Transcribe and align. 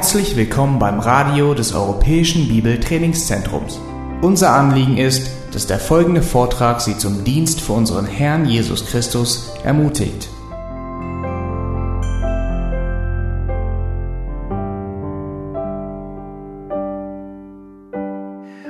Herzlich 0.00 0.34
willkommen 0.34 0.78
beim 0.78 0.98
Radio 0.98 1.52
des 1.52 1.74
Europäischen 1.74 2.48
Bibeltrainingszentrums. 2.48 3.78
Unser 4.22 4.54
Anliegen 4.54 4.96
ist, 4.96 5.30
dass 5.52 5.66
der 5.66 5.78
folgende 5.78 6.22
Vortrag 6.22 6.80
Sie 6.80 6.96
zum 6.96 7.22
Dienst 7.22 7.60
für 7.60 7.74
unseren 7.74 8.06
Herrn 8.06 8.46
Jesus 8.46 8.86
Christus 8.86 9.52
ermutigt. 9.62 10.30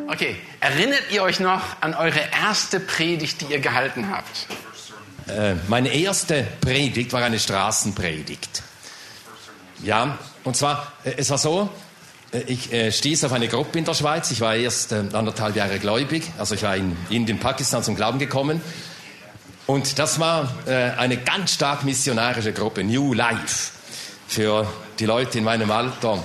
Okay, 0.09 0.35
erinnert 0.59 1.05
ihr 1.13 1.23
euch 1.23 1.39
noch 1.39 1.63
an 1.81 1.95
eure 1.95 2.23
erste 2.43 2.81
Predigt, 2.81 3.41
die 3.41 3.53
ihr 3.53 3.61
gehalten 3.61 4.11
habt? 4.11 4.49
Äh, 5.29 5.55
meine 5.69 5.91
erste 5.95 6.45
Predigt 6.61 7.13
war 7.13 7.23
eine 7.23 7.39
Straßenpredigt. 7.39 8.65
Ja, 9.85 10.19
und 10.45 10.57
zwar, 10.57 10.93
äh, 11.05 11.15
es 11.17 11.31
war 11.31 11.39
so, 11.39 11.69
äh, 12.33 12.41
ich 12.47 12.73
äh, 12.73 12.93
stieß 12.93 13.25
auf 13.25 13.33
eine 13.33 13.49
Gruppe 13.49 13.79
in 13.79 13.85
der 13.85 13.95
Schweiz. 13.95 14.31
Ich 14.31 14.41
war 14.41 14.55
erst 14.55 14.93
äh, 14.93 15.03
anderthalb 15.13 15.57
Jahre 15.57 15.79
gläubig. 15.79 16.25
Also 16.39 16.55
ich 16.55 16.63
war 16.63 16.77
in 16.77 16.97
Indien, 17.11 17.39
Pakistan 17.39 17.83
zum 17.83 17.97
Glauben 17.97 18.19
gekommen. 18.19 18.61
Und 19.67 20.01
das 20.01 20.19
war 20.19 20.53
eine 20.67 21.17
ganz 21.19 21.55
stark 21.55 21.85
missionarische 21.85 22.53
Gruppe, 22.53 22.83
New 22.83 23.15
Life. 23.15 23.71
Für 24.27 24.67
die 24.99 25.07
Leute 25.07 25.39
in 25.39 25.45
meinem 25.45 25.71
Alter 25.71 26.25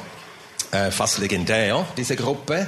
fast 0.89 1.19
legendär, 1.19 1.85
diese 1.95 2.15
Gruppe. 2.15 2.67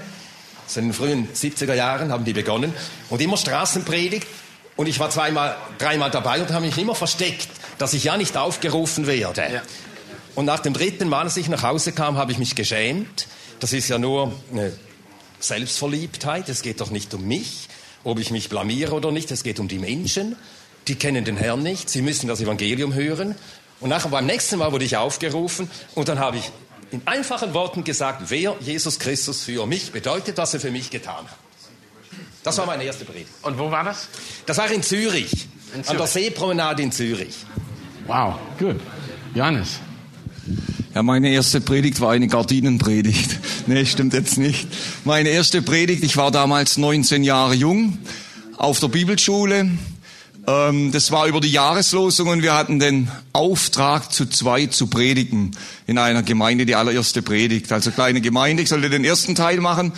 Also 0.67 0.79
in 0.81 0.89
den 0.89 0.93
frühen 0.93 1.27
70er 1.33 1.73
Jahren 1.73 2.11
haben 2.11 2.25
die 2.25 2.33
begonnen. 2.33 2.75
Und 3.09 3.19
immer 3.23 3.37
Straßenpredigt. 3.37 4.27
Und 4.75 4.85
ich 4.85 4.99
war 4.99 5.09
zweimal, 5.09 5.55
dreimal 5.79 6.11
dabei 6.11 6.41
und 6.41 6.51
habe 6.51 6.67
mich 6.67 6.77
immer 6.77 6.93
versteckt, 6.93 7.49
dass 7.79 7.93
ich 7.93 8.03
ja 8.03 8.15
nicht 8.15 8.37
aufgerufen 8.37 9.07
werde. 9.07 9.41
Ja. 9.51 9.61
Und 10.37 10.45
nach 10.45 10.59
dem 10.59 10.73
dritten 10.73 11.09
Mal, 11.09 11.23
als 11.23 11.35
ich 11.35 11.49
nach 11.49 11.63
Hause 11.63 11.93
kam, 11.93 12.15
habe 12.15 12.31
ich 12.31 12.37
mich 12.37 12.53
geschämt. 12.53 13.25
Das 13.59 13.73
ist 13.73 13.89
ja 13.89 13.97
nur 13.97 14.31
eine 14.51 14.71
Selbstverliebtheit. 15.39 16.47
Es 16.47 16.61
geht 16.61 16.79
doch 16.79 16.91
nicht 16.91 17.11
um 17.15 17.27
mich, 17.27 17.67
ob 18.03 18.19
ich 18.19 18.29
mich 18.29 18.47
blamiere 18.47 18.93
oder 18.93 19.11
nicht. 19.11 19.31
Es 19.31 19.41
geht 19.41 19.59
um 19.59 19.67
die 19.67 19.79
Menschen. 19.79 20.35
Die 20.87 20.93
kennen 20.93 21.25
den 21.25 21.37
Herrn 21.37 21.63
nicht. 21.63 21.89
Sie 21.89 22.03
müssen 22.03 22.27
das 22.27 22.39
Evangelium 22.39 22.93
hören. 22.93 23.33
Und 23.79 23.89
nachher 23.89 24.09
beim 24.09 24.27
nächsten 24.27 24.59
Mal 24.59 24.71
wurde 24.71 24.85
ich 24.85 24.95
aufgerufen 24.95 25.71
und 25.95 26.07
dann 26.07 26.19
habe 26.19 26.37
ich 26.37 26.51
in 26.91 27.01
einfachen 27.05 27.55
Worten 27.55 27.83
gesagt, 27.83 28.25
wer 28.27 28.55
Jesus 28.59 28.99
Christus 28.99 29.41
für 29.41 29.65
mich 29.65 29.91
bedeutet, 29.91 30.37
was 30.37 30.53
er 30.53 30.59
für 30.59 30.69
mich 30.69 30.91
getan 30.91 31.25
hat. 31.25 31.37
Das 32.43 32.59
war 32.59 32.67
meine 32.67 32.83
erste 32.83 33.05
Predigt. 33.05 33.31
Und 33.41 33.57
wo 33.57 33.71
war 33.71 33.83
das? 33.83 34.07
Das 34.45 34.59
war 34.59 34.69
in 34.69 34.83
Zürich, 34.83 35.47
In 35.73 35.79
an 35.79 35.97
der 35.97 36.05
Zürich. 36.05 36.27
Seepromenade 36.27 36.83
in 36.83 36.91
Zürich. 36.91 37.37
Wow, 38.05 38.35
gut. 38.59 38.79
Johannes. 39.33 39.79
Ja, 40.95 41.03
meine 41.03 41.29
erste 41.29 41.61
Predigt 41.61 42.01
war 42.01 42.11
eine 42.11 42.27
Gardinenpredigt. 42.27 43.39
Nee, 43.69 43.85
stimmt 43.85 44.13
jetzt 44.13 44.37
nicht. 44.37 44.65
Meine 45.03 45.27
erste 45.27 45.61
Predigt, 45.61 46.01
ich 46.01 46.15
war 46.15 46.31
damals 46.31 46.77
19 46.77 47.25
Jahre 47.25 47.53
jung, 47.53 47.97
auf 48.55 48.79
der 48.79 48.87
Bibelschule. 48.87 49.69
Ähm, 50.47 50.91
das 50.93 51.11
war 51.11 51.27
über 51.27 51.41
die 51.41 51.51
Jahreslosung 51.51 52.29
und 52.29 52.41
wir 52.41 52.53
hatten 52.53 52.79
den 52.79 53.09
Auftrag, 53.33 54.13
zu 54.13 54.25
zweit 54.25 54.73
zu 54.73 54.87
predigen 54.87 55.51
in 55.85 55.97
einer 55.97 56.23
Gemeinde, 56.23 56.65
die 56.65 56.75
allererste 56.75 57.21
Predigt. 57.21 57.71
Also 57.73 57.91
kleine 57.91 58.21
Gemeinde, 58.21 58.63
ich 58.63 58.69
sollte 58.69 58.89
den 58.89 59.03
ersten 59.03 59.35
Teil 59.35 59.59
machen, 59.59 59.91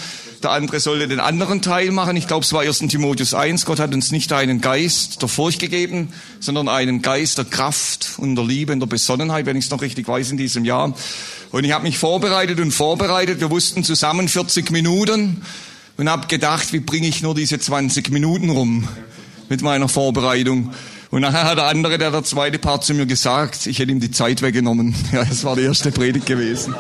der 0.44 0.52
andere 0.52 0.80
sollte 0.80 1.08
den 1.08 1.20
anderen 1.20 1.62
Teil 1.62 1.92
machen. 1.92 2.16
Ich 2.16 2.28
glaube, 2.28 2.44
es 2.44 2.54
war 2.54 2.62
1. 2.62 2.80
Timotheus 2.80 3.34
1. 3.34 3.66
Gott 3.66 3.80
hat 3.80 3.94
uns 3.94 4.12
nicht 4.12 4.32
einen 4.34 4.62
Geist 4.62 5.22
der 5.22 5.30
Furcht 5.30 5.60
gegeben, 5.60 6.14
sondern 6.40 6.68
einen 6.68 7.02
Geist 7.02 7.38
der 7.38 7.46
Kraft 7.46 8.12
und 8.18 8.36
der 8.36 8.46
Liebe 8.46 8.74
und 8.74 8.80
der 8.80 8.88
Besonnenheit, 8.88 9.46
wenn 9.46 9.58
ich 9.58 9.66
es 9.66 9.72
noch 9.72 9.82
richtig 9.82 10.08
weiß 10.08 10.32
in 10.32 10.38
diesem 10.38 10.66
Jahr. 10.66 10.94
Und 11.52 11.64
ich 11.64 11.72
habe 11.72 11.84
mich 11.84 11.98
vorbereitet 11.98 12.60
und 12.60 12.72
vorbereitet. 12.72 13.40
Wir 13.40 13.50
wussten 13.50 13.84
zusammen 13.84 14.28
40 14.28 14.72
Minuten 14.72 15.42
und 15.98 16.10
habe 16.10 16.28
gedacht, 16.28 16.72
wie 16.74 16.80
bringe 16.80 17.08
ich 17.08 17.22
nur 17.22 17.36
diese 17.36 17.60
20 17.60 18.12
Minuten 18.12 18.50
rum 18.50 18.88
mit 19.50 19.62
meiner 19.62 19.90
Vorbereitung. 19.90 20.74
Und 21.12 21.22
nachher 21.22 21.46
hat 21.46 21.58
der 21.58 21.66
andere, 21.66 21.98
der 21.98 22.12
der 22.12 22.24
zweite 22.24 22.60
Part 22.60 22.86
zu 22.86 22.94
mir 22.94 23.08
gesagt, 23.08 23.66
ich 23.66 23.80
hätte 23.80 23.92
ihm 23.92 24.00
die 24.00 24.12
Zeit 24.12 24.42
weggenommen. 24.42 24.94
Ja, 25.12 25.26
das 25.26 25.44
war 25.44 25.56
die 25.56 25.64
erste 25.64 25.92
Predigt 25.92 26.28
gewesen. 26.28 26.76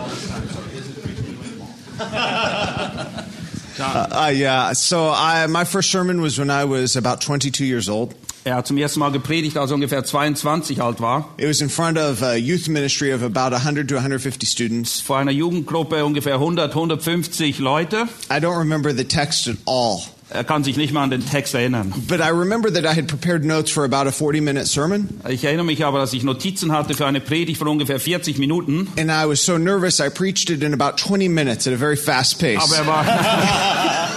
Yeah. 3.79 4.73
So 4.73 5.09
I, 5.09 5.47
my 5.47 5.63
first 5.63 5.91
sermon 5.91 6.21
was 6.21 6.37
when 6.37 6.49
I 6.49 6.65
was 6.65 6.95
about 6.95 7.21
22 7.21 7.65
years 7.65 7.89
old. 7.89 8.13
Er 8.45 8.55
hat 8.55 8.67
zum 8.67 8.77
ersten 8.77 8.99
Mal 8.99 9.11
gepredigt, 9.11 9.57
als 9.57 9.69
er 9.69 9.75
ungefähr 9.75 10.03
22 10.03 10.81
alt 10.81 11.01
war. 11.01 11.29
It 11.37 11.47
was 11.47 11.61
in 11.61 11.69
front 11.69 11.97
of 11.97 12.23
a 12.23 12.35
youth 12.35 12.69
ministry 12.69 13.13
of 13.13 13.21
about 13.21 13.53
100 13.53 13.89
to 13.89 13.95
150 13.95 14.47
students. 14.47 15.01
Vor 15.01 15.17
einer 15.17 15.31
Jugendgruppe 15.31 16.05
ungefähr 16.05 16.35
100, 16.35 16.73
150 16.73 17.59
Leute. 17.59 18.07
I 18.31 18.39
don't 18.39 18.57
remember 18.57 18.95
the 18.95 19.03
text 19.03 19.47
at 19.47 19.57
all, 19.65 20.01
Er 20.31 20.43
kann 20.43 20.63
sich 20.63 20.77
nicht 20.77 20.93
mal 20.93 21.03
an 21.03 21.09
den 21.09 21.25
Text 21.27 21.55
erinnern. 21.55 21.91
but 22.07 22.19
I 22.19 22.29
remember 22.29 22.71
that 22.71 22.85
I 22.85 22.95
had 22.95 23.07
prepared 23.07 23.43
notes 23.43 23.71
for 23.71 23.83
about 23.83 24.07
a 24.07 24.11
40 24.11 24.41
minute 24.41 24.67
sermon, 24.67 25.09
Ich 25.27 25.43
erinnere 25.43 25.65
mich 25.65 25.83
aber, 25.83 25.97
dass 25.97 26.13
ich 26.13 26.21
Notizen 26.23 26.71
hatte 26.71 26.93
für 26.93 27.07
eine 27.07 27.19
Predigt 27.19 27.57
von 27.57 27.67
ungefähr 27.67 27.99
40 27.99 28.37
Minuten. 28.37 28.87
and 28.97 29.09
I 29.09 29.25
was 29.27 29.43
so 29.43 29.57
nervous 29.57 29.99
I 29.99 30.09
preached 30.09 30.51
it 30.51 30.61
in 30.61 30.73
about 30.79 30.97
20 30.97 31.29
minutes 31.29 31.65
at 31.67 31.73
a 31.73 31.77
very 31.77 31.97
fast 31.97 32.39
pace. 32.39 32.61
Aber 32.61 32.75
er 32.75 32.85
war 32.85 33.05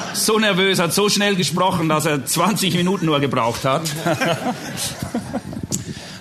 so 0.14 0.38
nervös, 0.38 0.78
hat 0.78 0.92
so 0.92 1.08
schnell 1.08 1.34
gesprochen, 1.34 1.88
dass 1.88 2.04
er 2.04 2.24
20 2.26 2.74
Minuten 2.74 3.06
nur 3.06 3.18
gebraucht 3.20 3.64
hat. 3.64 3.82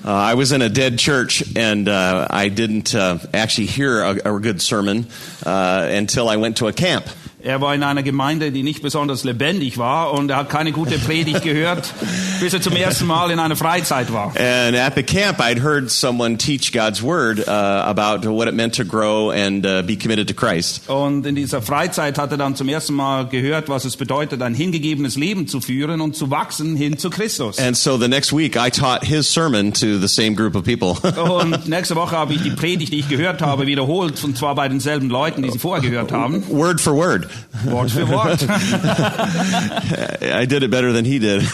Uh, 0.03 0.09
I 0.09 0.33
was 0.33 0.51
in 0.51 0.63
a 0.63 0.67
dead 0.69 0.97
church, 0.97 1.43
and 1.55 1.87
uh, 1.87 2.25
I 2.27 2.49
didn't 2.49 2.95
uh, 2.95 3.19
actually 3.35 3.67
hear 3.67 4.01
a, 4.01 4.35
a 4.35 4.39
good 4.39 4.59
sermon 4.59 5.05
uh, 5.45 5.87
until 5.91 6.27
I 6.27 6.37
went 6.37 6.57
to 6.57 6.65
a 6.67 6.73
camp. 6.73 7.05
Er 7.43 7.59
war 7.59 7.73
in 7.73 7.81
einer 7.83 8.03
Gemeinde, 8.03 8.51
die 8.51 8.61
nicht 8.61 8.81
besonders 8.81 9.23
lebendig 9.23 9.77
war 9.77 10.13
und 10.13 10.29
er 10.29 10.37
hat 10.37 10.49
keine 10.49 10.71
gute 10.71 10.99
Predigt 10.99 11.41
gehört, 11.41 11.91
bis 12.39 12.53
er 12.53 12.61
zum 12.61 12.75
ersten 12.75 13.07
Mal 13.07 13.31
in 13.31 13.39
einer 13.39 13.55
Freizeit 13.55 14.13
war. 14.13 14.33
And 14.37 14.75
at 14.75 14.93
the 14.95 15.03
camp, 15.03 15.39
I'd 15.39 15.61
heard 15.61 15.89
someone 15.89 16.37
teach 16.37 16.71
God's 16.71 17.01
word 17.01 17.39
uh, 17.47 17.51
about 17.51 18.27
what 18.29 18.47
it 18.47 18.53
meant 18.53 18.75
to 18.75 18.83
grow 18.83 19.31
and 19.31 19.65
uh, 19.65 19.81
be 19.81 19.95
committed 19.95 20.27
to 20.27 20.33
Christ. 20.35 20.87
Und 20.87 21.25
in 21.25 21.35
dieser 21.35 21.61
Freizeit 21.61 22.19
hat 22.19 22.31
er 22.31 22.37
dann 22.37 22.55
zum 22.55 22.69
ersten 22.69 22.93
Mal 22.93 23.27
gehört, 23.27 23.69
was 23.69 23.85
es 23.85 23.97
bedeutet, 23.97 24.41
ein 24.41 24.53
hingegebenes 24.53 25.15
Leben 25.15 25.47
zu 25.47 25.61
führen 25.61 25.99
und 26.01 26.15
zu 26.15 26.29
wachsen 26.29 26.75
hin 26.75 26.97
zu 26.99 27.09
Christus. 27.09 27.57
And 27.57 27.75
so 27.75 27.97
the 27.97 28.07
next 28.07 28.31
week, 28.31 28.55
I 28.55 28.69
taught 28.69 29.03
his 29.03 29.27
sermon 29.27 29.73
to 29.73 29.97
the 29.97 30.07
same 30.07 30.35
group 30.35 30.55
of 30.55 30.63
people. 30.63 30.91
Und 31.21 31.67
nächste 31.67 31.95
Woche 31.95 32.15
habe 32.15 32.33
ich 32.33 32.41
die 32.41 32.51
Predigt, 32.51 32.93
die 32.93 32.99
ich 32.99 33.09
gehört 33.09 33.41
habe, 33.41 33.65
wiederholt, 33.65 34.23
und 34.23 34.37
zwar 34.37 34.55
bei 34.55 34.67
denselben 34.67 35.09
Leuten, 35.09 35.41
die 35.41 35.49
sie 35.49 35.59
vorher 35.59 35.81
gehört 35.87 36.11
haben. 36.11 36.43
word 36.49 36.79
for 36.79 36.93
word. 36.93 37.30
Wort 37.65 37.91
für 37.91 38.07
Wort. 38.09 38.43
I 40.21 40.45
did 40.45 40.63
it 40.63 40.71
better 40.71 40.93
than 40.93 41.05
he 41.05 41.19
did. 41.19 41.41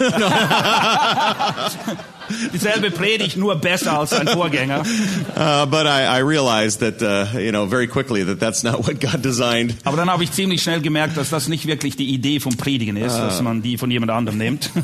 Dieselbe 2.54 2.92
Predigt, 2.92 3.38
nur 3.38 3.56
besser 3.56 3.98
als 4.00 4.10
sein 4.10 4.28
Vorgänger. 4.28 4.82
Uh, 4.82 5.66
but 5.66 5.86
I, 5.86 6.20
I 6.20 6.22
realized 6.22 6.82
that, 6.82 7.02
uh, 7.02 7.28
you 7.40 7.52
know, 7.52 7.66
very 7.66 7.88
quickly 7.88 8.26
that 8.26 8.40
that's 8.40 8.64
not 8.64 8.86
what 8.86 9.00
God 9.00 9.22
designed. 9.24 9.76
Aber 9.86 9.96
dann 9.96 10.10
habe 10.10 10.24
ich 10.24 10.32
ziemlich 10.34 10.62
schnell 10.62 10.82
gemerkt, 10.82 11.16
dass 11.16 11.30
das 11.30 11.48
nicht 11.48 11.68
wirklich 11.68 11.96
die 11.96 12.14
Idee 12.14 12.40
vom 12.42 12.58
Predigen 12.58 12.98
ist, 12.98 13.18
dass 13.18 13.42
man 13.42 13.62
die 13.62 13.78
von 13.78 13.90
jemand 13.92 14.12
anderem 14.12 14.38
nimmt. 14.38 14.70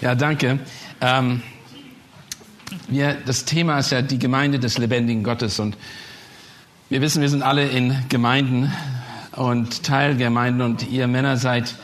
Ja, 0.00 0.14
danke. 0.14 0.58
Ähm, 1.00 1.40
wir, 2.88 3.16
das 3.24 3.46
Thema 3.46 3.78
ist 3.78 3.90
ja 3.90 4.02
die 4.02 4.18
Gemeinde 4.18 4.58
des 4.58 4.76
lebendigen 4.76 5.24
Gottes 5.24 5.58
und 5.58 5.78
wir 6.90 7.00
wissen, 7.00 7.22
wir 7.22 7.30
sind 7.30 7.42
alle 7.42 7.66
in 7.68 7.96
Gemeinden 8.10 8.70
und 9.36 9.82
Teilgemeinden 9.82 10.62
und 10.62 10.88
ihr 10.90 11.06
Männer 11.06 11.36
seid 11.36 11.74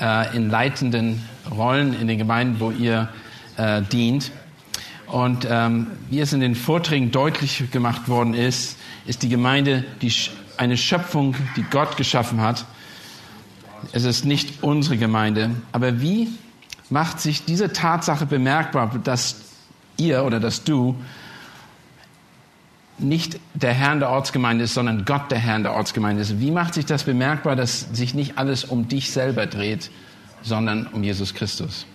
äh, 0.00 0.36
in 0.36 0.50
leitenden 0.50 1.22
Rollen 1.50 1.98
in 1.98 2.08
den 2.08 2.18
Gemeinden, 2.18 2.60
wo 2.60 2.70
ihr 2.70 3.08
äh, 3.56 3.82
dient. 3.82 4.30
Und 5.06 5.46
ähm, 5.48 5.88
wie 6.10 6.20
es 6.20 6.32
in 6.32 6.40
den 6.40 6.54
Vorträgen 6.54 7.10
deutlich 7.10 7.70
gemacht 7.70 8.08
worden 8.08 8.34
ist, 8.34 8.78
ist 9.06 9.22
die 9.22 9.28
Gemeinde 9.28 9.84
die, 10.00 10.12
eine 10.56 10.76
Schöpfung, 10.76 11.34
die 11.56 11.62
Gott 11.62 11.96
geschaffen 11.96 12.40
hat. 12.40 12.64
Es 13.92 14.04
ist 14.04 14.24
nicht 14.24 14.62
unsere 14.62 14.96
Gemeinde. 14.96 15.50
Aber 15.72 16.00
wie 16.00 16.28
macht 16.90 17.20
sich 17.20 17.44
diese 17.44 17.72
Tatsache 17.72 18.26
bemerkbar, 18.26 18.90
dass 19.04 19.36
ihr 19.96 20.24
oder 20.24 20.40
dass 20.40 20.64
du 20.64 20.96
nicht 22.98 23.38
der 23.54 23.72
Herr 23.72 23.96
der 23.96 24.10
Ortsgemeinde 24.10 24.64
ist, 24.64 24.74
sondern 24.74 25.04
Gott 25.04 25.30
der 25.30 25.38
Herr 25.38 25.58
der 25.58 25.72
Ortsgemeinde 25.74 26.22
ist? 26.22 26.40
Wie 26.40 26.50
macht 26.50 26.74
sich 26.74 26.86
das 26.86 27.04
bemerkbar, 27.04 27.56
dass 27.56 27.88
sich 27.92 28.14
nicht 28.14 28.38
alles 28.38 28.64
um 28.64 28.88
dich 28.88 29.10
selber 29.10 29.46
dreht, 29.46 29.90
sondern 30.42 30.86
um 30.88 31.02
Jesus 31.02 31.34
Christus? 31.34 31.86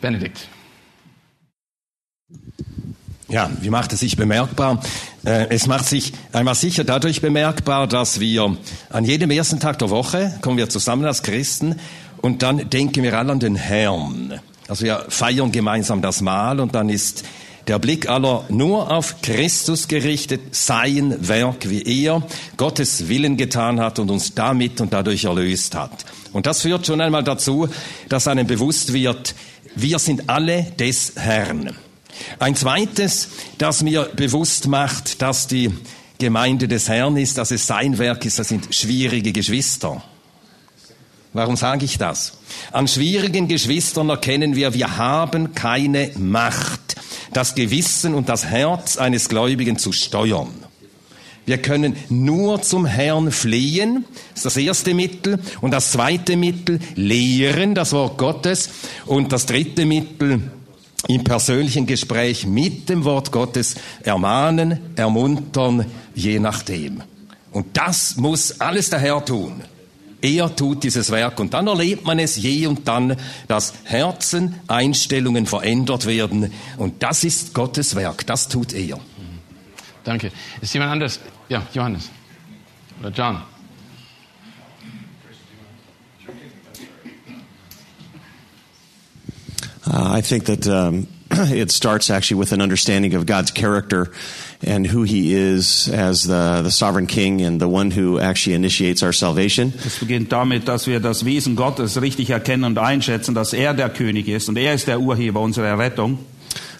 Benedikt. 0.00 0.48
Ja, 3.28 3.50
wie 3.60 3.70
macht 3.70 3.92
es 3.92 4.00
sich 4.00 4.16
bemerkbar? 4.16 4.80
Äh, 5.24 5.48
Es 5.48 5.66
macht 5.66 5.86
sich 5.86 6.12
einmal 6.32 6.54
sicher 6.54 6.84
dadurch 6.84 7.20
bemerkbar, 7.20 7.88
dass 7.88 8.20
wir 8.20 8.56
an 8.90 9.04
jedem 9.04 9.32
ersten 9.32 9.58
Tag 9.58 9.80
der 9.80 9.90
Woche 9.90 10.38
kommen 10.42 10.58
wir 10.58 10.68
zusammen 10.68 11.04
als 11.06 11.24
Christen 11.24 11.80
und 12.18 12.42
dann 12.42 12.70
denken 12.70 13.02
wir 13.02 13.18
alle 13.18 13.32
an 13.32 13.40
den 13.40 13.56
Herrn. 13.56 14.40
Also 14.68 14.84
wir 14.84 15.06
feiern 15.08 15.52
gemeinsam 15.52 16.02
das 16.02 16.20
Mahl 16.20 16.60
und 16.60 16.74
dann 16.74 16.88
ist 16.88 17.24
der 17.66 17.78
Blick 17.78 18.08
aller 18.08 18.44
nur 18.48 18.90
auf 18.90 19.22
Christus 19.22 19.88
gerichtet, 19.88 20.54
sein 20.54 21.16
Werk, 21.26 21.68
wie 21.68 21.82
er 21.82 22.22
Gottes 22.56 23.08
Willen 23.08 23.36
getan 23.36 23.80
hat 23.80 23.98
und 23.98 24.10
uns 24.10 24.34
damit 24.34 24.80
und 24.80 24.92
dadurch 24.92 25.24
erlöst 25.24 25.74
hat. 25.74 26.04
Und 26.32 26.46
das 26.46 26.62
führt 26.62 26.86
schon 26.86 27.00
einmal 27.00 27.24
dazu, 27.24 27.68
dass 28.08 28.28
einem 28.28 28.46
bewusst 28.46 28.92
wird, 28.92 29.34
wir 29.74 29.98
sind 29.98 30.28
alle 30.28 30.62
des 30.78 31.12
Herrn. 31.16 31.76
Ein 32.38 32.54
zweites, 32.54 33.28
das 33.58 33.82
mir 33.82 34.10
bewusst 34.16 34.68
macht, 34.68 35.20
dass 35.20 35.48
die 35.48 35.70
Gemeinde 36.18 36.66
des 36.66 36.88
Herrn 36.88 37.16
ist, 37.16 37.36
dass 37.36 37.50
es 37.50 37.66
sein 37.66 37.98
Werk 37.98 38.24
ist, 38.24 38.38
das 38.38 38.48
sind 38.48 38.74
schwierige 38.74 39.32
Geschwister. 39.32 40.02
Warum 41.36 41.56
sage 41.56 41.84
ich 41.84 41.98
das? 41.98 42.38
An 42.72 42.88
schwierigen 42.88 43.46
Geschwistern 43.46 44.08
erkennen 44.08 44.56
wir, 44.56 44.72
wir 44.72 44.96
haben 44.96 45.54
keine 45.54 46.10
Macht, 46.16 46.96
das 47.34 47.54
Gewissen 47.54 48.14
und 48.14 48.30
das 48.30 48.46
Herz 48.46 48.96
eines 48.96 49.28
Gläubigen 49.28 49.76
zu 49.76 49.92
steuern. 49.92 50.48
Wir 51.44 51.58
können 51.58 51.94
nur 52.08 52.62
zum 52.62 52.86
Herrn 52.86 53.30
fliehen, 53.32 54.06
das 54.30 54.38
ist 54.38 54.46
das 54.46 54.56
erste 54.56 54.94
Mittel. 54.94 55.38
Und 55.60 55.72
das 55.72 55.92
zweite 55.92 56.38
Mittel, 56.38 56.80
lehren, 56.94 57.74
das 57.74 57.92
Wort 57.92 58.16
Gottes. 58.16 58.70
Und 59.04 59.30
das 59.30 59.44
dritte 59.44 59.84
Mittel, 59.84 60.40
im 61.06 61.22
persönlichen 61.22 61.86
Gespräch 61.86 62.46
mit 62.46 62.88
dem 62.88 63.04
Wort 63.04 63.30
Gottes 63.30 63.74
ermahnen, 64.02 64.78
ermuntern, 64.96 65.84
je 66.14 66.38
nachdem. 66.38 67.02
Und 67.52 67.76
das 67.76 68.16
muss 68.16 68.58
alles 68.58 68.88
der 68.88 69.00
Herr 69.00 69.22
tun. 69.22 69.62
Er 70.26 70.56
tut 70.56 70.82
dieses 70.82 71.12
Werk 71.12 71.38
und 71.38 71.54
dann 71.54 71.68
erlebt 71.68 72.04
man 72.04 72.18
es 72.18 72.34
je 72.34 72.66
und 72.66 72.88
dann, 72.88 73.16
dass 73.46 73.74
Herzen, 73.84 74.56
Einstellungen 74.66 75.46
verändert 75.46 76.04
werden 76.04 76.52
und 76.78 77.00
das 77.04 77.22
ist 77.22 77.54
Gottes 77.54 77.94
Werk, 77.94 78.26
das 78.26 78.48
tut 78.48 78.72
er. 78.72 78.98
Danke. 80.02 80.32
Ist 80.60 80.74
jemand 80.74 80.90
anders? 80.90 81.20
Ja, 81.48 81.62
Johannes. 81.72 82.10
Oder 82.98 83.10
John. 83.10 83.42
Uh, 89.86 90.18
I 90.18 90.22
think 90.22 90.46
that 90.46 90.66
um, 90.66 91.06
it 91.30 91.70
starts 91.70 92.10
actually 92.10 92.40
with 92.40 92.52
an 92.52 92.60
understanding 92.60 93.14
of 93.14 93.26
God's 93.26 93.52
character 93.52 94.10
and 94.64 94.86
who 94.86 95.02
He 95.02 95.34
is 95.34 95.88
as 95.88 96.24
the, 96.24 96.62
the 96.62 96.70
sovereign 96.70 97.06
King 97.06 97.42
and 97.42 97.60
the 97.60 97.68
one 97.68 97.90
who 97.90 98.18
actually 98.18 98.54
initiates 98.54 99.02
our 99.02 99.12
salvation. 99.12 99.72
Es 99.84 99.98
beginnt 99.98 100.30
damit, 100.32 100.66
dass 100.68 100.86
wir 100.86 101.00
das 101.00 101.24
Wesen 101.24 101.56
Gottes 101.56 102.00
richtig 102.00 102.30
erkennen 102.30 102.64
und 102.64 102.78
einschätzen, 102.78 103.34
dass 103.34 103.52
er 103.52 103.74
der 103.74 103.90
König 103.90 104.28
ist 104.28 104.48
und 104.48 104.56
er 104.56 104.74
ist 104.74 104.86
der 104.86 105.00
Urheber 105.00 105.40
unserer 105.40 105.66
Errettung. 105.66 106.18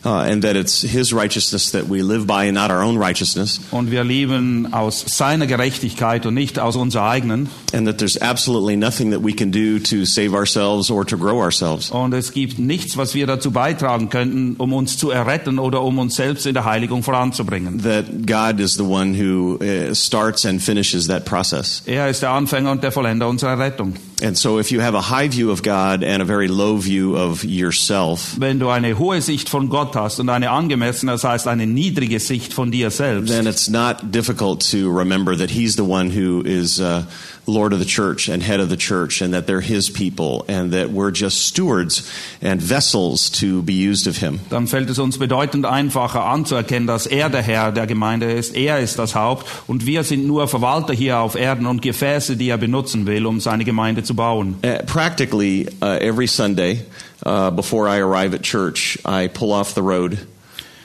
Uh, 0.07 0.21
and 0.21 0.45
that 0.45 0.55
it's 0.55 0.83
His 0.83 1.13
righteousness 1.13 1.73
that 1.73 1.89
we 1.89 2.01
live 2.01 2.29
by 2.29 2.45
and 2.45 2.55
not 2.55 2.71
our 2.71 2.81
own 2.81 2.97
righteousness. 2.97 3.59
Und 3.73 3.91
wir 3.91 4.05
leben 4.05 4.73
aus 4.73 5.05
seiner 5.05 5.49
Gerechtigkeit 5.49 6.27
und 6.27 6.35
nicht 6.35 6.61
aus 6.61 6.77
unserer 6.77 7.09
eigenen. 7.09 7.49
And 7.75 7.89
that 7.89 7.99
there's 7.99 8.17
absolutely 8.17 8.77
nothing 8.77 9.11
that 9.11 9.25
we 9.25 9.33
can 9.33 9.51
do 9.51 9.81
to 9.81 10.05
save 10.05 10.33
ourselves 10.33 10.93
or 10.93 11.05
to 11.05 11.17
grow 11.17 11.41
ourselves. 11.41 11.91
Und 11.91 12.15
es 12.15 12.31
gibt 12.31 12.61
nichts, 12.61 12.97
was 12.97 13.17
wir 13.17 13.27
dazu 13.27 13.51
beitragen 13.51 14.09
könnten, 14.09 14.55
um 14.59 14.73
uns 14.75 14.97
zu 14.97 15.11
erretten 15.11 15.59
oder 15.59 15.83
um 15.83 15.99
uns 15.99 16.15
selbst 16.15 16.47
in 16.47 16.55
der 16.55 16.65
Heiligung 16.65 17.03
voranzubringen. 17.03 17.83
That 17.83 18.05
God 18.29 18.61
is 18.61 18.75
the 18.75 18.85
one 18.85 19.13
who 19.13 19.59
uh, 19.61 19.93
starts 19.93 20.47
and 20.47 20.63
finishes 20.63 21.09
that 21.09 21.25
process. 21.25 21.83
Er 21.85 22.09
ist 22.09 22.23
der 22.23 22.31
Anfänger 22.31 22.71
und 22.71 22.85
der 22.85 22.93
Vollender 22.93 23.27
unserer 23.27 23.59
Rettung. 23.59 23.95
And 24.23 24.39
so 24.39 24.59
if 24.59 24.71
you 24.71 24.81
have 24.81 24.97
a 24.97 25.11
high 25.11 25.29
view 25.29 25.51
of 25.51 25.63
God 25.63 26.05
and 26.05 26.23
a 26.23 26.25
very 26.25 26.47
low 26.47 26.79
view 26.79 27.17
of 27.17 27.45
yourself, 27.45 28.37
Wenn 28.39 28.61
du 28.61 28.69
eine 28.69 28.99
hohe 28.99 29.21
Sicht 29.21 29.49
von 29.49 29.69
Gott 29.69 29.96
hast 29.97 30.21
und 30.21 30.29
eine 30.29 30.51
angemessene, 30.51 31.13
das 31.13 31.25
heißt 31.25 31.49
eine 31.49 31.67
niedrige 31.67 32.21
Sicht 32.21 32.53
von 32.53 32.71
dir 32.71 32.91
selbst, 32.91 33.33
then 33.33 33.47
it's 33.47 33.69
not 33.69 34.13
difficult 34.13 34.61
to 34.71 34.89
remember 34.89 35.37
that 35.37 35.51
He's 35.51 35.75
the 35.75 35.83
one 35.83 36.11
who 36.11 36.43
is 36.43 36.79
uh, 36.79 37.03
Lord 37.47 37.73
of 37.73 37.81
the 37.81 37.87
church 37.87 38.29
and 38.29 38.43
head 38.43 38.61
of 38.61 38.69
the 38.71 38.77
church, 38.77 39.23
and 39.23 39.33
that 39.33 39.47
they're 39.47 39.61
His 39.61 39.91
people, 39.91 40.45
and 40.49 40.73
that 40.73 40.91
we're 40.91 41.13
just 41.13 41.47
stewards 41.47 42.09
and 42.41 42.61
vessels 42.61 43.31
to 43.41 43.63
be 43.63 43.73
used 43.73 44.07
of 44.07 44.19
Him. 44.19 44.41
dann 44.51 44.67
fällt 44.67 44.91
es 44.91 44.99
uns 44.99 45.19
bedeutend 45.19 45.67
einfacher 45.67 46.25
anzuerkennen, 46.25 46.87
dass 46.87 47.07
er 47.07 47.31
der 47.31 47.43
Herr 47.43 47.73
der 47.73 47.87
Gemeinde 47.87 48.31
ist, 48.31 48.55
er 48.55 48.81
ist 48.81 48.99
das 48.99 49.15
Haupt 49.15 49.47
und 49.67 49.87
wir 49.87 50.05
sind 50.05 50.27
nur 50.27 50.47
Verwalter 50.49 50.93
hier 50.93 51.19
auf 51.19 51.35
Erden 51.35 51.67
und 51.67 51.83
Gefäße, 51.83 52.37
die 52.37 52.49
er 52.49 52.59
benutzen 52.59 53.07
will, 53.07 53.27
um 53.27 53.41
seine 53.41 53.65
Gemeinde 53.65 54.03
zu 54.03 54.15
bauen. 54.15 54.57
Uh, 54.65 54.85
practically 54.87 55.67
uh, 55.83 55.99
every 56.01 56.27
Sunday 56.27 56.85
uh, 57.27 57.51
before 57.51 57.89
I 57.89 57.99
arrive 57.99 58.35
at 58.35 58.43
church, 58.43 58.97
I 59.05 59.27
pull 59.27 59.53
off 59.53 59.75
the 59.75 59.83
road. 59.83 60.19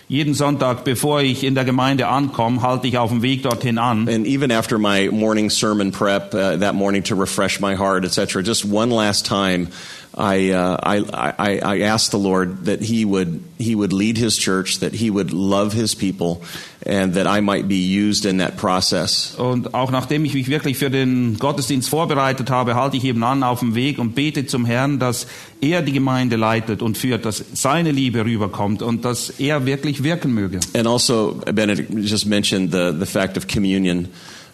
Jeden 0.10 0.34
Sonntag, 0.34 0.84
bevor 0.84 1.22
ich 1.22 1.44
in 1.44 1.54
der 1.54 1.64
Gemeinde 1.64 2.08
ankomme, 2.08 2.62
halte 2.62 2.88
ich 2.88 2.98
auf 2.98 3.12
dem 3.12 3.22
Weg 3.22 3.44
dorthin 3.44 3.78
an. 3.78 4.10
And 4.10 4.26
even 4.26 4.52
after 4.52 4.78
my 4.78 5.08
morning 5.08 5.50
sermon 5.50 5.92
prep 5.92 6.34
uh, 6.34 6.58
that 6.58 6.76
morning 6.76 7.04
to 7.04 7.16
refresh 7.16 7.62
my 7.62 7.76
heart, 7.76 8.04
etc., 8.04 8.44
just 8.44 8.66
one 8.66 8.90
last 8.90 9.26
time, 9.26 9.70
I, 10.14 10.50
uh, 10.52 10.78
I, 10.84 11.34
I, 11.40 11.60
I 11.60 11.80
asked 11.82 12.12
the 12.12 12.20
Lord 12.20 12.66
that 12.66 12.82
He 12.82 13.06
would 13.06 13.42
He 13.58 13.74
would 13.74 13.94
lead 13.94 14.18
His 14.18 14.36
church, 14.36 14.80
that 14.80 14.94
He 14.94 15.10
would 15.10 15.32
love 15.32 15.72
His 15.72 15.96
people, 15.96 16.44
and 16.86 17.14
that 17.14 17.28
I 17.28 17.42
might 17.42 17.68
be 17.68 17.76
used 17.76 18.26
in 18.26 18.40
that 18.40 18.58
process. 18.58 19.36
Und 19.38 19.74
auch 19.74 19.92
nachdem 19.92 20.26
ich 20.26 20.34
mich 20.34 20.48
wirklich 20.48 20.78
für 20.78 20.90
den 20.90 21.38
Gottesdienst 21.38 21.90
vorbereitet 21.90 22.50
habe, 22.50 22.76
halte 22.76 22.98
ich 22.98 23.04
eben 23.04 23.24
an 23.24 23.44
auf 23.44 23.60
dem 23.60 23.76
Weg 23.76 24.00
und 24.00 24.16
bete 24.16 24.46
zum 24.46 24.66
Herrn, 24.66 25.00
dass 25.00 25.28
er 25.62 25.82
die 25.82 25.92
Gemeinde 25.92 26.36
leitet 26.38 26.82
und 26.82 26.98
führt, 26.98 27.26
dass 27.26 27.44
seine 27.54 27.92
Liebe 27.92 28.26
rüberkommt 28.26 28.82
und 28.82 29.06
dass 29.06 29.30
er 29.30 29.66
wirklich 29.66 30.04
wirken 30.04 30.34
möge. 30.34 30.60
And 30.74 30.88
also, 30.88 31.40
Benedict 31.54 31.92
just 31.94 32.26
mentioned 32.26 32.72
the 32.72 32.92
the 32.98 33.06
fact 33.06 33.38
of 33.38 33.48
communion. 33.48 34.08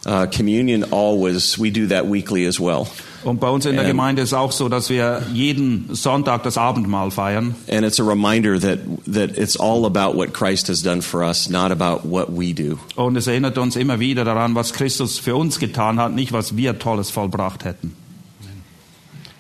Uh, 0.08 0.26
communion 0.26 0.86
always 0.94 1.60
we 1.60 1.70
do 1.70 1.86
that 1.88 2.06
weekly 2.10 2.48
as 2.48 2.60
well. 2.62 2.88
Und 3.26 3.42
bei 3.42 3.50
uns 3.50 3.66
in 3.66 3.74
der 3.76 3.84
Ähm. 3.84 3.90
Gemeinde 3.90 4.22
ist 4.22 4.34
auch 4.34 4.54
so, 4.54 4.70
dass 4.70 4.90
wir 4.90 5.22
jeden 5.34 5.94
Sonntag 5.94 6.44
das 6.44 6.58
Abendmahl 6.58 7.12
feiern. 7.12 7.56
And 7.70 7.86
it's 7.86 8.00
a 8.00 8.04
reminder 8.04 8.58
that, 8.58 8.80
that 9.06 9.38
it's 9.38 9.60
all 9.60 9.86
about 9.86 10.16
what 10.18 10.34
Christ 10.34 10.70
has 10.70 10.82
done 10.82 11.02
for 11.02 11.24
us, 11.24 11.50
not 11.50 11.72
about 11.72 12.08
what 12.08 12.30
we 12.30 12.54
do. 12.54 12.80
Und 12.96 13.18
es 13.18 13.28
erinnert 13.28 13.58
uns 13.58 13.76
immer 13.76 14.00
wieder 14.00 14.24
daran, 14.24 14.56
was 14.56 14.72
Christus 14.72 15.20
für 15.20 15.36
uns 15.36 15.60
getan 15.60 16.00
hat, 16.00 16.14
nicht 16.14 16.32
was 16.32 16.56
wir 16.56 16.80
Tolles 16.80 17.10
vollbracht 17.10 17.66
hätten. 17.66 17.94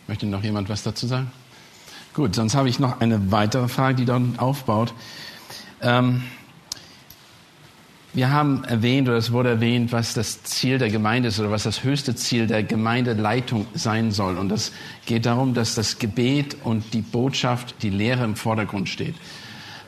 Möchte 0.07 0.25
noch 0.25 0.43
jemand 0.43 0.67
was 0.67 0.83
dazu 0.83 1.07
sagen? 1.07 1.31
Gut, 2.13 2.35
sonst 2.35 2.55
habe 2.55 2.67
ich 2.67 2.79
noch 2.79 2.99
eine 2.99 3.31
weitere 3.31 3.69
Frage, 3.69 3.95
die 3.95 4.05
dann 4.05 4.37
aufbaut. 4.37 4.93
Ähm, 5.81 6.23
wir 8.17 8.31
haben 8.31 8.63
erwähnt, 8.63 9.07
oder 9.07 9.17
es 9.17 9.31
wurde 9.31 9.49
erwähnt, 9.49 9.91
was 9.91 10.15
das 10.15 10.41
Ziel 10.41 10.79
der 10.79 10.89
Gemeinde 10.89 11.29
ist 11.29 11.39
oder 11.39 11.51
was 11.51 11.61
das 11.61 11.83
höchste 11.83 12.15
Ziel 12.15 12.47
der 12.47 12.63
Gemeindeleitung 12.63 13.67
sein 13.75 14.09
soll. 14.09 14.39
Und 14.39 14.51
es 14.51 14.71
geht 15.05 15.27
darum, 15.27 15.53
dass 15.53 15.75
das 15.75 15.99
Gebet 15.99 16.57
und 16.63 16.95
die 16.95 17.01
Botschaft, 17.01 17.75
die 17.83 17.91
Lehre 17.91 18.23
im 18.23 18.35
Vordergrund 18.35 18.89
steht. 18.89 19.13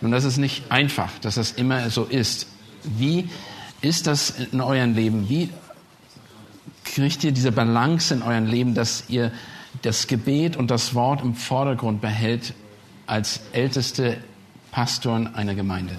Und 0.01 0.12
das 0.12 0.25
ist 0.25 0.38
nicht 0.38 0.71
einfach, 0.71 1.09
dass 1.21 1.36
das 1.36 1.53
immer 1.53 1.89
so 1.89 2.03
ist. 2.03 2.45
Wie 2.83 3.27
ist 3.81 4.05
das 4.05 4.29
in 4.29 4.62
eurem 4.62 4.93
Leben? 4.93 5.27
Wie 5.27 5.50
kriegt 6.86 7.24
ihr 7.24 7.31
diese 7.31 7.51
Balance 7.51 8.13
in 8.13 8.21
eurem 8.21 8.45
Leben, 8.45 8.75
dass 8.75 9.05
ihr 9.07 9.31
das 9.81 10.05
Gebet 10.05 10.55
und 10.55 10.69
das 10.69 10.93
Wort 10.93 11.24
im 11.24 11.33
Vordergrund 11.33 12.00
behält 12.00 12.53
als 13.07 13.39
älteste 13.53 14.17
Pastoren 14.69 15.33
einer 15.33 15.55
Gemeinde? 15.55 15.95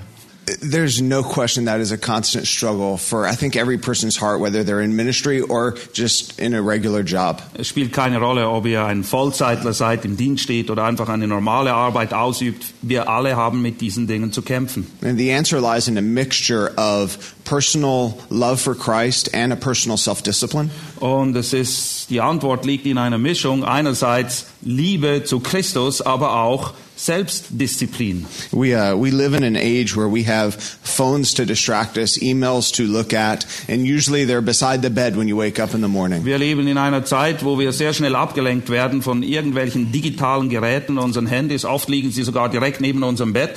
There's 0.61 1.00
no 1.00 1.23
question 1.23 1.66
that 1.66 1.80
is 1.80 1.92
a 1.92 1.99
constant 1.99 2.47
struggle 2.47 2.97
for, 2.97 3.26
I 3.26 3.35
think, 3.35 3.57
every 3.57 3.78
person's 3.78 4.16
heart, 4.16 4.40
whether 4.40 4.64
they're 4.64 4.80
in 4.80 4.97
ministry 4.97 5.40
or 5.40 5.76
just 5.92 6.38
in 6.38 6.54
a 6.54 6.62
regular 6.62 7.02
job. 7.02 7.42
Es 7.54 7.69
spielt 7.69 7.92
keine 7.92 8.19
Rolle, 8.19 8.49
ob 8.49 8.66
ihr 8.66 8.85
ein 8.85 9.04
Vollzeitler 9.04 9.73
seid, 9.73 10.04
im 10.04 10.16
Dienst 10.16 10.45
steht 10.45 10.71
oder 10.71 10.85
einfach 10.85 11.09
eine 11.09 11.26
normale 11.26 11.73
Arbeit 11.73 12.12
ausübt. 12.12 12.64
Wir 12.83 13.09
alle 13.09 13.37
haben 13.37 13.62
mit 13.62 13.80
diesen 13.80 14.07
Dingen 14.07 14.33
zu 14.33 14.42
kämpfen. 14.42 14.87
And 15.02 15.19
the 15.19 15.33
answer 15.33 15.61
lies 15.61 15.88
in 15.88 15.99
a 15.99 16.02
mixture 16.02 16.73
of 16.76 17.19
personal 17.45 18.19
love 18.30 18.61
for 18.61 18.75
Christ 18.75 19.35
and 19.35 19.52
a 19.52 19.57
personal 19.57 19.97
self 19.97 20.23
discipline. 20.23 20.71
Und 21.00 21.37
es 21.37 21.52
ist, 21.52 22.11
die 22.11 22.21
Antwort 22.21 22.64
liegt 22.64 22.87
in 22.87 22.99
einer 22.99 23.19
Mischung. 23.19 23.64
Einerseits 23.64 24.47
Liebe 24.62 25.25
zu 25.25 25.40
Christus, 25.40 26.02
aber 26.02 26.37
auch 26.37 26.75
Selbstdisziplin. 27.00 28.26
We, 28.52 28.75
uh, 28.75 28.95
we 28.95 29.11
live 29.11 29.35
in 29.35 29.42
an 29.42 29.57
age 29.57 29.97
where 29.97 30.09
we 30.09 30.25
have 30.25 30.54
phones 30.54 31.33
to 31.35 31.47
distract 31.47 31.97
us, 31.97 32.19
emails 32.19 32.71
to 32.75 32.83
look 32.83 33.14
at, 33.14 33.47
and 33.69 33.87
usually 33.87 34.26
they're 34.26 34.42
beside 34.42 34.83
the 34.83 34.90
bed 34.90 35.16
when 35.16 35.26
you 35.26 35.37
wake 35.37 35.59
up 35.59 35.73
in 35.73 35.80
the 35.80 35.88
morning. 35.88 36.25
Wir 36.25 36.38
leben 36.38 36.69
in 36.69 36.76
einer 36.76 37.04
Zeit, 37.04 37.42
wo 37.42 37.59
wir 37.59 37.73
sehr 37.73 37.95
schnell 37.95 38.14
abgelenkt 38.14 38.69
werden 38.69 39.00
von 39.00 39.23
irgendwelchen 39.23 39.92
digitalen 39.92 40.50
Geräten, 40.50 40.99
unseren 40.99 41.26
Handys. 41.26 41.64
Oft 41.64 41.88
liegen 41.88 42.11
sie 42.11 42.23
sogar 42.23 42.50
direkt 42.50 42.83
neben 42.83 43.02
unserem 43.02 43.33
Bett. 43.33 43.54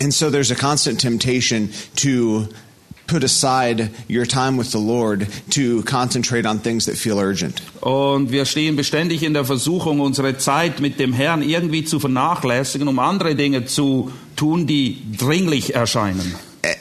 And 0.00 0.12
so 0.12 0.30
there's 0.30 0.50
a 0.50 0.54
constant 0.54 1.00
temptation 1.00 1.70
to 1.96 2.48
put 3.06 3.24
aside 3.24 3.90
your 4.08 4.26
time 4.26 4.56
with 4.56 4.70
the 4.72 4.78
Lord 4.78 5.26
to 5.50 5.82
concentrate 5.82 6.46
on 6.46 6.58
things 6.60 6.86
that 6.86 6.96
feel 6.96 7.18
urgent. 7.18 7.62
Und 7.80 8.30
wir 8.30 8.44
stehen 8.44 8.76
beständig 8.76 9.22
in 9.22 9.34
der 9.34 9.44
Versuchung, 9.44 10.00
unsere 10.00 10.38
Zeit 10.38 10.80
mit 10.80 10.98
dem 10.98 11.12
Herrn 11.12 11.42
irgendwie 11.42 11.84
zu 11.84 12.00
vernachlässigen, 12.00 12.88
um 12.88 12.98
andere 12.98 13.34
Dinge 13.34 13.66
zu 13.66 14.10
tun, 14.34 14.66
die 14.66 14.98
dringlich 15.16 15.74
erscheinen. 15.74 16.34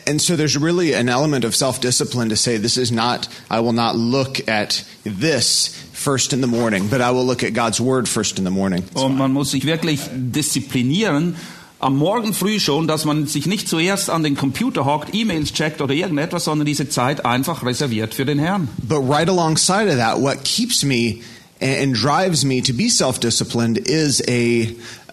And 0.07 0.19
so 0.19 0.35
there's 0.35 0.59
really 0.59 0.95
an 0.95 1.09
element 1.09 1.45
of 1.45 1.55
self 1.55 1.79
discipline 1.79 2.29
to 2.29 2.35
say, 2.35 2.57
this 2.57 2.77
is 2.77 2.91
not, 2.91 3.27
I 3.49 3.59
will 3.59 3.73
not 3.73 3.95
look 3.95 4.47
at 4.47 4.83
this 5.03 5.67
first 5.93 6.33
in 6.33 6.41
the 6.41 6.47
morning, 6.47 6.87
but 6.87 7.01
I 7.01 7.11
will 7.11 7.25
look 7.25 7.43
at 7.43 7.53
God's 7.53 7.79
word 7.79 8.07
first 8.07 8.37
in 8.37 8.45
the 8.45 8.51
morning. 8.51 8.83
Und 8.93 9.17
man 9.17 9.31
muss 9.31 9.51
sich 9.51 9.65
wirklich 9.65 10.01
disziplinieren, 10.11 11.35
am 11.85 11.97
Morgen 11.97 12.33
früh 12.33 12.59
schon, 12.59 12.87
dass 12.87 13.05
man 13.05 13.27
sich 13.27 13.45
nicht 13.45 13.69
zuerst 13.69 14.09
an 14.09 14.23
den 14.23 14.35
Computer 14.35 14.85
hockt, 14.85 15.13
E-Mails 15.13 15.53
checkt 15.53 15.81
oder 15.81 15.93
irgendetwas, 15.93 16.45
sondern 16.45 16.65
diese 16.65 16.89
Zeit 16.89 17.25
einfach 17.25 17.63
reserviert 17.63 18.15
für 18.15 18.25
den 18.25 18.39
Herrn. 18.39 18.67
But 18.81 19.07
right 19.07 19.29
alongside 19.29 19.87
of 19.87 19.97
that, 19.97 20.19
what 20.19 20.43
keeps 20.43 20.83
me 20.83 21.19
and 21.61 21.95
drives 21.95 22.43
me 22.43 22.61
to 22.61 22.73
be 22.73 22.89
self 22.89 23.19
disciplined 23.19 23.77
is 23.77 24.21
a, 24.27 24.67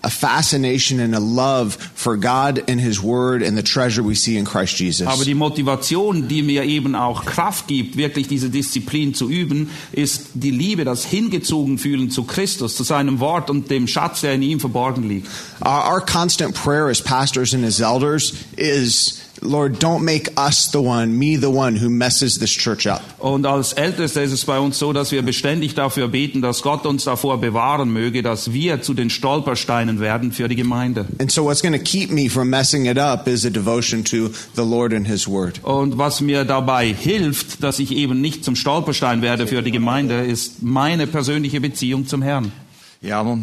a 0.05 0.11
fascination 0.11 1.01
and 1.01 1.15
a 1.15 1.21
love 1.21 1.75
for 1.95 2.17
God 2.17 2.63
and 2.69 2.81
His 2.81 3.03
Word 3.03 3.43
and 3.43 3.57
the 3.57 3.63
treasure 3.63 4.03
we 4.03 4.15
see 4.15 4.37
in 4.37 4.45
Christ 4.45 4.79
Jesus. 4.79 5.07
Aber 5.07 5.25
die 5.25 5.35
Motivation, 5.35 6.29
die 6.29 6.43
mir 6.43 6.65
eben 6.65 6.95
auch 6.95 7.25
Kraft 7.25 7.69
gibt, 7.69 7.97
wirklich 7.97 8.29
diese 8.29 8.51
Disziplin 8.51 9.15
zu 9.15 9.31
üben, 9.31 9.71
ist 9.93 10.31
die 10.35 10.51
Liebe, 10.51 10.85
das 10.85 11.05
hingezogen 11.05 11.79
fühlen 11.79 12.11
zu 12.11 12.25
Christus, 12.25 12.77
zu 12.77 12.83
seinem 12.83 13.21
Wort 13.21 13.51
und 13.51 13.71
dem 13.71 13.87
Schatz, 13.87 14.23
der 14.23 14.35
in 14.35 14.43
ihm 14.43 14.61
verborgen 14.61 15.09
liegt. 15.09 15.29
Our, 15.65 15.95
our 15.95 16.01
constant 16.01 16.55
prayer 16.55 16.89
as 16.89 17.01
pastors 17.01 17.55
and 17.55 17.65
as 17.65 17.81
elders 17.81 18.35
is, 18.57 19.21
Lord, 19.43 19.81
don't 19.81 20.05
make 20.05 20.31
us 20.37 20.71
the 20.71 20.81
one, 20.81 21.19
me 21.19 21.37
the 21.37 21.51
one 21.51 21.77
who 21.77 21.91
messes 21.91 22.39
this 22.39 22.51
church 22.51 22.87
up. 22.87 23.03
Und 23.19 23.45
als 23.45 23.73
Älteste 23.73 24.21
ist 24.21 24.33
es 24.33 24.45
bei 24.45 24.59
uns 24.59 24.79
so, 24.79 24.93
dass 24.93 25.11
wir 25.11 25.23
beständig 25.23 25.75
dafür 25.75 26.09
beten, 26.09 26.43
dass 26.43 26.63
Gott 26.63 26.87
uns 26.87 27.05
davor 27.05 27.41
bewahren 27.41 27.93
möge, 27.93 28.23
dass 28.23 28.53
wir 28.53 28.83
zu 28.83 28.95
den 28.95 29.11
Stolpersteinen 29.11 29.99
werden 29.99 30.31
für 30.31 30.49
die 30.49 30.55
Gemeinde. 30.55 31.07
And 31.19 31.31
so, 31.31 31.45
what's 31.45 31.61
going 31.61 31.75
to 31.75 31.83
keep 31.83 32.11
me 32.11 32.31
from 32.31 32.51
messing 32.51 32.87
it 32.87 32.99
up 32.99 33.27
is 33.27 33.45
a 33.45 33.51
devotion 33.51 34.05
to 34.05 34.29
the 34.55 34.63
Lord 34.63 34.95
and 34.95 35.07
His 35.07 35.27
Word. 35.27 35.63
Und 35.65 35.99
was 35.99 36.21
mir 36.21 36.45
dabei 36.45 36.93
hilft, 36.93 37.63
dass 37.63 37.81
ich 37.81 37.91
eben 37.93 38.21
nicht 38.21 38.45
zum 38.45 38.55
Stolperstein 38.55 39.23
werde 39.23 39.49
für 39.49 39.63
die 39.63 39.73
Gemeinde, 39.73 40.25
ist 40.25 40.63
meine 40.63 41.09
persönliche 41.09 41.61
Beziehung 41.61 42.07
zum 42.07 42.23
Herrn. 42.23 42.53
Ja, 43.01 43.21
aber 43.21 43.39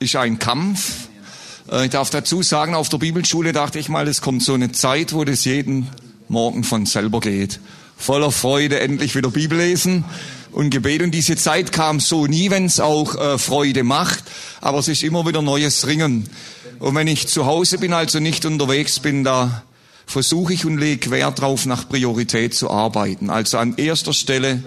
ist 0.00 0.16
ein 0.16 0.38
Kampf. 0.38 1.03
Äh, 1.70 1.84
Ich 1.84 1.90
darf 1.90 2.10
dazu 2.10 2.42
sagen, 2.42 2.74
auf 2.74 2.88
der 2.88 2.98
Bibelschule 2.98 3.52
dachte 3.52 3.78
ich 3.78 3.88
mal, 3.88 4.08
es 4.08 4.20
kommt 4.20 4.42
so 4.42 4.54
eine 4.54 4.72
Zeit, 4.72 5.12
wo 5.12 5.24
das 5.24 5.44
jeden 5.44 5.88
Morgen 6.28 6.64
von 6.64 6.86
selber 6.86 7.20
geht. 7.20 7.60
Voller 7.96 8.32
Freude 8.32 8.80
endlich 8.80 9.14
wieder 9.14 9.30
Bibel 9.30 9.58
lesen 9.58 10.04
und 10.52 10.70
Gebet. 10.70 11.02
Und 11.02 11.12
diese 11.12 11.36
Zeit 11.36 11.72
kam 11.72 12.00
so 12.00 12.26
nie, 12.26 12.50
wenn 12.50 12.66
es 12.66 12.80
auch 12.80 13.14
äh, 13.14 13.38
Freude 13.38 13.84
macht. 13.84 14.24
Aber 14.60 14.78
es 14.78 14.88
ist 14.88 15.02
immer 15.02 15.26
wieder 15.26 15.42
neues 15.42 15.86
Ringen. 15.86 16.28
Und 16.80 16.94
wenn 16.94 17.06
ich 17.06 17.28
zu 17.28 17.46
Hause 17.46 17.78
bin, 17.78 17.92
also 17.92 18.20
nicht 18.20 18.44
unterwegs 18.46 18.98
bin, 19.00 19.24
da 19.24 19.62
versuche 20.06 20.52
ich 20.52 20.66
und 20.66 20.78
lege 20.78 21.10
Wert 21.10 21.40
drauf, 21.40 21.66
nach 21.66 21.88
Priorität 21.88 22.54
zu 22.54 22.70
arbeiten. 22.70 23.30
Also 23.30 23.58
an 23.58 23.74
erster 23.76 24.12
Stelle 24.12 24.62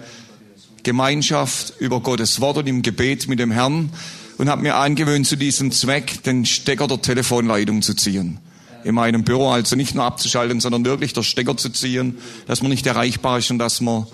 Gemeinschaft 0.83 1.73
über 1.79 1.99
Gottes 1.99 2.39
Wort 2.39 2.57
und 2.57 2.67
im 2.67 2.81
Gebet 2.81 3.27
mit 3.27 3.39
dem 3.39 3.51
Herrn 3.51 3.91
und 4.37 4.49
habe 4.49 4.61
mir 4.61 4.75
angewöhnt, 4.75 5.27
zu 5.27 5.35
diesem 5.35 5.71
Zweck 5.71 6.23
den 6.23 6.45
Stecker 6.45 6.87
der 6.87 7.01
Telefonleitung 7.01 7.81
zu 7.81 7.93
ziehen. 7.93 8.39
In 8.83 8.95
meinem 8.95 9.23
Büro 9.23 9.49
also 9.49 9.75
nicht 9.75 9.95
nur 9.95 10.03
abzuschalten, 10.03 10.59
sondern 10.59 10.85
wirklich 10.85 11.13
der 11.13 11.23
Stecker 11.23 11.57
zu 11.57 11.69
ziehen, 11.69 12.17
dass 12.45 12.61
man 12.61 12.71
nicht 12.71 12.85
erreichbar 12.85 13.39
ist 13.39 13.51
und 13.51 13.59
dass 13.59 13.81
man 13.81 14.05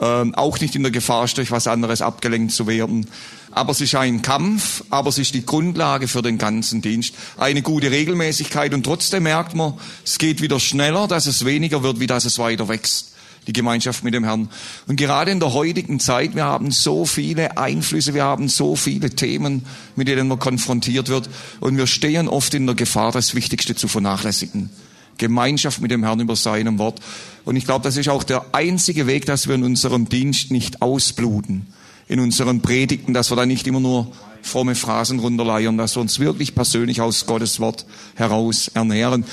ähm, 0.00 0.34
auch 0.34 0.58
nicht 0.60 0.74
in 0.74 0.82
der 0.82 0.92
Gefahr 0.92 1.24
ist, 1.24 1.38
durch 1.38 1.50
was 1.50 1.66
anderes 1.66 2.02
abgelenkt 2.02 2.52
zu 2.52 2.66
werden. 2.66 3.06
Aber 3.52 3.72
es 3.72 3.80
ist 3.80 3.94
ein 3.94 4.22
Kampf, 4.22 4.84
aber 4.90 5.08
es 5.08 5.18
ist 5.18 5.34
die 5.34 5.46
Grundlage 5.46 6.08
für 6.08 6.22
den 6.22 6.38
ganzen 6.38 6.82
Dienst. 6.82 7.14
Eine 7.38 7.62
gute 7.62 7.90
Regelmäßigkeit 7.90 8.74
und 8.74 8.82
trotzdem 8.82 9.22
merkt 9.22 9.54
man, 9.54 9.74
es 10.04 10.18
geht 10.18 10.42
wieder 10.42 10.60
schneller, 10.60 11.06
dass 11.06 11.26
es 11.26 11.44
weniger 11.44 11.82
wird, 11.82 12.00
wie 12.00 12.06
dass 12.06 12.24
es 12.24 12.38
weiter 12.38 12.68
wächst 12.68 13.15
die 13.46 13.52
Gemeinschaft 13.52 14.04
mit 14.04 14.14
dem 14.14 14.24
Herrn. 14.24 14.48
Und 14.86 14.96
gerade 14.96 15.30
in 15.30 15.40
der 15.40 15.52
heutigen 15.52 16.00
Zeit, 16.00 16.34
wir 16.34 16.44
haben 16.44 16.70
so 16.70 17.04
viele 17.04 17.56
Einflüsse, 17.58 18.14
wir 18.14 18.24
haben 18.24 18.48
so 18.48 18.76
viele 18.76 19.10
Themen, 19.10 19.64
mit 19.94 20.08
denen 20.08 20.28
man 20.28 20.38
konfrontiert 20.38 21.08
wird. 21.08 21.28
Und 21.60 21.76
wir 21.76 21.86
stehen 21.86 22.28
oft 22.28 22.54
in 22.54 22.66
der 22.66 22.74
Gefahr, 22.74 23.12
das 23.12 23.34
Wichtigste 23.34 23.74
zu 23.74 23.88
vernachlässigen. 23.88 24.70
Gemeinschaft 25.18 25.80
mit 25.80 25.90
dem 25.90 26.04
Herrn 26.04 26.20
über 26.20 26.36
seinem 26.36 26.78
Wort. 26.78 27.00
Und 27.44 27.56
ich 27.56 27.64
glaube, 27.64 27.84
das 27.84 27.96
ist 27.96 28.08
auch 28.08 28.22
der 28.22 28.44
einzige 28.52 29.06
Weg, 29.06 29.26
dass 29.26 29.48
wir 29.48 29.54
in 29.54 29.64
unserem 29.64 30.08
Dienst 30.08 30.50
nicht 30.50 30.82
ausbluten. 30.82 31.66
In 32.08 32.20
unseren 32.20 32.60
Predigten, 32.60 33.14
dass 33.14 33.30
wir 33.30 33.36
da 33.36 33.46
nicht 33.46 33.66
immer 33.66 33.80
nur 33.80 34.12
fromme 34.42 34.74
Phrasen 34.74 35.18
runterleiern, 35.18 35.76
dass 35.76 35.96
wir 35.96 36.00
uns 36.00 36.20
wirklich 36.20 36.54
persönlich 36.54 37.00
aus 37.00 37.26
Gottes 37.26 37.58
Wort 37.58 37.84
heraus 38.14 38.68
ernähren. 38.74 39.24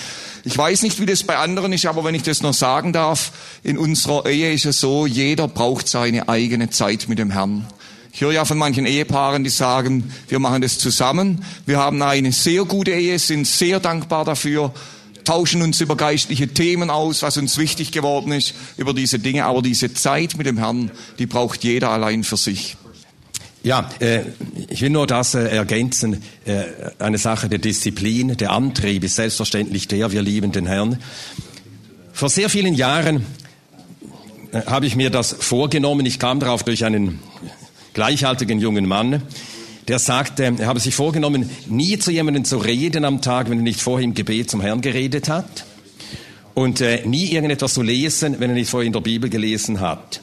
Ich 0.44 0.58
weiß 0.58 0.82
nicht, 0.82 1.00
wie 1.00 1.06
das 1.06 1.24
bei 1.24 1.38
anderen 1.38 1.72
ist, 1.72 1.86
aber 1.86 2.04
wenn 2.04 2.16
ich 2.16 2.24
das 2.24 2.42
noch 2.42 2.54
sagen 2.54 2.92
darf, 2.92 3.32
in 3.64 3.78
unserer 3.78 4.26
Ehe 4.26 4.52
ist 4.52 4.66
es 4.66 4.80
so, 4.80 5.06
jeder 5.06 5.48
braucht 5.48 5.88
seine 5.88 6.28
eigene 6.30 6.70
Zeit 6.70 7.08
mit 7.08 7.20
dem 7.20 7.30
Herrn. 7.30 7.68
Ich 8.12 8.22
höre 8.22 8.32
ja 8.32 8.46
von 8.46 8.58
manchen 8.58 8.86
Ehepaaren, 8.86 9.44
die 9.44 9.50
sagen, 9.50 10.12
wir 10.28 10.40
machen 10.40 10.62
das 10.62 10.78
zusammen. 10.78 11.44
Wir 11.66 11.80
haben 11.80 12.02
eine 12.02 12.32
sehr 12.32 12.64
gute 12.66 12.92
Ehe, 12.92 13.18
sind 13.18 13.48
sehr 13.48 13.80
dankbar 13.80 14.26
dafür, 14.26 14.74
tauschen 15.24 15.62
uns 15.62 15.82
über 15.82 15.98
geistliche 15.98 16.48
Themen 16.48 16.90
aus, 16.90 17.22
was 17.22 17.38
uns 17.38 17.58
wichtig 17.58 17.92
geworden 17.92 18.32
ist, 18.32 18.54
über 18.78 18.94
diese 18.94 19.20
Dinge. 19.20 19.46
Aber 19.46 19.62
diese 19.62 19.94
Zeit 19.94 20.38
mit 20.38 20.48
dem 20.48 20.58
Herrn, 20.58 20.92
die 21.20 21.26
braucht 21.26 21.64
jeder 21.64 21.90
allein 21.90 22.24
für 22.24 22.38
sich. 22.38 22.78
Ja, 23.64 23.90
äh, 24.00 24.24
ich 24.68 24.82
will 24.82 24.90
nur 24.90 25.08
das 25.08 25.36
äh, 25.36 25.48
ergänzen. 25.48 26.22
Äh, 26.44 26.64
eine 27.00 27.18
Sache 27.18 27.48
der 27.48 27.60
Disziplin, 27.60 28.36
der 28.36 28.52
Antrieb 28.52 29.06
ist 29.06 29.16
selbstverständlich 29.16 29.88
der, 29.88 30.12
wir 30.12 30.22
lieben 30.22 30.52
den 30.52 30.66
Herrn. 30.66 30.98
Vor 32.12 32.30
sehr 32.30 32.50
vielen 32.50 32.74
Jahren 32.74 33.26
äh, 34.52 34.62
habe 34.66 34.86
ich 34.86 34.98
mir 34.98 35.10
das 35.10 35.32
vorgenommen. 35.32 36.06
Ich 36.06 36.20
kam 36.20 36.42
darauf 36.42 36.64
durch 36.64 36.84
einen 36.84 37.20
gleichaltrigen 37.94 38.60
jungen 38.60 38.86
Mann, 38.86 39.22
der 39.88 40.00
sagte, 40.00 40.44
er 40.44 40.68
habe 40.68 40.80
sich 40.80 40.96
vorgenommen, 40.96 41.50
nie 41.68 41.98
zu 42.00 42.12
jemandem 42.12 42.46
zu 42.46 42.58
reden 42.58 43.06
am 43.06 43.22
Tag, 43.22 43.50
wenn 43.50 43.60
er 43.60 43.64
nicht 43.64 43.82
vorher 43.82 44.06
im 44.06 44.14
Gebet 44.14 44.50
zum 44.50 44.62
Herrn 44.62 44.82
geredet 44.82 45.30
hat. 45.30 45.66
Und 46.54 46.82
äh, 46.82 47.06
nie 47.06 47.32
irgendetwas 47.32 47.74
zu 47.74 47.82
lesen, 47.82 48.40
wenn 48.40 48.52
er 48.52 48.56
nicht 48.56 48.70
vorher 48.70 48.86
in 48.86 48.94
der 48.94 49.02
Bibel 49.02 49.30
gelesen 49.30 49.80
hat. 49.80 50.22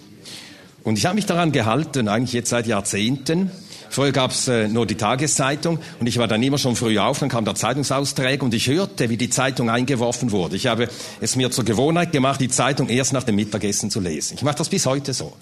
Und 0.85 0.97
ich 0.97 1.05
habe 1.05 1.17
mich 1.17 1.27
daran 1.27 1.53
gehalten, 1.53 2.09
eigentlich 2.09 2.33
jetzt 2.33 2.51
seit 2.51 2.67
Jahrzehnten. 2.67 3.51
Vorher 3.91 4.13
gab 4.13 4.31
es 4.31 4.47
äh, 4.47 4.69
nur 4.69 4.87
die 4.87 4.95
Tageszeitung 4.95 5.81
und 5.99 6.07
ich 6.07 6.17
war 6.19 6.29
dann 6.29 6.41
immer 6.43 6.59
schon 6.59 6.77
früh 6.77 6.99
auf, 6.99 7.19
dann 7.19 7.29
kam 7.29 7.45
der 7.45 7.57
Zeitungsausträger 7.57 8.45
und 8.45 8.55
ich 8.55 8.69
hörte, 8.69 9.11
wie 9.11 9.17
die 9.17 9.31
Zeitung 9.31 9.69
eingeworfen 9.69 10.31
wurde. 10.31 10.55
Ich 10.55 10.69
habe 10.69 10.89
es 11.21 11.35
mir 11.35 11.51
zur 11.51 11.65
Gewohnheit 11.65 12.13
gemacht, 12.13 12.41
die 12.41 12.49
Zeitung 12.49 12.89
erst 12.89 13.13
nach 13.13 13.25
dem 13.25 13.35
Mittagessen 13.35 13.91
zu 13.91 13.99
lesen. 13.99 14.35
Ich 14.37 14.45
mache 14.45 14.55
das 14.55 14.69
bis 14.69 14.87
heute 14.87 15.13
so. 15.13 15.33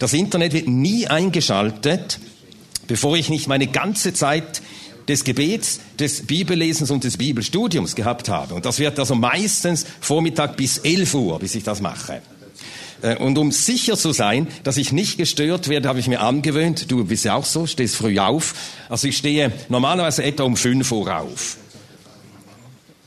Das 0.00 0.12
Internet 0.12 0.52
wird 0.52 0.66
nie 0.66 1.06
eingeschaltet, 1.06 2.18
bevor 2.86 3.16
ich 3.16 3.28
nicht 3.28 3.48
meine 3.48 3.66
ganze 3.66 4.12
Zeit 4.12 4.62
des 5.08 5.24
Gebets, 5.24 5.80
des 5.98 6.26
Bibellesens 6.26 6.90
und 6.90 7.04
des 7.04 7.16
Bibelstudiums 7.16 7.94
gehabt 7.94 8.28
habe. 8.28 8.54
Und 8.54 8.66
das 8.66 8.78
wird 8.78 8.98
also 8.98 9.14
meistens 9.14 9.86
Vormittag 10.00 10.56
bis 10.56 10.78
11 10.78 11.14
Uhr, 11.14 11.38
bis 11.38 11.54
ich 11.54 11.62
das 11.62 11.80
mache. 11.80 12.22
Äh, 13.02 13.16
Und 13.16 13.38
um 13.38 13.52
sicher 13.52 13.96
zu 13.96 14.12
sein, 14.12 14.48
dass 14.64 14.76
ich 14.76 14.92
nicht 14.92 15.16
gestört 15.16 15.68
werde, 15.68 15.88
habe 15.88 16.00
ich 16.00 16.08
mir 16.08 16.20
angewöhnt, 16.20 16.90
du 16.90 17.04
bist 17.04 17.24
ja 17.24 17.34
auch 17.34 17.44
so, 17.44 17.66
stehst 17.66 17.96
früh 17.96 18.18
auf. 18.18 18.54
Also 18.88 19.06
ich 19.08 19.16
stehe 19.16 19.52
normalerweise 19.68 20.24
etwa 20.24 20.44
um 20.44 20.56
5 20.56 20.90
Uhr 20.90 21.16
auf. 21.20 21.56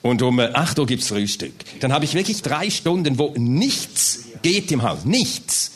Und 0.02 0.22
um 0.22 0.40
8 0.40 0.80
Uhr 0.80 0.86
gibt's 0.86 1.10
Frühstück. 1.10 1.54
Dann 1.82 1.92
habe 1.92 2.06
ich 2.06 2.14
wirklich 2.14 2.42
drei 2.42 2.70
Stunden, 2.70 3.20
wo 3.20 3.34
nichts 3.36 4.24
geht 4.42 4.72
im 4.72 4.84
Haus. 4.84 5.04
Nichts. 5.04 5.72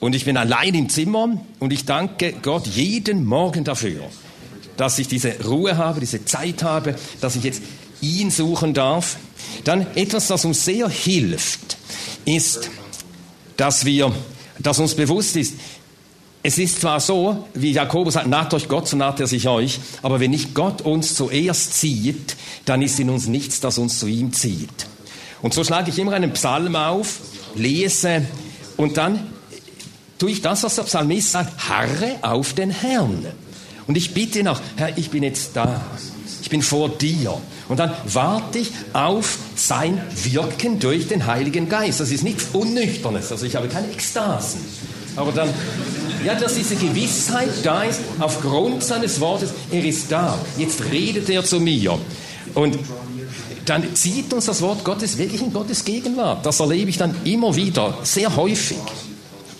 Und 0.00 0.14
ich 0.14 0.24
bin 0.24 0.36
allein 0.36 0.74
im 0.74 0.88
Zimmer 0.88 1.38
und 1.60 1.72
ich 1.72 1.84
danke 1.84 2.34
Gott 2.42 2.66
jeden 2.66 3.24
Morgen 3.24 3.64
dafür, 3.64 4.02
dass 4.76 4.98
ich 4.98 5.08
diese 5.08 5.44
Ruhe 5.44 5.76
habe, 5.76 6.00
diese 6.00 6.24
Zeit 6.24 6.62
habe, 6.62 6.94
dass 7.20 7.36
ich 7.36 7.44
jetzt 7.44 7.62
ihn 8.00 8.30
suchen 8.30 8.74
darf. 8.74 9.16
Dann 9.64 9.86
etwas, 9.94 10.28
das 10.28 10.44
uns 10.44 10.64
sehr 10.64 10.88
hilft, 10.88 11.78
ist, 12.24 12.70
dass 13.56 13.84
wir, 13.84 14.12
dass 14.58 14.78
uns 14.78 14.94
bewusst 14.94 15.36
ist, 15.36 15.54
es 16.46 16.58
ist 16.58 16.82
zwar 16.82 17.00
so, 17.00 17.48
wie 17.54 17.72
Jakobus 17.72 18.14
sagt, 18.14 18.26
naht 18.26 18.52
euch 18.52 18.68
Gott, 18.68 18.86
so 18.86 18.98
naht 18.98 19.18
er 19.18 19.26
sich 19.26 19.48
euch, 19.48 19.80
aber 20.02 20.20
wenn 20.20 20.30
nicht 20.30 20.52
Gott 20.52 20.82
uns 20.82 21.14
zuerst 21.14 21.72
zieht, 21.72 22.36
dann 22.66 22.82
ist 22.82 23.00
in 23.00 23.08
uns 23.08 23.26
nichts, 23.26 23.60
das 23.60 23.78
uns 23.78 23.98
zu 23.98 24.06
ihm 24.06 24.30
zieht. 24.34 24.86
Und 25.40 25.54
so 25.54 25.64
schlage 25.64 25.90
ich 25.90 25.98
immer 25.98 26.12
einen 26.12 26.34
Psalm 26.34 26.76
auf, 26.76 27.20
lese 27.54 28.26
und 28.76 28.98
dann 28.98 29.26
tue 30.24 30.30
ich 30.30 30.40
das, 30.40 30.62
was 30.62 30.76
der 30.76 30.84
Psalmist 30.84 31.32
sagt, 31.32 31.68
harre 31.68 32.16
auf 32.22 32.54
den 32.54 32.70
Herrn. 32.70 33.26
Und 33.86 33.94
ich 33.94 34.14
bitte 34.14 34.50
auch, 34.50 34.58
Herr, 34.76 34.96
ich 34.96 35.10
bin 35.10 35.22
jetzt 35.22 35.50
da, 35.52 35.82
ich 36.40 36.48
bin 36.48 36.62
vor 36.62 36.88
dir. 36.88 37.38
Und 37.68 37.78
dann 37.78 37.92
warte 38.06 38.60
ich 38.60 38.70
auf 38.94 39.36
sein 39.54 40.00
Wirken 40.22 40.78
durch 40.78 41.08
den 41.08 41.26
Heiligen 41.26 41.68
Geist. 41.68 42.00
Das 42.00 42.10
ist 42.10 42.24
nichts 42.24 42.46
Unnüchternes, 42.54 43.30
also 43.32 43.44
ich 43.44 43.54
habe 43.54 43.68
keine 43.68 43.90
Ekstasen. 43.92 44.60
Aber 45.14 45.30
dann, 45.30 45.50
ja, 46.24 46.34
dass 46.34 46.54
diese 46.54 46.76
Gewissheit 46.76 47.50
da 47.62 47.82
ist, 47.82 48.00
aufgrund 48.18 48.82
seines 48.82 49.20
Wortes, 49.20 49.50
er 49.70 49.84
ist 49.84 50.10
da. 50.10 50.38
Jetzt 50.56 50.84
redet 50.90 51.28
er 51.28 51.44
zu 51.44 51.60
mir. 51.60 51.98
Und 52.54 52.78
dann 53.66 53.94
zieht 53.94 54.32
uns 54.32 54.46
das 54.46 54.62
Wort 54.62 54.84
Gottes 54.84 55.18
wirklich 55.18 55.42
in 55.42 55.52
Gottes 55.52 55.84
Gegenwart. 55.84 56.46
Das 56.46 56.60
erlebe 56.60 56.88
ich 56.88 56.96
dann 56.96 57.14
immer 57.24 57.54
wieder, 57.54 57.98
sehr 58.04 58.34
häufig. 58.34 58.78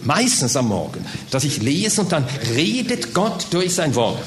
Meistens 0.04 0.56
am 0.56 0.68
Morgen, 0.68 1.04
dass 1.30 1.44
ich 1.44 1.62
lese 1.62 2.02
und 2.02 2.12
dann 2.12 2.24
redet 2.54 3.14
Gott 3.14 3.46
durch 3.50 3.74
sein 3.74 3.94
Wort. 3.94 4.22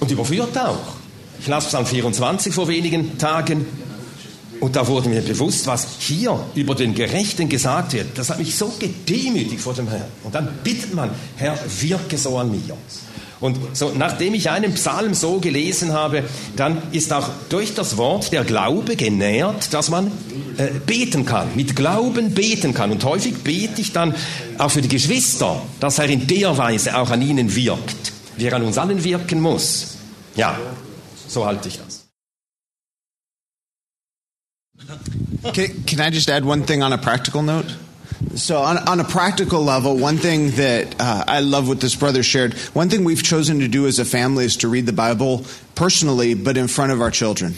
Und 0.00 0.10
überführt 0.10 0.56
auch. 0.58 0.96
Ich 1.40 1.46
las 1.46 1.66
Psalm 1.66 1.86
24 1.86 2.52
vor 2.52 2.68
wenigen 2.68 3.18
Tagen 3.18 3.66
und 4.60 4.74
da 4.74 4.86
wurde 4.86 5.08
mir 5.08 5.20
bewusst, 5.20 5.66
was 5.66 5.86
hier 6.00 6.38
über 6.54 6.74
den 6.74 6.94
Gerechten 6.94 7.48
gesagt 7.48 7.92
wird. 7.92 8.18
Das 8.18 8.30
hat 8.30 8.38
mich 8.38 8.56
so 8.56 8.72
gedemütigt 8.78 9.60
vor 9.60 9.74
dem 9.74 9.88
Herrn. 9.88 10.08
Und 10.24 10.34
dann 10.34 10.48
bittet 10.64 10.94
man, 10.94 11.10
Herr, 11.36 11.56
wirke 11.80 12.18
so 12.18 12.38
an 12.38 12.50
mir. 12.50 12.76
Und 13.40 13.76
so, 13.76 13.92
nachdem 13.96 14.34
ich 14.34 14.50
einen 14.50 14.74
Psalm 14.74 15.14
so 15.14 15.38
gelesen 15.38 15.92
habe, 15.92 16.24
dann 16.56 16.82
ist 16.90 17.12
auch 17.12 17.28
durch 17.48 17.74
das 17.74 17.96
Wort 17.96 18.32
der 18.32 18.44
Glaube 18.44 18.96
genährt, 18.96 19.72
dass 19.72 19.90
man 19.90 20.10
äh, 20.56 20.70
beten 20.84 21.24
kann, 21.24 21.54
mit 21.54 21.76
Glauben 21.76 22.34
beten 22.34 22.74
kann. 22.74 22.90
Und 22.90 23.04
häufig 23.04 23.34
bete 23.44 23.80
ich 23.80 23.92
dann 23.92 24.14
auch 24.58 24.70
für 24.70 24.82
die 24.82 24.88
Geschwister, 24.88 25.62
dass 25.78 25.98
er 25.98 26.06
in 26.06 26.26
der 26.26 26.58
Weise 26.58 26.96
auch 26.96 27.10
an 27.10 27.22
ihnen 27.22 27.54
wirkt, 27.54 28.12
wie 28.36 28.46
er 28.46 28.54
an 28.54 28.62
uns 28.62 28.76
allen 28.76 29.04
wirken 29.04 29.40
muss. 29.40 29.98
Ja, 30.34 30.58
so 31.28 31.46
halte 31.46 31.68
ich 31.68 31.78
das. 31.78 32.06
Can, 35.52 35.84
can 35.86 36.00
I 36.00 36.14
just 36.14 36.28
add 36.30 36.44
one 36.44 36.64
thing 36.64 36.82
on 36.82 36.92
a 36.92 36.96
practical 36.96 37.42
note? 37.42 37.76
So, 38.34 38.58
on, 38.58 38.78
on 38.88 38.98
a 38.98 39.04
practical 39.04 39.62
level, 39.62 39.96
one 39.96 40.16
thing 40.16 40.50
that 40.52 41.00
uh, 41.00 41.24
I 41.28 41.40
love 41.40 41.68
what 41.68 41.80
this 41.80 41.94
brother 41.94 42.22
shared, 42.24 42.54
one 42.74 42.88
thing 42.88 43.04
we've 43.04 43.22
chosen 43.22 43.60
to 43.60 43.68
do 43.68 43.86
as 43.86 44.00
a 44.00 44.04
family 44.04 44.44
is 44.44 44.56
to 44.58 44.68
read 44.68 44.86
the 44.86 44.92
Bible 44.92 45.44
personally, 45.76 46.34
but 46.34 46.56
in 46.56 46.66
front 46.66 46.90
of 46.90 47.00
our 47.00 47.12
children. 47.12 47.54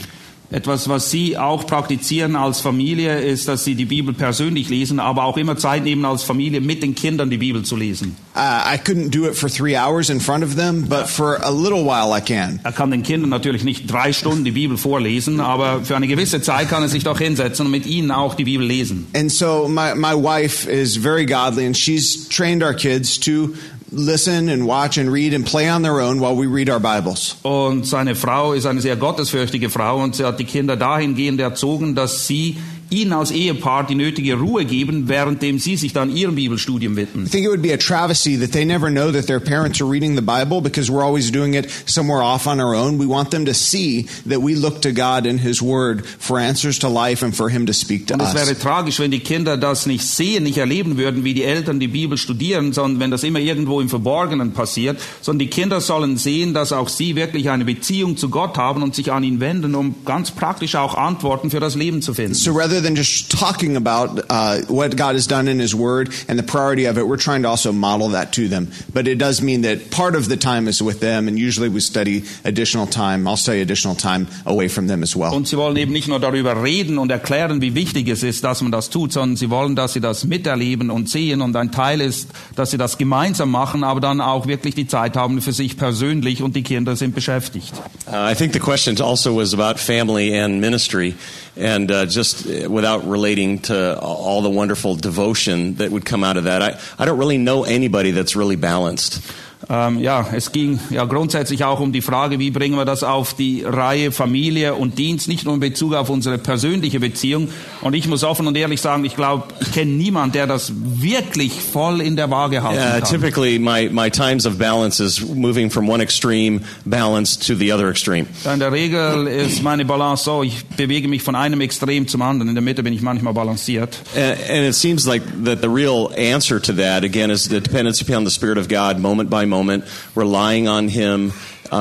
Etwas, 0.52 0.88
was 0.88 1.12
Sie 1.12 1.38
auch 1.38 1.64
praktizieren 1.64 2.34
als 2.34 2.60
Familie, 2.60 3.20
ist, 3.20 3.46
dass 3.46 3.64
Sie 3.64 3.76
die 3.76 3.84
Bibel 3.84 4.12
persönlich 4.12 4.68
lesen, 4.68 4.98
aber 4.98 5.24
auch 5.24 5.36
immer 5.36 5.56
Zeit 5.56 5.84
nehmen 5.84 6.04
als 6.04 6.24
Familie 6.24 6.60
mit 6.60 6.82
den 6.82 6.96
Kindern 6.96 7.30
die 7.30 7.36
Bibel 7.36 7.62
zu 7.62 7.76
lesen. 7.76 8.16
Uh, 8.34 8.74
I 8.74 8.76
couldn't 8.76 9.10
do 9.10 9.28
it 9.28 9.36
for 9.36 9.48
three 9.48 9.76
hours 9.76 10.10
in 10.10 10.18
front 10.18 10.42
of 10.42 10.56
them, 10.56 10.86
but 10.88 11.06
for 11.06 11.38
a 11.44 11.50
little 11.50 11.84
while 11.84 12.16
I 12.16 12.20
can. 12.20 12.58
Er 12.64 12.72
kann 12.72 12.90
den 12.90 13.04
Kindern 13.04 13.30
natürlich 13.30 13.62
nicht 13.62 13.90
drei 13.90 14.12
Stunden 14.12 14.44
die 14.44 14.50
Bibel 14.50 14.76
vorlesen, 14.76 15.38
aber 15.38 15.84
für 15.84 15.94
eine 15.94 16.08
gewisse 16.08 16.42
Zeit 16.42 16.68
kann 16.68 16.82
er 16.82 16.88
sich 16.88 17.04
doch 17.04 17.18
hinsetzen 17.18 17.66
und 17.66 17.72
mit 17.72 17.86
ihnen 17.86 18.10
auch 18.10 18.34
die 18.34 18.44
Bibel 18.44 18.66
lesen. 18.66 19.06
And 19.14 19.30
so 19.30 19.68
my, 19.68 19.94
my 19.94 20.14
wife 20.14 20.68
is 20.68 20.96
very 20.96 21.26
godly, 21.26 21.64
and 21.64 21.76
she's 21.76 22.28
trained 22.28 22.64
our 22.64 22.74
kids 22.74 23.20
to 23.20 23.54
listen 23.92 24.48
and 24.48 24.66
watch 24.66 24.98
and 24.98 25.12
read 25.12 25.34
and 25.34 25.44
play 25.44 25.68
on 25.68 25.82
their 25.82 26.00
own 26.00 26.20
while 26.20 26.36
we 26.36 26.46
read 26.46 26.68
our 26.70 26.80
Bibles. 26.80 27.36
Und 27.42 27.86
seine 27.86 28.14
Frau 28.14 28.52
ist 28.52 28.66
eine 28.66 28.80
sehr 28.80 28.96
gottesfürchtige 28.96 29.70
Frau 29.70 30.02
und 30.02 30.16
sie 30.16 30.24
hat 30.24 30.38
die 30.38 30.44
Kinder 30.44 30.76
dahingehend 30.76 31.40
erzogen, 31.40 31.94
dass 31.94 32.26
sie 32.26 32.58
ihnen 32.90 33.12
als 33.12 33.30
Ehepaar 33.30 33.86
die 33.86 33.94
nötige 33.94 34.34
Ruhe 34.34 34.64
geben, 34.64 35.08
währenddem 35.08 35.58
sie 35.58 35.76
sich 35.76 35.92
dann 35.92 36.14
ihrem 36.14 36.34
Bibelstudium 36.34 36.96
widmen. 36.96 37.26
I 37.26 37.30
think 37.30 37.46
it 37.46 37.50
would 37.50 37.62
be 37.62 37.72
a 37.72 37.76
travesty 37.76 38.38
that 38.38 38.52
they 38.52 38.64
never 38.64 38.90
know 38.90 39.10
that 39.12 39.26
their 39.26 39.40
parents 39.40 39.80
are 39.80 39.90
reading 39.90 40.16
the 40.16 40.22
Bible 40.22 40.60
because 40.60 40.90
we're 40.90 41.04
always 41.04 41.30
doing 41.30 41.54
it 41.54 41.70
somewhere 41.86 42.22
off 42.22 42.46
on 42.46 42.60
our 42.60 42.74
own. 42.74 42.98
We 42.98 43.06
want 43.06 43.30
them 43.30 43.46
to 43.46 43.54
see 43.54 44.06
that 44.26 44.42
we 44.42 44.54
look 44.54 44.82
to 44.82 44.92
God 44.92 45.26
and 45.26 45.40
His 45.40 45.62
Word 45.62 46.04
for 46.04 46.38
answers 46.38 46.78
to 46.80 46.88
life 46.88 47.24
and 47.24 47.34
for 47.34 47.48
Him 47.48 47.66
to 47.66 47.72
speak 47.72 48.06
to 48.08 48.14
Und 48.14 48.22
es 48.22 48.34
wäre 48.34 48.58
tragisch, 48.58 48.98
wenn 48.98 49.10
die 49.10 49.20
Kinder 49.20 49.56
das 49.56 49.86
nicht 49.86 50.04
sehen, 50.04 50.42
nicht 50.42 50.58
erleben 50.58 50.96
würden, 50.96 51.24
wie 51.24 51.34
die 51.34 51.44
Eltern 51.44 51.80
die 51.80 51.88
Bibel 51.88 52.18
studieren, 52.18 52.72
sondern 52.72 53.00
wenn 53.00 53.10
das 53.10 53.22
immer 53.22 53.38
irgendwo 53.38 53.80
im 53.80 53.88
Verborgenen 53.88 54.52
passiert, 54.52 55.00
sondern 55.20 55.40
die 55.40 55.50
Kinder 55.50 55.80
sollen 55.80 56.16
sehen, 56.16 56.54
dass 56.54 56.72
auch 56.72 56.88
sie 56.88 57.16
wirklich 57.16 57.50
eine 57.50 57.64
Beziehung 57.64 58.16
zu 58.16 58.28
Gott 58.28 58.58
haben 58.58 58.82
und 58.82 58.94
sich 58.94 59.12
an 59.12 59.22
ihn 59.22 59.40
wenden, 59.40 59.74
um 59.74 59.94
ganz 60.04 60.30
praktisch 60.30 60.74
auch 60.74 60.94
Antworten 60.94 61.50
für 61.50 61.60
das 61.60 61.74
Leben 61.74 62.02
zu 62.02 62.14
finden. 62.14 62.34
So 62.34 62.52
rather 62.52 62.79
than 62.80 62.96
just 62.96 63.30
talking 63.30 63.76
about 63.76 64.20
uh, 64.28 64.60
what 64.68 64.96
God 64.96 65.14
has 65.14 65.26
done 65.26 65.48
in 65.48 65.58
His 65.58 65.74
Word 65.74 66.12
and 66.28 66.38
the 66.38 66.42
priority 66.42 66.86
of 66.86 66.98
it, 66.98 67.06
we're 67.06 67.16
trying 67.16 67.42
to 67.42 67.48
also 67.48 67.72
model 67.72 68.10
that 68.10 68.32
to 68.34 68.48
them. 68.48 68.68
But 68.92 69.06
it 69.06 69.18
does 69.18 69.42
mean 69.42 69.62
that 69.62 69.90
part 69.90 70.14
of 70.14 70.28
the 70.28 70.36
time 70.36 70.68
is 70.68 70.82
with 70.82 71.00
them, 71.00 71.28
and 71.28 71.38
usually 71.38 71.68
we 71.68 71.80
study 71.80 72.24
additional 72.44 72.86
time. 72.86 73.26
I'll 73.26 73.36
study 73.36 73.60
additional 73.60 73.94
time 73.94 74.28
away 74.46 74.68
from 74.68 74.86
them 74.86 75.02
as 75.02 75.14
well. 75.16 75.34
Und 75.34 75.48
sie 75.48 75.56
wollen 75.56 75.76
eben 75.76 75.92
nicht 75.92 76.08
nur 76.08 76.20
darüber 76.20 76.62
reden 76.62 76.98
und 76.98 77.10
erklären, 77.10 77.60
wie 77.60 77.74
wichtig 77.74 78.08
es 78.08 78.22
ist, 78.22 78.44
dass 78.44 78.62
man 78.62 78.72
das 78.72 78.90
tut, 78.90 79.12
sondern 79.12 79.36
sie 79.36 79.50
wollen, 79.50 79.76
dass 79.76 79.92
sie 79.92 80.00
das 80.00 80.24
miterleben 80.24 80.90
und 80.90 81.08
sehen 81.08 81.40
und 81.40 81.56
ein 81.56 81.72
Teil 81.72 82.00
ist, 82.00 82.30
dass 82.56 82.70
sie 82.70 82.78
das 82.78 82.98
gemeinsam 82.98 83.50
machen, 83.50 83.84
aber 83.84 84.00
dann 84.00 84.20
auch 84.20 84.46
wirklich 84.46 84.74
die 84.74 84.86
Zeit 84.86 85.16
haben 85.16 85.40
für 85.40 85.52
sich 85.52 85.76
persönlich 85.76 86.42
und 86.42 86.56
die 86.56 86.62
Kinder 86.62 86.96
sind 86.96 87.14
beschäftigt. 87.14 87.72
Uh, 88.06 88.30
I 88.30 88.34
think 88.34 88.52
the 88.52 88.58
question 88.58 89.00
also 89.00 89.36
was 89.36 89.54
about 89.54 89.78
family 89.78 90.38
and 90.38 90.60
ministry, 90.60 91.14
and 91.60 91.90
uh, 91.90 92.06
just 92.06 92.46
uh, 92.46 92.68
without 92.70 93.06
relating 93.06 93.58
to 93.60 93.98
all 94.00 94.42
the 94.42 94.50
wonderful 94.50 94.96
devotion 94.96 95.74
that 95.74 95.90
would 95.90 96.04
come 96.04 96.24
out 96.24 96.36
of 96.36 96.44
that, 96.44 96.62
I, 96.62 96.80
I 96.98 97.04
don't 97.04 97.18
really 97.18 97.38
know 97.38 97.64
anybody 97.64 98.10
that's 98.10 98.34
really 98.34 98.56
balanced. 98.56 99.22
Ähm, 99.68 99.98
ja, 100.00 100.26
es 100.32 100.52
ging 100.52 100.80
ja 100.90 101.04
grundsätzlich 101.04 101.64
auch 101.64 101.80
um 101.80 101.92
die 101.92 102.00
Frage, 102.00 102.38
wie 102.38 102.50
bringen 102.50 102.76
wir 102.76 102.84
das 102.86 103.02
auf 103.04 103.34
die 103.34 103.62
Reihe 103.62 104.10
Familie 104.10 104.74
und 104.74 104.98
Dienst, 104.98 105.28
nicht 105.28 105.44
nur 105.44 105.52
in 105.54 105.60
Bezug 105.60 105.94
auf 105.94 106.08
unsere 106.08 106.38
persönliche 106.38 106.98
Beziehung. 106.98 107.48
Und 107.82 107.94
ich 107.94 108.08
muss 108.08 108.24
offen 108.24 108.46
und 108.46 108.56
ehrlich 108.56 108.80
sagen, 108.80 109.04
ich 109.04 109.16
glaube, 109.16 109.44
ich 109.60 109.72
kenne 109.72 109.90
niemanden, 109.92 110.32
der 110.32 110.46
das 110.46 110.72
wirklich 110.74 111.52
voll 111.52 112.00
in 112.00 112.16
der 112.16 112.30
Waage 112.30 112.62
halten 112.62 112.80
Uh, 112.80 113.00
kann. 113.00 113.04
typically, 113.04 113.58
my, 113.58 113.88
my 113.90 114.08
times 114.10 114.46
of 114.46 114.56
balance 114.58 115.02
is 115.02 115.20
moving 115.20 115.70
from 115.70 115.88
one 115.88 116.02
extreme 116.02 116.60
balance 116.86 117.36
to 117.38 117.54
the 117.54 117.70
other 117.72 117.90
extreme. 117.90 118.26
In 118.50 118.60
der 118.60 118.72
Regel 118.72 119.26
ist 119.26 119.62
meine 119.62 119.84
Balance 119.84 120.24
so, 120.24 120.42
ich 120.42 120.64
bewege 120.76 121.06
mich 121.08 121.22
von 121.22 121.34
einem 121.34 121.60
Extrem 121.60 122.08
zum 122.08 122.22
anderen. 122.22 122.48
In 122.48 122.54
der 122.54 122.62
Mitte 122.62 122.82
bin 122.82 122.94
ich 122.94 123.02
manchmal 123.02 123.34
balanciert. 123.34 123.98
And, 124.16 124.38
and 124.48 124.66
it 124.66 124.74
seems 124.74 125.06
like 125.06 125.22
that 125.44 125.60
the 125.60 125.68
real 125.68 126.10
answer 126.16 126.60
to 126.62 126.72
that, 126.72 127.04
again, 127.04 127.30
is 127.30 127.44
the 127.44 127.60
dependency 127.60 128.04
upon 128.10 128.24
the 128.24 128.30
Spirit 128.30 128.56
of 128.56 128.68
God, 128.68 128.98
moment 128.98 129.28
by 129.28 129.44
moment, 129.50 129.84
relying 130.14 130.66
on 130.68 130.88
Him. 130.88 131.32
Uh, 131.70 131.76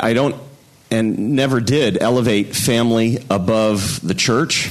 I, 0.00 0.10
I 0.10 0.12
don't 0.12 0.36
and 0.90 1.34
never 1.34 1.60
did 1.60 2.00
elevate 2.00 2.54
family 2.54 3.18
above 3.28 4.00
the 4.06 4.14
church. 4.14 4.70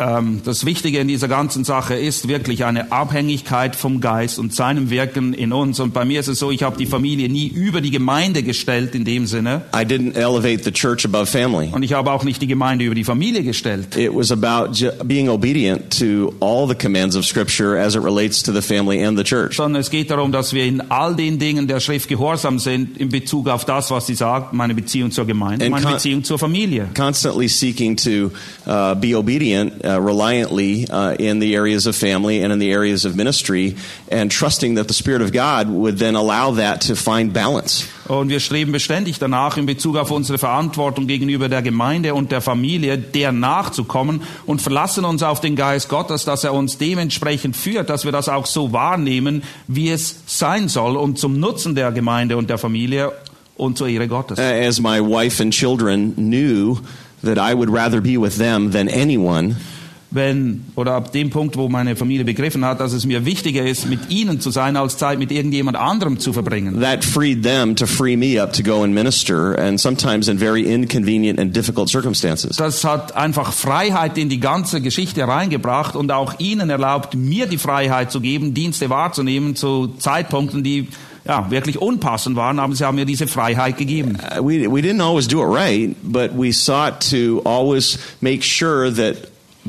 Ähm, 0.00 0.40
das 0.44 0.64
Wichtige 0.64 0.98
in 0.98 1.08
dieser 1.08 1.28
ganzen 1.28 1.62
Sache 1.64 1.94
ist 1.94 2.26
wirklich 2.26 2.64
eine 2.64 2.90
Abhängigkeit 2.90 3.76
vom 3.76 4.00
Geist 4.00 4.38
und 4.38 4.54
seinem 4.54 4.88
Wirken 4.88 5.34
in 5.34 5.52
uns. 5.52 5.78
Und 5.78 5.92
bei 5.92 6.04
mir 6.04 6.20
ist 6.20 6.28
es 6.28 6.38
so, 6.38 6.50
ich 6.50 6.62
habe 6.62 6.78
die 6.78 6.86
Familie 6.86 7.28
nie 7.28 7.48
über 7.48 7.80
die 7.80 7.90
Gemeinde 7.90 8.42
gestellt 8.42 8.94
in 8.94 9.04
dem 9.04 9.26
Sinne. 9.26 9.62
I 9.74 9.84
didn't 9.84 10.16
elevate 10.16 10.64
the 10.64 10.72
church 10.72 11.04
above 11.04 11.26
family. 11.26 11.68
Und 11.72 11.82
ich 11.82 11.92
habe 11.92 12.10
auch 12.10 12.24
nicht 12.24 12.40
die 12.40 12.46
Gemeinde 12.46 12.86
über 12.86 12.94
die 12.94 13.04
Familie 13.04 13.42
gestellt. 13.42 13.96
It 13.96 14.14
was 14.14 14.32
about 14.32 14.72
being 15.04 15.28
obedient 15.28 15.98
to 15.98 16.34
all 16.40 16.66
the 16.66 16.74
commands 16.74 17.14
of 17.14 17.26
Scripture 17.26 17.78
as 17.78 17.94
it 17.94 18.02
relates 18.02 18.42
to 18.42 18.52
the 18.52 18.62
family 18.62 19.04
and 19.04 19.18
the 19.18 19.24
church. 19.24 19.56
Sondern 19.56 19.80
es 19.80 19.90
geht 19.90 20.10
darum, 20.10 20.32
dass 20.32 20.54
wir 20.54 20.64
in 20.64 20.80
all 20.90 21.14
den 21.14 21.38
Dingen 21.38 21.68
der 21.68 21.80
Schrift 21.80 22.08
gehorsam 22.08 22.58
sind 22.58 22.96
in 22.96 23.10
Bezug 23.10 23.48
auf 23.48 23.66
das, 23.66 23.90
was 23.90 24.06
sie 24.06 24.14
sagt, 24.14 24.54
meine 24.54 24.74
Beziehung 24.74 25.10
zur 25.10 25.26
Gemeinde, 25.26 25.66
And 25.66 25.72
meine 25.72 25.86
Beziehung 25.86 26.24
zur 26.24 26.38
Familie. 26.38 26.88
Constantly 26.96 27.48
seeking 27.48 27.96
to 27.96 28.30
uh, 28.66 28.94
be 28.94 29.14
obedient, 29.14 29.72
uh, 29.90 29.98
reliantly 29.98 30.86
uh, 30.90 31.16
in 31.18 31.40
the 31.40 31.56
areas 31.56 31.86
of 31.86 31.96
family 31.96 32.42
and 32.42 32.52
in 32.52 32.60
the 32.60 32.70
areas 32.70 33.04
of 33.04 33.16
ministry, 33.16 33.76
and 34.10 34.30
trusting 34.30 34.76
that 34.76 34.86
the 34.88 34.94
Spirit 34.94 35.22
of 35.22 35.32
God 35.32 35.68
would 35.68 35.98
then 35.98 36.14
allow 36.14 36.52
that 36.52 36.82
to 36.82 36.94
find 36.94 37.32
balance. 37.32 37.88
Und 38.08 38.28
wir 38.28 38.40
streben 38.40 38.72
beständig 38.72 39.18
danach, 39.20 39.56
in 39.56 39.66
Bezug 39.66 39.96
auf 39.96 40.10
unsere 40.10 40.38
Verantwortung 40.38 41.06
gegenüber 41.06 41.48
der 41.48 41.62
Gemeinde 41.62 42.14
und 42.14 42.32
der 42.32 42.40
Familie, 42.40 42.98
der 42.98 43.30
nachzukommen 43.30 44.22
und 44.46 44.60
verlassen 44.60 45.04
uns 45.04 45.22
auf 45.22 45.40
den 45.40 45.54
Geist 45.54 45.88
Gottes, 45.88 46.24
dass 46.24 46.42
er 46.42 46.52
uns 46.52 46.76
dementsprechend 46.76 47.56
führt, 47.56 47.88
dass 47.88 48.04
wir 48.04 48.12
das 48.12 48.28
auch 48.28 48.46
so 48.46 48.72
wahrnehmen, 48.72 49.42
wie 49.68 49.90
es 49.90 50.22
sein 50.26 50.68
soll 50.68 50.96
und 50.96 51.18
zum 51.18 51.38
Nutzen 51.38 51.76
der 51.76 51.92
Gemeinde 51.92 52.36
und 52.36 52.50
der 52.50 52.58
Familie 52.58 53.12
und 53.56 53.78
zur 53.78 53.88
Ehre 53.88 54.08
Gottes. 54.08 54.38
Uh, 54.38 54.42
As 54.42 54.80
my 54.80 55.00
wife 55.00 55.40
and 55.40 55.52
children 55.52 56.14
knew 56.16 56.78
that 57.22 57.38
I 57.38 57.54
would 57.54 57.70
rather 57.70 58.00
be 58.00 58.16
with 58.16 58.38
them 58.38 58.72
than 58.72 58.88
anyone, 58.88 59.56
wenn 60.10 60.64
oder 60.74 60.94
ab 60.94 61.12
dem 61.12 61.30
Punkt, 61.30 61.56
wo 61.56 61.68
meine 61.68 61.94
Familie 61.94 62.24
begriffen 62.24 62.64
hat, 62.64 62.80
dass 62.80 62.92
es 62.92 63.06
mir 63.06 63.24
wichtiger 63.24 63.64
ist, 63.64 63.88
mit 63.88 64.10
ihnen 64.10 64.40
zu 64.40 64.50
sein, 64.50 64.76
als 64.76 64.96
Zeit 64.96 65.18
mit 65.18 65.30
irgendjemand 65.30 65.76
anderem 65.76 66.18
zu 66.18 66.32
verbringen. 66.32 66.80
that 66.80 67.04
freed 67.04 67.42
them 67.42 67.76
to 67.76 67.86
free 67.86 68.16
me 68.16 68.42
up 68.42 68.52
to 68.52 68.62
go 68.62 68.82
and 68.82 68.92
minister, 68.92 69.56
and 69.58 69.80
sometimes 69.80 70.28
in 70.28 70.38
very 70.38 70.62
inconvenient 70.62 71.38
and 71.38 71.54
difficult 71.54 71.88
circumstances. 71.88 72.56
Das 72.56 72.82
hat 72.84 73.16
einfach 73.16 73.52
Freiheit 73.52 74.18
in 74.18 74.28
die 74.28 74.40
ganze 74.40 74.80
Geschichte 74.80 75.26
reingebracht 75.26 75.94
und 75.94 76.10
auch 76.10 76.38
ihnen 76.38 76.70
erlaubt, 76.70 77.14
mir 77.14 77.46
die 77.46 77.58
Freiheit 77.58 78.10
zu 78.10 78.20
geben, 78.20 78.52
Dienste 78.52 78.90
wahrzunehmen 78.90 79.54
zu 79.54 79.94
Zeitpunkten, 79.98 80.64
die 80.64 80.88
ja, 81.24 81.50
wirklich 81.50 81.78
unpassend 81.78 82.34
waren, 82.34 82.58
aber 82.58 82.74
sie 82.74 82.84
haben 82.84 82.96
mir 82.96 83.04
diese 83.04 83.26
Freiheit 83.26 83.76
gegeben. 83.76 84.18
Uh, 84.36 84.42
we, 84.42 84.66
we 84.66 84.80
didn't 84.80 85.02
always 85.02 85.28
do 85.28 85.40
it 85.42 85.54
right, 85.54 85.94
but 86.02 86.32
we 86.36 86.52
sought 86.52 87.00
to 87.10 87.40
always 87.44 87.98
make 88.20 88.42
sure 88.42 88.90
that 88.90 89.16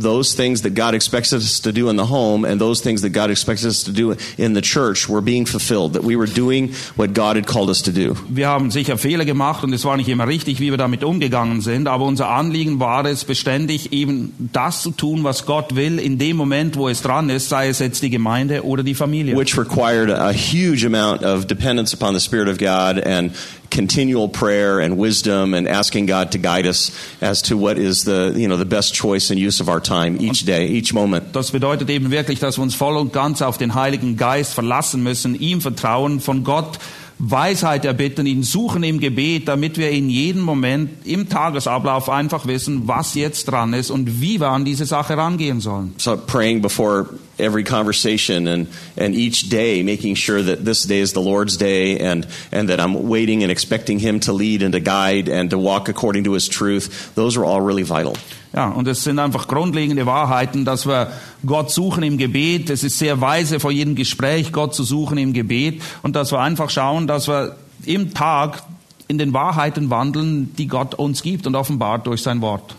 those 0.01 0.33
things 0.33 0.61
that 0.63 0.75
God 0.75 0.93
expects 0.93 1.33
us 1.33 1.59
to 1.61 1.71
do 1.71 1.89
in 1.89 1.97
the 1.97 2.05
home 2.05 2.45
and 2.45 2.59
those 2.59 2.81
things 2.81 3.01
that 3.01 3.11
God 3.11 3.29
expects 3.29 3.65
us 3.65 3.83
to 3.83 3.91
do 3.91 4.15
in 4.37 4.53
the 4.53 4.61
church 4.61 5.07
were 5.07 5.21
being 5.21 5.45
fulfilled, 5.45 5.93
that 5.93 6.03
we 6.03 6.15
were 6.15 6.27
doing 6.27 6.73
what 6.95 7.13
God 7.13 7.35
had 7.35 7.47
called 7.47 7.69
us 7.69 7.81
to 7.83 7.91
do. 7.91 8.15
Wir 8.29 8.47
haben 8.47 8.71
sicher 8.71 8.97
Fehler 8.97 9.25
gemacht 9.25 9.63
und 9.63 9.73
es 9.73 9.85
war 9.85 9.97
nicht 9.97 10.09
immer 10.09 10.27
richtig, 10.27 10.59
wie 10.59 10.71
wir 10.71 10.77
damit 10.77 11.03
umgegangen 11.03 11.61
sind, 11.61 11.87
aber 11.87 12.05
unser 12.05 12.29
Anliegen 12.29 12.79
war 12.79 13.05
es 13.05 13.23
beständig 13.25 13.93
eben 13.93 14.33
das 14.53 14.81
zu 14.81 14.91
tun, 14.91 15.23
was 15.23 15.45
Gott 15.45 15.75
will 15.75 15.99
in 15.99 16.17
dem 16.17 16.37
Moment, 16.37 16.75
wo 16.77 16.89
es 16.89 17.01
dran 17.01 17.29
ist, 17.29 17.49
sei 17.49 17.69
es 17.69 17.79
jetzt 17.79 18.01
die 18.03 18.09
Gemeinde 18.09 18.65
oder 18.65 18.83
die 18.83 18.95
Familie. 18.95 19.37
Which 19.37 19.57
required 19.57 20.09
a 20.09 20.31
huge 20.31 20.85
amount 20.85 21.23
of 21.23 21.45
dependence 21.45 21.93
upon 21.93 22.13
the 22.13 22.19
Spirit 22.19 22.47
of 22.47 22.57
God 22.57 23.03
and 23.05 23.31
continual 23.71 24.29
prayer 24.29 24.79
and 24.79 24.97
wisdom 24.97 25.53
and 25.53 25.67
asking 25.67 26.05
God 26.05 26.31
to 26.33 26.37
guide 26.37 26.67
us 26.67 26.91
as 27.21 27.41
to 27.43 27.57
what 27.57 27.77
is 27.77 28.03
the, 28.03 28.33
you 28.35 28.47
know, 28.47 28.57
the 28.57 28.65
best 28.65 28.93
choice 28.93 29.31
and 29.31 29.39
use 29.39 29.59
of 29.59 29.69
our 29.69 29.79
time 29.79 30.17
each 30.19 30.45
day, 30.45 30.67
each 30.67 30.93
moment. 30.93 31.33
Das 31.33 31.51
bedeutet 31.51 31.89
eben 31.89 32.11
wirklich, 32.11 32.39
dass 32.39 32.57
wir 32.57 32.63
uns 32.63 32.75
voll 32.75 32.97
und 32.97 33.13
ganz 33.13 33.41
auf 33.41 33.57
den 33.57 33.73
Heiligen 33.73 34.17
Geist 34.17 34.53
verlassen 34.53 35.01
müssen, 35.01 35.39
ihm 35.39 35.61
vertrauen, 35.61 36.19
von 36.19 36.43
Gott 36.43 36.77
Weisheit 37.23 37.85
erbitten, 37.85 38.25
ihn 38.25 38.41
suchen 38.41 38.81
im 38.81 38.99
Gebet, 38.99 39.47
damit 39.47 39.77
wir 39.77 39.91
in 39.91 40.09
jedem 40.09 40.41
Moment 40.41 41.05
im 41.05 41.29
Tagesablauf 41.29 42.09
einfach 42.09 42.47
wissen, 42.47 42.87
was 42.87 43.13
jetzt 43.13 43.45
dran 43.45 43.73
ist 43.73 43.91
und 43.91 44.21
wie 44.21 44.39
wir 44.39 44.47
an 44.47 44.65
diese 44.65 44.87
Sache 44.87 45.15
rangehen 45.15 45.61
sollen. 45.61 45.93
So 45.97 46.17
praying 46.17 46.63
before 46.63 47.09
every 47.37 47.63
conversation 47.63 48.47
and, 48.47 48.67
and 48.97 49.13
each 49.13 49.49
day, 49.49 49.83
making 49.83 50.15
sure 50.15 50.41
that 50.41 50.65
this 50.65 50.87
day 50.87 50.99
is 50.99 51.13
the 51.13 51.21
Lord's 51.21 51.57
day 51.57 51.99
and, 51.99 52.25
and 52.51 52.69
that 52.69 52.79
I'm 52.79 53.07
waiting 53.07 53.43
and 53.43 53.51
expecting 53.51 53.99
Him 53.99 54.19
to 54.21 54.33
lead 54.33 54.63
and 54.63 54.73
to 54.73 54.79
guide 54.79 55.29
and 55.29 55.51
to 55.51 55.59
walk 55.59 55.89
according 55.89 56.23
to 56.23 56.33
His 56.33 56.47
truth. 56.47 57.13
Those 57.13 57.37
are 57.37 57.45
all 57.45 57.61
really 57.61 57.83
vital. 57.83 58.15
Ja, 58.53 58.67
und 58.67 58.87
es 58.87 59.03
sind 59.03 59.17
einfach 59.19 59.47
grundlegende 59.47 60.05
Wahrheiten, 60.05 60.65
dass 60.65 60.85
wir 60.85 61.11
Gott 61.45 61.71
suchen 61.71 62.03
im 62.03 62.17
Gebet. 62.17 62.69
Es 62.69 62.83
ist 62.83 62.99
sehr 62.99 63.21
weise 63.21 63.61
vor 63.61 63.71
jedem 63.71 63.95
Gespräch 63.95 64.51
Gott 64.51 64.75
zu 64.75 64.83
suchen 64.83 65.17
im 65.17 65.31
Gebet 65.31 65.81
und 66.01 66.15
dass 66.17 66.31
wir 66.31 66.39
einfach 66.39 66.69
schauen, 66.69 67.07
dass 67.07 67.29
wir 67.29 67.55
im 67.85 68.13
Tag 68.13 68.63
in 69.07 69.17
den 69.17 69.33
Wahrheiten 69.33 69.89
wandeln, 69.89 70.53
die 70.55 70.67
Gott 70.67 70.95
uns 70.95 71.21
gibt 71.21 71.47
und 71.47 71.55
offenbart 71.55 72.07
durch 72.07 72.21
sein 72.21 72.41
Wort. 72.41 72.75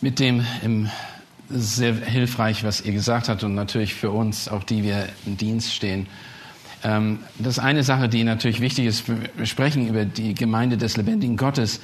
Mit 0.00 0.18
dem 0.18 0.44
im 0.62 0.90
ist 1.48 1.76
sehr 1.76 1.94
hilfreich, 1.94 2.64
was 2.64 2.80
ihr 2.80 2.92
gesagt 2.92 3.28
habt 3.28 3.44
und 3.44 3.54
natürlich 3.54 3.94
für 3.94 4.10
uns, 4.10 4.48
auch 4.48 4.64
die 4.64 4.82
wir 4.82 5.08
im 5.26 5.36
Dienst 5.36 5.72
stehen. 5.72 6.08
Ähm, 6.82 7.20
das 7.38 7.58
ist 7.58 7.64
eine 7.64 7.82
Sache, 7.82 8.08
die 8.08 8.24
natürlich 8.24 8.60
wichtig 8.60 8.86
ist. 8.86 9.04
Wir 9.08 9.46
sprechen 9.46 9.88
über 9.88 10.04
die 10.04 10.34
Gemeinde 10.34 10.76
des 10.76 10.96
lebendigen 10.96 11.36
Gottes. 11.36 11.80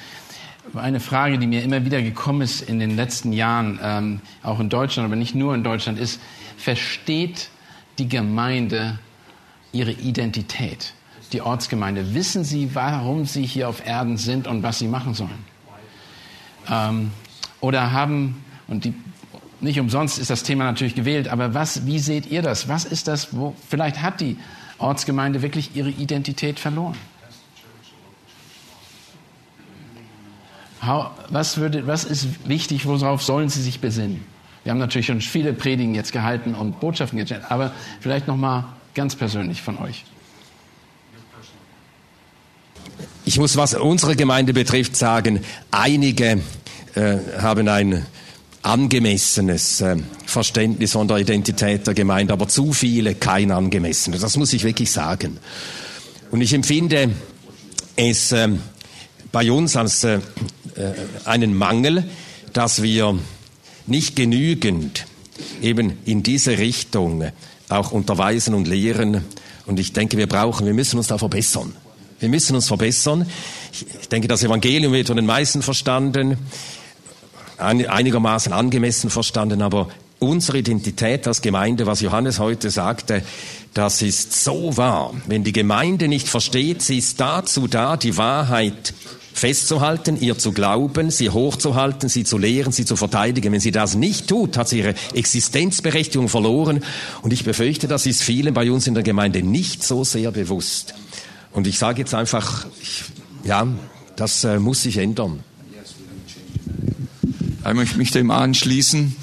Eine 0.74 1.00
Frage, 1.00 1.38
die 1.38 1.46
mir 1.46 1.62
immer 1.62 1.84
wieder 1.84 2.00
gekommen 2.02 2.40
ist 2.40 2.62
in 2.62 2.78
den 2.78 2.96
letzten 2.96 3.32
Jahren, 3.32 3.80
ähm, 3.82 4.20
auch 4.42 4.60
in 4.60 4.68
Deutschland, 4.68 5.06
aber 5.06 5.16
nicht 5.16 5.34
nur 5.34 5.54
in 5.54 5.64
Deutschland, 5.64 5.98
ist, 5.98 6.20
versteht 6.56 7.50
die 7.98 8.08
Gemeinde 8.08 8.98
ihre 9.72 9.92
Identität? 9.92 10.94
Die 11.32 11.40
Ortsgemeinde. 11.40 12.14
Wissen 12.14 12.44
sie, 12.44 12.74
warum 12.74 13.24
sie 13.26 13.44
hier 13.44 13.68
auf 13.68 13.86
Erden 13.86 14.16
sind 14.16 14.46
und 14.46 14.62
was 14.62 14.78
sie 14.78 14.86
machen 14.86 15.14
sollen? 15.14 15.44
Ähm, 16.70 17.10
oder 17.60 17.92
haben, 17.92 18.44
und 18.68 18.84
die 18.84 18.94
nicht 19.60 19.78
umsonst 19.80 20.18
ist 20.18 20.30
das 20.30 20.42
Thema 20.42 20.64
natürlich 20.64 20.94
gewählt, 20.94 21.28
aber 21.28 21.54
was, 21.54 21.86
wie 21.86 21.98
seht 21.98 22.26
ihr 22.30 22.42
das? 22.42 22.68
Was 22.68 22.84
ist 22.84 23.08
das, 23.08 23.34
wo, 23.34 23.54
vielleicht 23.68 24.02
hat 24.02 24.20
die 24.20 24.36
Ortsgemeinde 24.78 25.42
wirklich 25.42 25.74
ihre 25.74 25.90
Identität 25.90 26.58
verloren? 26.58 26.96
Was, 31.28 31.58
würde, 31.58 31.86
was 31.86 32.04
ist 32.04 32.48
wichtig, 32.48 32.86
worauf 32.86 33.22
sollen 33.22 33.48
sie 33.48 33.62
sich 33.62 33.80
besinnen? 33.80 34.24
Wir 34.64 34.72
haben 34.72 34.78
natürlich 34.78 35.06
schon 35.06 35.20
viele 35.20 35.52
Predigen 35.52 35.94
jetzt 35.94 36.12
gehalten 36.12 36.54
und 36.54 36.80
Botschaften 36.80 37.18
gestellt, 37.18 37.42
aber 37.48 37.72
vielleicht 38.00 38.28
nochmal 38.28 38.64
ganz 38.94 39.16
persönlich 39.16 39.62
von 39.62 39.78
euch. 39.78 40.04
Ich 43.24 43.38
muss, 43.38 43.56
was 43.56 43.74
unsere 43.74 44.16
Gemeinde 44.16 44.52
betrifft, 44.52 44.96
sagen, 44.96 45.40
einige 45.70 46.42
äh, 46.94 47.16
haben 47.40 47.68
ein 47.68 48.04
angemessenes 48.62 49.80
äh, 49.80 49.96
Verständnis 50.26 50.92
von 50.92 51.06
der 51.08 51.18
Identität 51.18 51.86
der 51.86 51.94
Gemeinde, 51.94 52.32
aber 52.32 52.48
zu 52.48 52.72
viele 52.72 53.14
kein 53.14 53.50
angemessenes. 53.50 54.20
Das 54.20 54.36
muss 54.36 54.52
ich 54.52 54.64
wirklich 54.64 54.90
sagen. 54.90 55.38
Und 56.30 56.40
ich 56.40 56.52
empfinde 56.52 57.10
es 57.96 58.32
äh, 58.32 58.48
bei 59.32 59.50
uns 59.50 59.76
als 59.76 60.04
äh, 60.04 60.20
einen 61.24 61.56
Mangel, 61.56 62.04
dass 62.52 62.82
wir 62.82 63.18
nicht 63.86 64.14
genügend 64.14 65.06
eben 65.60 65.98
in 66.04 66.22
diese 66.22 66.58
Richtung 66.58 67.24
auch 67.68 67.90
unterweisen 67.92 68.54
und 68.54 68.68
lehren. 68.68 69.24
Und 69.66 69.80
ich 69.80 69.92
denke, 69.92 70.16
wir 70.18 70.26
brauchen, 70.26 70.66
wir 70.66 70.74
müssen 70.74 70.98
uns 70.98 71.08
da 71.08 71.18
verbessern. 71.18 71.74
Wir 72.20 72.28
müssen 72.28 72.54
uns 72.54 72.68
verbessern. 72.68 73.26
Ich 73.72 74.08
denke, 74.08 74.28
das 74.28 74.44
Evangelium 74.44 74.92
wird 74.92 75.08
von 75.08 75.16
den 75.16 75.26
meisten 75.26 75.62
verstanden 75.62 76.36
einigermaßen 77.58 78.52
angemessen 78.52 79.10
verstanden, 79.10 79.62
aber 79.62 79.88
unsere 80.18 80.58
Identität 80.58 81.26
als 81.26 81.42
Gemeinde, 81.42 81.86
was 81.86 82.00
Johannes 82.00 82.38
heute 82.38 82.70
sagte, 82.70 83.22
das 83.74 84.02
ist 84.02 84.44
so 84.44 84.76
wahr. 84.76 85.14
Wenn 85.26 85.44
die 85.44 85.52
Gemeinde 85.52 86.08
nicht 86.08 86.28
versteht, 86.28 86.82
sie 86.82 86.98
ist 86.98 87.20
dazu 87.20 87.66
da, 87.66 87.96
die 87.96 88.16
Wahrheit 88.16 88.92
festzuhalten, 89.32 90.20
ihr 90.20 90.36
zu 90.36 90.52
glauben, 90.52 91.10
sie 91.10 91.30
hochzuhalten, 91.30 92.08
sie 92.10 92.24
zu 92.24 92.36
lehren, 92.36 92.70
sie 92.70 92.84
zu 92.84 92.96
verteidigen. 92.96 93.52
Wenn 93.52 93.60
sie 93.60 93.70
das 93.70 93.94
nicht 93.94 94.28
tut, 94.28 94.58
hat 94.58 94.68
sie 94.68 94.80
ihre 94.80 94.94
Existenzberechtigung 95.14 96.28
verloren. 96.28 96.84
Und 97.22 97.32
ich 97.32 97.44
befürchte, 97.44 97.88
das 97.88 98.04
ist 98.04 98.22
vielen 98.22 98.52
bei 98.52 98.70
uns 98.70 98.86
in 98.86 98.94
der 98.94 99.02
Gemeinde 99.02 99.42
nicht 99.42 99.82
so 99.82 100.04
sehr 100.04 100.30
bewusst. 100.32 100.94
Und 101.52 101.66
ich 101.66 101.78
sage 101.78 102.00
jetzt 102.00 102.14
einfach, 102.14 102.66
ich, 102.80 103.04
ja, 103.44 103.66
das 104.16 104.44
äh, 104.44 104.58
muss 104.58 104.82
sich 104.82 104.98
ändern. 104.98 105.40
Ich 107.66 107.74
möchte 107.74 107.96
mich 107.96 108.10
dem 108.10 108.30
anschließen. 108.30 109.16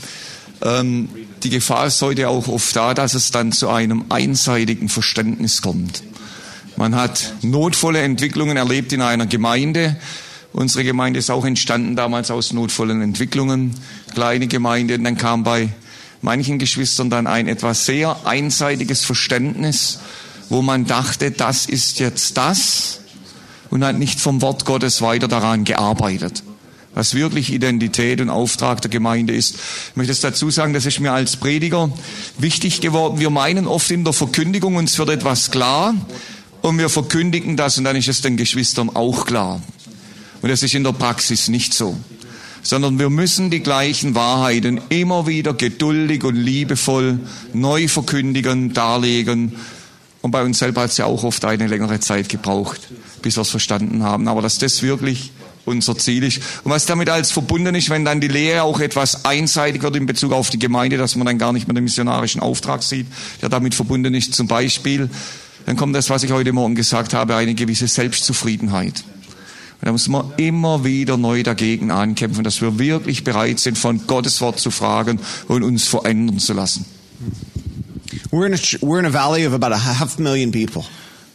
Ähm, 0.62 1.09
die 1.43 1.49
Gefahr 1.49 1.88
ist 1.88 2.02
heute 2.02 2.30
auch 2.30 2.47
oft 2.47 2.75
da, 2.75 2.93
dass 2.93 3.13
es 3.13 3.32
dann 3.32 3.52
zu 3.52 3.69
einem 3.69 4.06
einseitigen 4.10 4.89
Verständnis 4.89 5.62
kommt. 5.62 6.04
Man 6.75 6.95
hat 6.95 7.34
notvolle 7.41 8.02
Entwicklungen 8.02 8.58
erlebt 8.58 8.93
in 8.93 9.02
einer 9.02 9.25
Gemeinde. 9.25 9.95
Unsere 10.54 10.84
Gemeinde 10.84 11.19
ist 11.19 11.30
auch 11.30 11.45
entstanden 11.45 11.95
damals 11.95 12.32
aus 12.32 12.54
notvollen 12.54 13.02
Entwicklungen. 13.02 13.75
Kleine 14.13 14.47
Gemeinde. 14.47 14.95
Und 14.95 15.04
dann 15.04 15.17
kam 15.17 15.43
bei 15.43 15.69
manchen 16.21 16.60
Geschwistern 16.60 17.10
dann 17.10 17.28
ein 17.28 17.47
etwas 17.47 17.86
sehr 17.86 18.17
einseitiges 18.25 19.04
Verständnis, 19.06 19.99
wo 20.49 20.62
man 20.62 20.86
dachte, 20.86 21.32
das 21.32 21.65
ist 21.65 21.99
jetzt 21.99 22.38
das 22.38 23.02
und 23.69 23.84
hat 23.84 23.97
nicht 23.97 24.19
vom 24.19 24.41
Wort 24.41 24.65
Gottes 24.65 25.02
weiter 25.02 25.28
daran 25.28 25.63
gearbeitet 25.63 26.43
was 26.99 27.13
wirklich 27.13 27.53
Identität 27.53 28.19
und 28.19 28.29
Auftrag 28.29 28.81
der 28.81 28.91
Gemeinde 28.91 29.33
ist. 29.33 29.55
Ich 29.91 29.95
möchte 29.95 30.12
es 30.12 30.19
dazu 30.19 30.51
sagen, 30.51 30.73
das 30.73 30.85
ist 30.85 30.99
mir 30.99 31.13
als 31.13 31.38
Prediger 31.38 31.89
wichtig 32.38 32.81
geworden. 32.81 33.21
Wir 33.21 33.29
meinen 33.29 33.67
oft 33.67 33.89
in 33.89 34.03
der 34.03 34.12
Verkündigung, 34.12 34.75
uns 34.75 34.99
wird 34.99 35.09
etwas 35.09 35.49
klar 35.49 35.95
und 36.62 36.77
wir 36.77 36.89
verkündigen 36.89 37.55
das 37.55 37.77
und 37.77 37.85
dann 37.85 37.95
ist 37.95 38.09
es 38.09 38.21
den 38.21 38.35
Geschwistern 38.35 38.89
auch 38.93 39.25
klar. 39.25 39.62
Und 40.41 40.49
das 40.49 40.62
ist 40.62 40.75
in 40.75 40.83
der 40.83 40.91
Praxis 40.91 41.47
nicht 41.47 41.73
so. 41.73 41.97
Sondern 42.63 42.99
wir 42.99 43.09
müssen 43.09 43.49
die 43.49 43.62
gleichen 43.62 44.13
Wahrheiten 44.13 44.81
immer 44.89 45.25
wieder 45.25 45.53
geduldig 45.53 46.25
und 46.25 46.35
liebevoll 46.35 47.19
neu 47.53 47.88
verkündigen, 47.88 48.73
darlegen. 48.73 49.55
Und 50.21 50.31
bei 50.31 50.43
uns 50.43 50.59
selber 50.59 50.81
hat 50.81 50.91
es 50.91 50.97
ja 50.97 51.05
auch 51.05 51.23
oft 51.23 51.45
eine 51.45 51.67
längere 51.67 52.01
Zeit 52.01 52.27
gebraucht, 52.27 52.89
bis 53.21 53.38
wir 53.38 53.43
es 53.43 53.49
verstanden 53.49 54.03
haben. 54.03 54.27
Aber 54.27 54.41
dass 54.41 54.57
das 54.57 54.83
wirklich 54.83 55.31
unser 55.69 55.97
Ziel 55.97 56.23
ist. 56.23 56.41
Und 56.63 56.71
was 56.71 56.86
damit 56.86 57.10
als 57.10 57.32
verbunden 57.32 57.75
ist, 57.75 57.89
wenn 57.89 58.03
dann 58.03 58.19
die 58.19 58.27
Lehre 58.27 58.63
auch 58.63 58.79
etwas 58.79 59.23
einseitig 59.25 59.82
wird 59.82 59.95
in 59.95 60.05
Bezug 60.05 60.34
auf 60.34 60.49
die 60.49 60.60
Gemeinde, 60.60 60.97
dass 60.97 61.15
man 61.15 61.25
dann 61.25 61.38
gar 61.38 61.53
nicht 61.53 61.67
mehr 61.67 61.75
den 61.75 61.84
missionarischen 61.84 62.41
Auftrag 62.41 62.84
sieht, 62.84 63.08
der 63.41 63.49
damit 63.49 63.75
verbunden 63.75 64.13
ist, 64.13 64.36
zum 64.36 64.47
Beispiel, 64.47 65.10
dann 65.65 65.77
kommt 65.77 65.95
das, 65.95 66.10
was 66.10 66.23
ich 66.23 66.32
heute 66.32 66.51
Morgen 66.51 66.75
gesagt 66.75 67.13
habe, 67.13 67.36
eine 67.36 67.53
gewisse 67.53 67.88
Selbstzufriedenheit. 67.88 69.03
Und 69.82 69.86
da 69.86 69.91
muss 69.93 70.10
man 70.10 70.34
immer 70.36 70.84
wieder 70.84 71.15
neu 71.15 71.43
dagegen 71.43 71.91
ankämpfen, 71.91 72.43
dass 72.43 72.62
wir 72.62 72.79
wirklich 72.79 73.23
bereit 73.23 73.60
sind, 73.60 73.77
von 73.77 74.05
Gottes 74.08 74.41
Wort 74.41 74.60
zu 74.60 74.71
fragen 74.71 75.19
und 75.47 75.63
uns 75.63 75.86
verändern 75.88 76.39
zu 76.39 76.53
lassen. 76.53 76.86
We're 78.32 78.45
in 78.45 78.53
a, 78.53 78.58
we're 78.82 78.99
in 78.99 79.05
a 79.05 79.13
valley 79.13 79.45
of 79.45 79.53
about 79.53 79.73
a 79.73 79.77
half 79.77 80.19
million 80.19 80.51
people. 80.51 80.86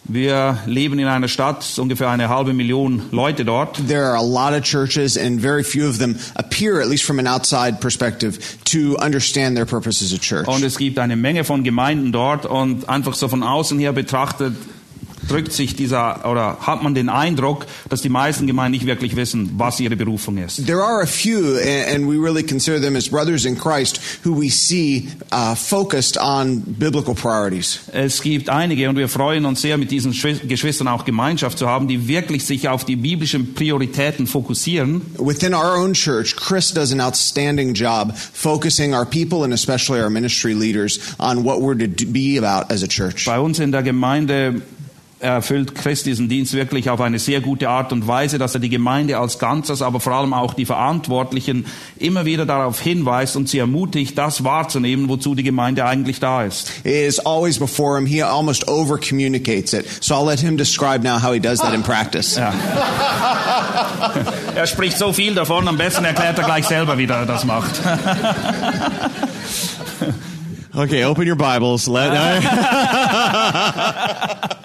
Wir 0.06 0.58
leben 0.66 0.98
in 0.98 1.06
einer 1.06 1.28
Stadt, 1.28 1.64
ungefähr 1.78 2.10
eine 2.10 2.28
halbe 2.28 2.52
Million 2.52 3.02
Leute 3.10 3.44
dort. 3.44 3.80
There 3.88 4.04
are 4.04 4.16
a 4.16 4.22
lot 4.22 4.52
of 4.52 4.62
churches 4.62 5.16
and 5.16 5.40
very 5.40 5.64
few 5.64 5.88
of 5.88 5.98
them 5.98 6.16
appear, 6.34 6.80
at 6.80 6.88
least 6.88 7.04
from 7.04 7.18
an 7.18 7.26
outside 7.26 7.80
perspective, 7.80 8.38
to 8.64 8.96
understand 8.98 9.56
their 9.56 9.64
purpose 9.64 10.04
as 10.04 10.12
a 10.12 10.18
church. 10.18 10.46
Und 10.46 10.62
es 10.62 10.76
gibt 10.76 10.98
eine 10.98 11.16
Menge 11.16 11.44
von 11.44 11.64
Gemeinden 11.64 12.12
dort 12.12 12.44
und 12.44 12.86
einfach 12.88 13.14
so 13.14 13.28
von 13.28 13.42
außen 13.42 13.78
her 13.78 13.92
betrachtet 13.92 14.54
drückt 15.28 15.52
sich 15.52 15.76
dieser 15.76 16.28
oder 16.30 16.58
hat 16.60 16.82
man 16.82 16.94
den 16.94 17.08
Eindruck, 17.08 17.66
dass 17.88 18.02
die 18.02 18.08
meisten 18.08 18.46
Gemeinden 18.46 18.72
nicht 18.72 18.86
wirklich 18.86 19.16
wissen, 19.16 19.50
was 19.56 19.80
ihre 19.80 19.96
Berufung 19.96 20.38
ist. 20.38 20.66
There 20.66 20.82
are 20.82 21.02
a 21.02 21.06
few, 21.06 21.56
and 21.92 22.08
we 22.08 22.16
really 22.16 22.42
consider 22.42 22.80
them 22.80 22.96
as 22.96 23.08
brothers 23.08 23.44
in 23.44 23.56
Christ, 23.58 24.00
who 24.24 24.40
we 24.40 24.50
see 24.50 25.08
uh, 25.32 25.54
focused 25.54 26.18
on 26.18 26.62
biblical 26.66 27.14
priorities. 27.14 27.80
Es 27.92 28.22
gibt 28.22 28.48
einige 28.48 28.88
und 28.88 28.96
wir 28.96 29.08
freuen 29.08 29.44
uns 29.44 29.62
sehr, 29.62 29.78
mit 29.78 29.90
diesen 29.90 30.12
Schwi- 30.12 30.46
Geschwistern 30.46 30.88
auch 30.88 31.04
Gemeinschaft 31.04 31.58
zu 31.58 31.68
haben, 31.68 31.88
die 31.88 32.08
wirklich 32.08 32.44
sich 32.44 32.68
auf 32.68 32.84
die 32.84 32.96
biblischen 32.96 33.54
Prioritäten 33.54 34.26
fokussieren. 34.26 35.02
Within 35.18 35.54
our 35.54 35.76
own 35.76 35.92
church, 35.94 36.36
Chris 36.36 36.72
does 36.72 36.92
an 36.92 37.00
outstanding 37.00 37.74
job 37.74 38.14
focusing 38.16 38.94
our 38.94 39.04
people 39.06 39.44
and 39.44 39.52
especially 39.52 40.00
our 40.00 40.10
ministry 40.10 40.54
leaders 40.54 41.00
on 41.18 41.44
what 41.44 41.60
we're 41.60 41.74
to 41.74 42.06
be 42.06 42.38
about 42.38 42.72
as 42.72 42.82
a 42.82 42.86
church. 42.88 43.24
Bei 43.26 43.38
uns 43.38 43.58
in 43.58 43.72
der 43.72 43.82
Gemeinde 43.82 44.62
erfüllt 45.24 45.74
Christ 45.74 46.06
diesen 46.06 46.28
Dienst 46.28 46.52
wirklich 46.52 46.90
auf 46.90 47.00
eine 47.00 47.18
sehr 47.18 47.40
gute 47.40 47.68
Art 47.68 47.92
und 47.92 48.06
Weise, 48.06 48.38
dass 48.38 48.54
er 48.54 48.60
die 48.60 48.68
Gemeinde 48.68 49.18
als 49.18 49.38
Ganzes, 49.38 49.82
aber 49.82 50.00
vor 50.00 50.12
allem 50.12 50.34
auch 50.34 50.54
die 50.54 50.66
Verantwortlichen 50.66 51.66
immer 51.98 52.24
wieder 52.24 52.46
darauf 52.46 52.80
hinweist 52.80 53.36
und 53.36 53.48
sie 53.48 53.58
ermutigt, 53.58 54.16
das 54.18 54.44
wahrzunehmen, 54.44 55.08
wozu 55.08 55.34
die 55.34 55.42
Gemeinde 55.42 55.84
eigentlich 55.84 56.20
da 56.20 56.44
ist. 56.44 56.70
It 56.84 56.92
is 56.92 57.18
always 57.18 57.58
before 57.58 57.98
him. 57.98 58.06
He 58.06 58.22
almost 58.22 58.68
over 58.68 58.98
communicates 58.98 59.72
it. 59.72 59.86
So 60.00 60.14
I'll 60.14 60.26
let 60.26 60.40
him 60.40 60.56
describe 60.56 61.02
now 61.02 61.20
how 61.20 61.32
he 61.32 61.40
does 61.40 61.60
that 61.60 61.74
in 61.74 61.82
practice. 61.82 62.36
Ja. 62.36 62.52
er 64.54 64.66
spricht 64.66 64.98
so 64.98 65.12
viel 65.12 65.34
davon, 65.34 65.66
am 65.68 65.78
besten 65.78 66.04
erklärt 66.04 66.38
er 66.38 66.44
gleich 66.44 66.66
selber, 66.66 66.98
wie 66.98 67.06
er 67.06 67.26
das 67.26 67.44
macht. 67.44 67.80
Okay, 70.76 71.04
open 71.04 71.28
your 71.28 71.36
Bibles. 71.36 71.86
Let, 71.86 72.12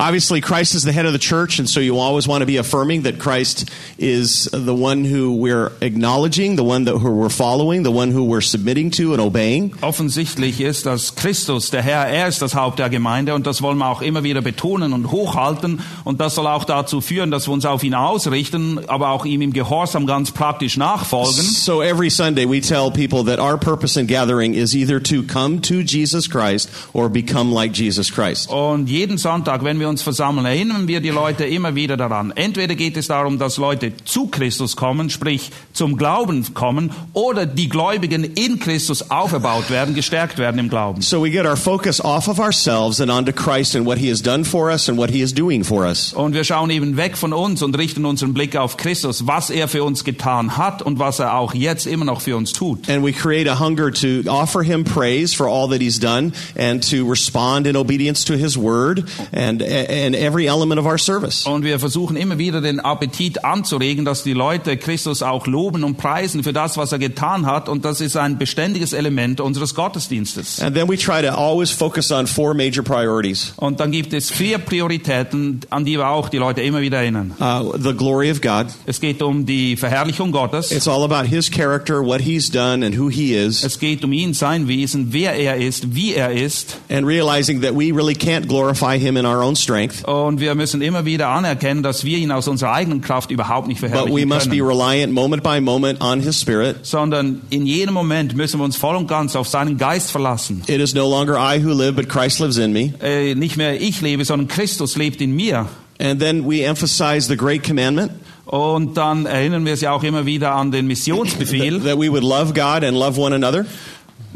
Obviously, 0.00 0.40
Christ 0.40 0.76
is 0.76 0.84
the 0.84 0.92
head 0.92 1.06
of 1.06 1.12
the 1.12 1.18
church, 1.18 1.58
and 1.58 1.68
so 1.68 1.80
you 1.80 1.98
always 1.98 2.28
want 2.28 2.42
to 2.42 2.46
be 2.46 2.56
affirming 2.56 3.02
that 3.02 3.18
Christ 3.18 3.68
is 3.98 4.44
the 4.52 4.72
one 4.72 5.04
who 5.04 5.34
we're 5.34 5.72
acknowledging, 5.80 6.54
the 6.54 6.62
one 6.62 6.84
that 6.84 6.96
who 6.96 7.16
we're 7.16 7.28
following, 7.28 7.82
the 7.82 7.90
one 7.90 8.12
who 8.12 8.22
we're 8.22 8.40
submitting 8.40 8.92
to 8.92 9.12
and 9.12 9.20
obeying. 9.20 9.74
Offensichtlich 9.82 10.60
ist, 10.60 10.86
dass 10.86 11.16
Christus, 11.16 11.70
der 11.70 11.82
Herr, 11.82 12.06
er 12.06 12.28
ist 12.28 12.40
das 12.40 12.54
Haupt 12.54 12.78
der 12.78 12.90
Gemeinde 12.90 13.34
und 13.34 13.48
das 13.48 13.60
wollen 13.60 13.76
wir 13.78 13.88
auch 13.88 14.00
immer 14.00 14.22
wieder 14.22 14.40
betonen 14.40 14.92
und 14.92 15.10
hochhalten 15.10 15.80
und 16.04 16.20
das 16.20 16.36
soll 16.36 16.46
auch 16.46 16.62
dazu 16.62 17.00
führen, 17.00 17.32
dass 17.32 17.48
wir 17.48 17.52
uns 17.52 17.64
auf 17.64 17.82
ihn 17.82 17.94
ausrichten, 17.94 18.78
aber 18.86 19.08
auch 19.08 19.24
ihm 19.24 19.42
im 19.42 19.52
Gehorsam 19.52 20.06
ganz 20.06 20.30
praktisch 20.30 20.76
nachfolgen. 20.76 21.42
So 21.42 21.82
every 21.82 22.08
Sunday, 22.10 22.48
we 22.48 22.60
tell 22.60 22.92
people 22.92 23.24
that 23.24 23.40
our 23.40 23.58
purpose 23.58 23.98
in 23.98 24.06
gathering 24.06 24.54
is 24.54 24.76
either 24.76 25.02
to 25.02 25.24
come 25.24 25.60
to 25.62 25.80
Jesus 25.80 26.30
Christ 26.30 26.70
or 26.92 27.08
become 27.08 27.52
like 27.52 27.76
Jesus 27.76 28.12
Christ. 28.12 28.48
Und 28.48 28.88
jeden 28.88 29.18
Sonntag, 29.18 29.64
wenn 29.64 29.80
wir 29.80 29.87
uns 29.88 30.02
versammeln, 30.02 30.46
erinnern 30.46 30.88
wir 30.88 31.00
die 31.00 31.10
Leute 31.10 31.44
immer 31.44 31.74
wieder 31.74 31.96
daran. 31.96 32.32
Entweder 32.34 32.74
geht 32.74 32.96
es 32.96 33.08
darum, 33.08 33.38
dass 33.38 33.56
Leute 33.56 33.92
zu 34.04 34.26
Christus 34.26 34.76
kommen, 34.76 35.10
sprich 35.10 35.50
zum 35.72 35.96
Glauben 35.96 36.54
kommen, 36.54 36.90
oder 37.12 37.46
die 37.46 37.68
Gläubigen 37.68 38.24
in 38.24 38.58
Christus 38.58 39.10
auferbaut 39.10 39.70
werden, 39.70 39.94
gestärkt 39.94 40.38
werden 40.38 40.58
im 40.58 40.68
Glauben. 40.68 41.02
So 41.02 41.22
we 41.22 41.30
get 41.30 41.46
our 41.46 41.56
focus 41.56 42.00
off 42.00 42.28
of 42.28 42.38
ourselves 42.38 43.00
and 43.00 43.10
onto 43.10 43.32
Christ 43.32 43.74
and 43.74 43.86
what 43.86 43.98
He 43.98 44.10
has 44.10 44.22
done 44.22 44.44
for 44.44 44.70
us 44.70 44.88
and 44.88 44.98
what 44.98 45.10
He 45.10 45.20
is 45.20 45.32
doing 45.32 45.64
for 45.64 45.84
us. 45.84 46.12
Und 46.12 46.34
wir 46.34 46.44
schauen 46.44 46.70
eben 46.70 46.96
weg 46.96 47.16
von 47.16 47.32
uns 47.32 47.62
und 47.62 47.76
richten 47.78 48.04
unseren 48.04 48.34
Blick 48.34 48.56
auf 48.56 48.76
Christus, 48.76 49.26
was 49.26 49.50
er 49.50 49.68
für 49.68 49.84
uns 49.84 50.04
getan 50.04 50.56
hat 50.56 50.82
und 50.82 50.98
was 50.98 51.18
er 51.18 51.34
auch 51.34 51.54
jetzt 51.54 51.86
immer 51.86 52.04
noch 52.04 52.20
für 52.20 52.36
uns 52.36 52.52
tut. 52.52 52.88
And 52.88 53.04
we 53.04 53.12
create 53.12 53.48
a 53.48 53.58
hunger 53.58 53.92
to 53.92 54.28
offer 54.28 54.62
Him 54.62 54.84
praise 54.84 55.34
for 55.34 55.48
all 55.48 55.68
that 55.68 55.80
He's 55.80 55.98
done 55.98 56.32
and 56.56 56.88
to 56.90 57.08
respond 57.08 57.66
in 57.66 57.76
obedience 57.76 58.24
to 58.24 58.34
His 58.34 58.56
word 58.56 59.04
and, 59.32 59.62
and 59.62 59.77
every 59.86 60.46
element 60.46 60.80
of 60.80 60.86
our 60.86 60.98
service. 60.98 61.46
Und 61.46 61.64
wir 61.64 61.78
versuchen 61.78 62.16
immer 62.16 62.38
wieder 62.38 62.60
den 62.60 62.80
Appetit 62.80 63.44
anzuregen, 63.44 64.04
dass 64.04 64.22
die 64.22 64.32
Leute 64.32 64.76
Christus 64.76 65.22
auch 65.22 65.46
loben 65.46 65.84
und 65.84 65.96
preisen 65.96 66.42
für 66.42 66.52
das, 66.52 66.76
was 66.76 66.92
er 66.92 66.98
getan 66.98 67.46
hat. 67.46 67.68
Und 67.68 67.84
das 67.84 68.00
ist 68.00 68.16
ein 68.16 68.38
beständiges 68.38 68.92
Element 68.92 69.40
unseres 69.40 69.74
Gottesdienstes. 69.74 70.60
And 70.60 70.74
then 70.74 70.88
we 70.88 70.96
try 70.96 71.22
to 71.22 71.28
always 71.34 71.70
focus 71.70 72.10
on 72.10 72.26
four 72.26 72.54
major 72.54 72.82
priorities 72.82 73.52
Und 73.56 73.80
dann 73.80 73.90
gibt 73.92 74.12
es 74.12 74.30
vier 74.30 74.58
Prioritäten, 74.58 75.60
an 75.70 75.84
die 75.84 75.96
wir 75.98 76.08
auch 76.08 76.28
die 76.28 76.38
Leute 76.38 76.62
immer 76.62 76.80
wieder 76.80 76.98
erinnern. 76.98 77.32
uh, 77.40 77.72
the 77.78 77.92
glory 77.92 78.30
of 78.30 78.40
God. 78.40 78.66
Es 78.86 79.00
geht 79.00 79.22
um 79.22 79.46
die 79.46 79.76
Verherrlichung 79.76 80.32
Gottes. 80.32 80.70
It's 80.72 80.88
all 80.88 81.04
about 81.04 81.26
His 81.28 81.50
character, 81.50 82.02
what 82.04 82.20
He's 82.20 82.50
done, 82.50 82.84
and 82.84 82.96
who 82.98 83.08
He 83.10 83.34
is, 83.34 83.64
Es 83.64 83.78
geht 83.78 84.04
um 84.04 84.12
ihn, 84.12 84.34
sein 84.34 84.68
Wesen, 84.68 85.12
wer 85.12 85.34
er 85.34 85.56
ist, 85.56 85.94
wie 85.94 86.14
er 86.14 86.32
ist. 86.32 86.76
and 86.90 87.06
realizing 87.06 87.60
that 87.62 87.74
we 87.74 87.92
really 87.92 88.14
can't 88.14 88.46
glorify 88.48 88.98
Him 88.98 89.16
in 89.16 89.26
our 89.26 89.42
own 89.42 89.54
strength, 89.56 89.67
Und 90.04 90.40
wir 90.40 90.54
müssen 90.54 90.82
immer 90.82 91.04
wieder 91.04 91.28
anerkennen, 91.28 91.82
dass 91.82 92.04
wir 92.04 92.18
ihn 92.18 92.30
aus 92.32 92.48
unserer 92.48 92.72
eigenen 92.72 93.00
Kraft 93.00 93.30
überhaupt 93.30 93.68
nicht 93.68 93.80
but 93.80 93.90
we 93.90 93.94
verherrlichen 93.94 94.28
must 94.28 94.50
be 94.50 94.58
können. 94.58 94.68
reliant 94.68 95.12
moment 95.12 95.42
by 95.42 95.60
moment 95.60 96.00
on 96.00 96.20
His 96.20 96.40
Spirit. 96.40 96.76
Sondern 96.82 97.42
in 97.50 97.66
jedem 97.66 97.94
Moment 97.94 98.36
müssen 98.36 98.58
wir 98.60 98.64
uns 98.64 98.76
voll 98.76 98.96
und 98.96 99.06
ganz 99.06 99.36
auf 99.36 99.48
seinen 99.48 99.76
Geist 99.78 100.10
verlassen. 100.10 100.62
It 100.66 100.80
is 100.80 100.94
no 100.94 101.08
longer 101.08 101.36
I 101.38 101.62
who 101.62 101.72
live, 101.72 101.94
but 101.96 102.08
Christ 102.08 102.40
lives 102.40 102.56
in 102.58 102.72
me. 102.72 102.94
Äh, 103.02 103.34
nicht 103.34 103.56
mehr 103.56 103.80
ich 103.80 104.00
lebe, 104.00 104.24
sondern 104.24 104.48
Christus 104.48 104.96
lebt 104.96 105.20
in 105.20 105.34
mir. 105.36 105.66
And 106.00 106.20
then 106.20 106.48
we 106.48 106.62
emphasize 106.64 107.26
the 107.28 107.36
great 107.36 107.64
commandment 107.64 108.12
Und 108.46 108.96
dann 108.96 109.26
erinnern 109.26 109.66
wir 109.66 109.76
sie 109.76 109.88
auch 109.88 110.02
immer 110.04 110.24
wieder 110.24 110.54
an 110.54 110.70
den 110.70 110.86
Missionsbefehl. 110.88 111.80
that 111.80 111.98
we 111.98 112.08
would 112.10 112.22
love 112.22 112.54
God 112.54 112.82
and 112.84 112.96
love 112.96 113.20
one 113.20 113.34
another. 113.34 113.66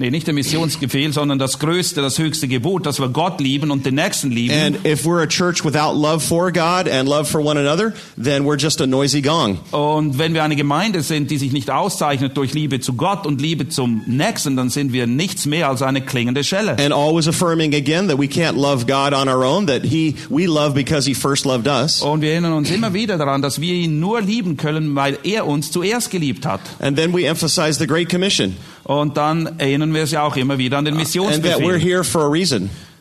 Nee, 0.02 0.10
nicht 0.10 0.26
der 0.26 0.34
Missionsbefehl, 0.34 1.12
sondern 1.12 1.38
das 1.38 1.60
größte, 1.60 2.02
das 2.02 2.18
höchste 2.18 2.48
Gebot, 2.48 2.86
dass 2.86 2.98
wir 2.98 3.08
Gott 3.10 3.40
lieben 3.40 3.70
und 3.70 3.86
den 3.86 3.94
Nächsten 3.94 4.32
lieben. 4.32 4.52
And 4.52 4.84
if 4.84 5.04
we're 5.04 5.22
a 5.22 5.28
church 5.28 5.64
without 5.64 5.94
love 5.94 6.18
for 6.18 6.50
God 6.50 6.90
and 6.90 7.08
love 7.08 7.26
for 7.26 7.40
one 7.40 7.56
another, 7.56 7.92
then 8.20 8.44
we're 8.44 8.58
just 8.58 8.80
a 8.80 8.86
noisy 8.88 9.22
gong. 9.22 9.60
Und 9.70 10.18
wenn 10.18 10.34
wir 10.34 10.42
eine 10.42 10.56
Gemeinde 10.56 11.02
sind, 11.02 11.30
die 11.30 11.38
sich 11.38 11.52
nicht 11.52 11.70
auszeichnet 11.70 12.36
durch 12.36 12.52
Liebe 12.52 12.80
zu 12.80 12.94
Gott 12.94 13.28
und 13.28 13.40
Liebe 13.40 13.68
zum 13.68 14.02
Nächsten, 14.08 14.56
dann 14.56 14.70
sind 14.70 14.92
wir 14.92 15.06
nichts 15.06 15.46
mehr 15.46 15.68
als 15.68 15.82
eine 15.82 16.00
klingende 16.00 16.42
Schelle. 16.42 16.72
And 16.80 16.92
always 16.92 17.28
affirming 17.28 17.72
again 17.72 18.08
that 18.08 18.18
we 18.18 18.26
can't 18.26 18.56
love 18.56 18.86
God 18.86 19.14
on 19.14 19.28
our 19.28 19.44
own, 19.44 19.68
that 19.68 19.84
He 19.84 20.16
we 20.28 20.46
love 20.46 20.74
because 20.74 21.08
He 21.08 21.14
first 21.14 21.44
loved 21.44 21.68
us. 21.68 22.02
Und 22.02 22.22
wir 22.22 22.32
erinnern 22.32 22.54
uns 22.54 22.72
immer 22.72 22.92
wieder 22.92 23.18
daran, 23.18 23.40
dass 23.40 23.60
wir 23.60 23.72
ihn 23.72 24.00
nur 24.00 24.20
lieben 24.20 24.56
können, 24.56 24.96
weil 24.96 25.16
er 25.22 25.46
uns 25.46 25.70
zuerst 25.70 26.10
geliebt 26.10 26.44
hat. 26.44 26.60
And 26.80 26.96
then 26.96 27.14
we 27.14 27.24
emphasize 27.24 27.78
the 27.78 27.86
Great 27.86 28.10
Commission 28.10 28.56
Und 28.84 29.16
dann 29.16 29.58
erinnern 29.58 29.94
wir 29.94 30.06
sie 30.06 30.18
auch 30.18 30.36
immer 30.36 30.58
wieder 30.58 30.78
an 30.78 30.84
den 30.84 30.94
we're 30.94 30.98
Missionsbefehl. 30.98 31.80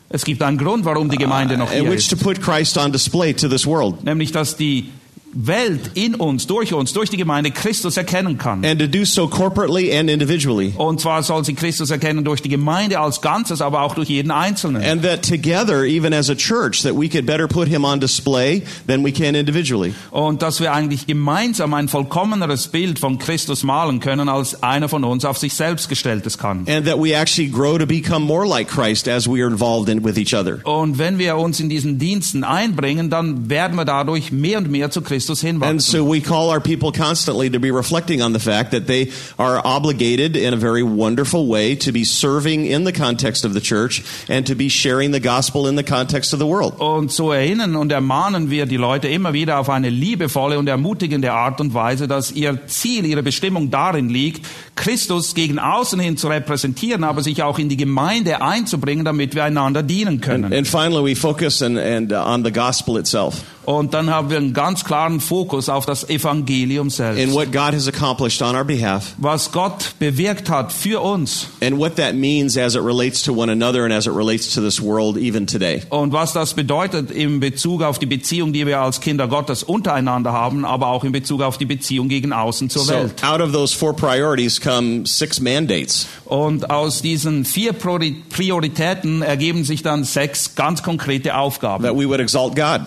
Es 0.08 0.24
gibt 0.24 0.42
einen 0.42 0.58
Grund, 0.58 0.84
warum 0.84 1.08
die 1.08 1.16
Gemeinde 1.16 1.56
noch 1.56 1.72
in 1.72 1.88
hier 1.88 2.08
to 2.08 2.16
ist. 2.16 4.04
Nämlich, 4.04 4.30
dass 4.30 4.56
die 4.56 4.90
Welt 5.34 5.92
in 5.94 6.14
uns, 6.14 6.46
durch 6.46 6.74
uns, 6.74 6.92
durch 6.92 7.08
die 7.08 7.16
Gemeinde 7.16 7.50
Christus 7.50 7.96
erkennen 7.96 8.36
kann. 8.36 8.64
And 8.64 8.78
to 8.78 8.86
do 8.86 9.04
so 9.04 9.26
corporately 9.26 9.96
and 9.96 10.10
individually. 10.10 10.74
Und 10.76 11.00
zwar 11.00 11.22
soll 11.22 11.44
sie 11.44 11.54
Christus 11.54 11.90
erkennen 11.90 12.24
durch 12.24 12.42
die 12.42 12.50
Gemeinde 12.50 13.00
als 13.00 13.22
Ganzes, 13.22 13.62
aber 13.62 13.80
auch 13.80 13.94
durch 13.94 14.10
jeden 14.10 14.30
Einzelnen. 14.30 14.82
And 14.82 15.02
that 15.02 15.22
together, 15.22 15.84
even 15.84 16.12
as 16.12 16.28
a 16.28 16.34
church, 16.34 16.82
that 16.82 16.94
we 16.94 17.08
could 17.08 17.24
better 17.24 17.48
put 17.48 17.66
Him 17.66 17.84
on 17.84 17.98
display 17.98 18.62
than 18.86 19.02
we 19.02 19.10
can 19.10 19.34
individually. 19.34 19.94
Und 20.10 20.42
dass 20.42 20.60
wir 20.60 20.72
eigentlich 20.72 21.06
gemeinsam 21.06 21.72
ein 21.72 21.88
vollkommeneres 21.88 22.68
Bild 22.68 22.98
von 22.98 23.18
Christus 23.18 23.62
malen 23.62 24.00
können, 24.00 24.28
als 24.28 24.62
einer 24.62 24.90
von 24.90 25.02
uns 25.02 25.24
auf 25.24 25.38
sich 25.38 25.54
selbst 25.54 25.88
gestelltes 25.88 26.36
kann. 26.36 26.66
And 26.68 26.86
that 26.86 26.98
we 26.98 27.14
actually 27.14 27.48
grow 27.48 27.78
to 27.78 27.86
become 27.86 28.26
more 28.26 28.46
like 28.46 28.68
Christ 28.68 29.08
as 29.08 29.26
we 29.26 29.42
are 29.42 29.50
involved 29.50 29.88
in 29.88 30.04
with 30.04 30.18
each 30.18 30.34
other. 30.34 30.60
Und 30.64 30.98
wenn 30.98 31.18
wir 31.18 31.38
uns 31.38 31.58
in 31.58 31.70
diesen 31.70 31.98
Diensten 31.98 32.44
einbringen, 32.44 33.08
dann 33.08 33.48
werden 33.48 33.78
wir 33.78 33.86
dadurch 33.86 34.30
mehr 34.30 34.58
und 34.58 34.70
mehr 34.70 34.90
zu 34.90 35.00
Christus 35.00 35.21
And 35.62 35.82
so 35.82 36.04
we 36.04 36.20
call 36.20 36.50
our 36.50 36.60
people 36.60 36.92
constantly 36.92 37.50
to 37.50 37.58
be 37.58 37.70
reflecting 37.70 38.22
on 38.22 38.32
the 38.32 38.40
fact 38.40 38.70
that 38.72 38.86
they 38.86 39.10
are 39.38 39.60
obligated 39.64 40.36
in 40.36 40.54
a 40.54 40.56
very 40.56 40.82
wonderful 40.82 41.46
way 41.46 41.76
to 41.76 41.92
be 41.92 42.04
serving 42.04 42.66
in 42.66 42.84
the 42.84 42.92
context 42.92 43.44
of 43.44 43.54
the 43.54 43.60
church 43.60 44.02
and 44.28 44.46
to 44.46 44.54
be 44.54 44.68
sharing 44.68 45.12
the 45.12 45.20
gospel 45.20 45.66
in 45.66 45.76
the 45.76 45.84
context 45.84 46.32
of 46.32 46.38
the 46.38 46.46
world. 46.46 46.78
Und 46.78 47.12
so 47.12 47.32
erinnern 47.32 47.76
und 47.76 47.92
ermahnen 47.92 48.50
wir 48.50 48.66
die 48.66 48.76
Leute 48.76 49.08
immer 49.08 49.32
wieder 49.32 49.58
auf 49.58 49.68
eine 49.68 49.90
liebevolle 49.90 50.58
und 50.58 50.68
ermutigende 50.68 51.32
Art 51.32 51.60
und 51.60 51.74
Weise, 51.74 52.08
dass 52.08 52.32
ihr 52.32 52.66
Ziel, 52.66 53.06
ihre 53.06 53.22
Bestimmung 53.22 53.70
darin 53.70 54.08
liegt, 54.08 54.46
Christus 54.74 55.34
gegen 55.34 55.58
außen 55.58 56.00
hin 56.00 56.16
zu 56.16 56.28
repräsentieren, 56.28 57.04
aber 57.04 57.22
sich 57.22 57.42
auch 57.42 57.58
in 57.58 57.68
die 57.68 57.76
Gemeinde 57.76 58.42
einzubringen, 58.42 59.04
damit 59.04 59.34
wir 59.34 59.44
einander 59.44 59.82
dienen 59.82 60.20
können. 60.20 60.52
And 60.52 60.66
finally, 60.66 61.14
we 61.14 61.14
focus 61.14 61.62
and, 61.62 61.78
and 61.78 62.12
uh, 62.12 62.16
on 62.16 62.44
the 62.44 62.52
gospel 62.52 62.98
itself. 62.98 63.42
Und 63.64 63.94
dann 63.94 64.10
haben 64.10 64.28
wir 64.30 64.38
einen 64.38 64.52
ganz 64.54 64.84
klaren 64.84 65.20
Fokus 65.20 65.68
auf 65.68 65.86
das 65.86 66.08
Evangelium 66.08 66.90
selbst. 66.90 67.22
and 67.22 67.32
what 67.32 67.52
God 67.52 67.72
has 67.74 67.86
accomplished 67.86 68.42
on 68.42 68.56
our 68.56 68.64
behalf, 68.64 69.14
Was 69.18 69.52
Gott 69.52 69.94
bewirkt 70.00 70.50
hat 70.50 70.72
für 70.72 71.00
uns 71.00 71.46
and 71.60 71.78
what 71.78 71.94
that 71.96 72.14
means 72.14 72.56
as 72.58 72.74
it 72.74 72.82
relates 72.82 73.22
to 73.22 73.32
one 73.32 73.50
another 73.52 73.84
and 73.84 73.92
as 73.92 74.06
it 74.06 74.12
relates 74.14 74.52
to 74.54 74.60
this 74.60 74.82
world 74.82 75.16
even 75.16 75.46
today. 75.46 75.82
und 75.90 76.12
was 76.12 76.32
das 76.32 76.54
bedeutet 76.54 77.10
im 77.12 77.38
Bezug 77.38 77.82
auf 77.82 77.98
die 78.00 78.06
Beziehung, 78.06 78.52
die 78.52 78.66
wir 78.66 78.80
als 78.80 79.00
Kinder 79.00 79.28
Gottes 79.28 79.62
untereinander 79.62 80.32
haben, 80.32 80.64
aber 80.64 80.88
auch 80.88 81.04
in 81.04 81.12
Bezug 81.12 81.40
auf 81.42 81.56
die 81.56 81.64
Beziehung 81.66 82.08
gegen 82.08 82.32
außen 82.32 82.68
zur 82.68 82.82
So, 82.82 82.92
Welt. 82.94 83.22
out 83.24 83.40
of 83.40 83.52
those 83.52 83.76
four 83.76 83.94
priorities 83.94 84.60
come 84.60 85.06
six 85.06 85.40
mandates. 85.40 86.06
Und 86.24 86.68
aus 86.70 87.00
diesen 87.02 87.44
vier 87.44 87.72
Priori- 87.74 88.16
Prioritäten 88.28 89.22
ergeben 89.22 89.64
sich 89.64 89.82
dann 89.82 90.04
sechs 90.04 90.54
ganz 90.54 90.82
konkrete 90.82 91.36
Aufgaben. 91.36 91.84
That 91.84 91.94
we 91.96 92.08
would 92.08 92.20
exalt 92.20 92.56
God, 92.56 92.82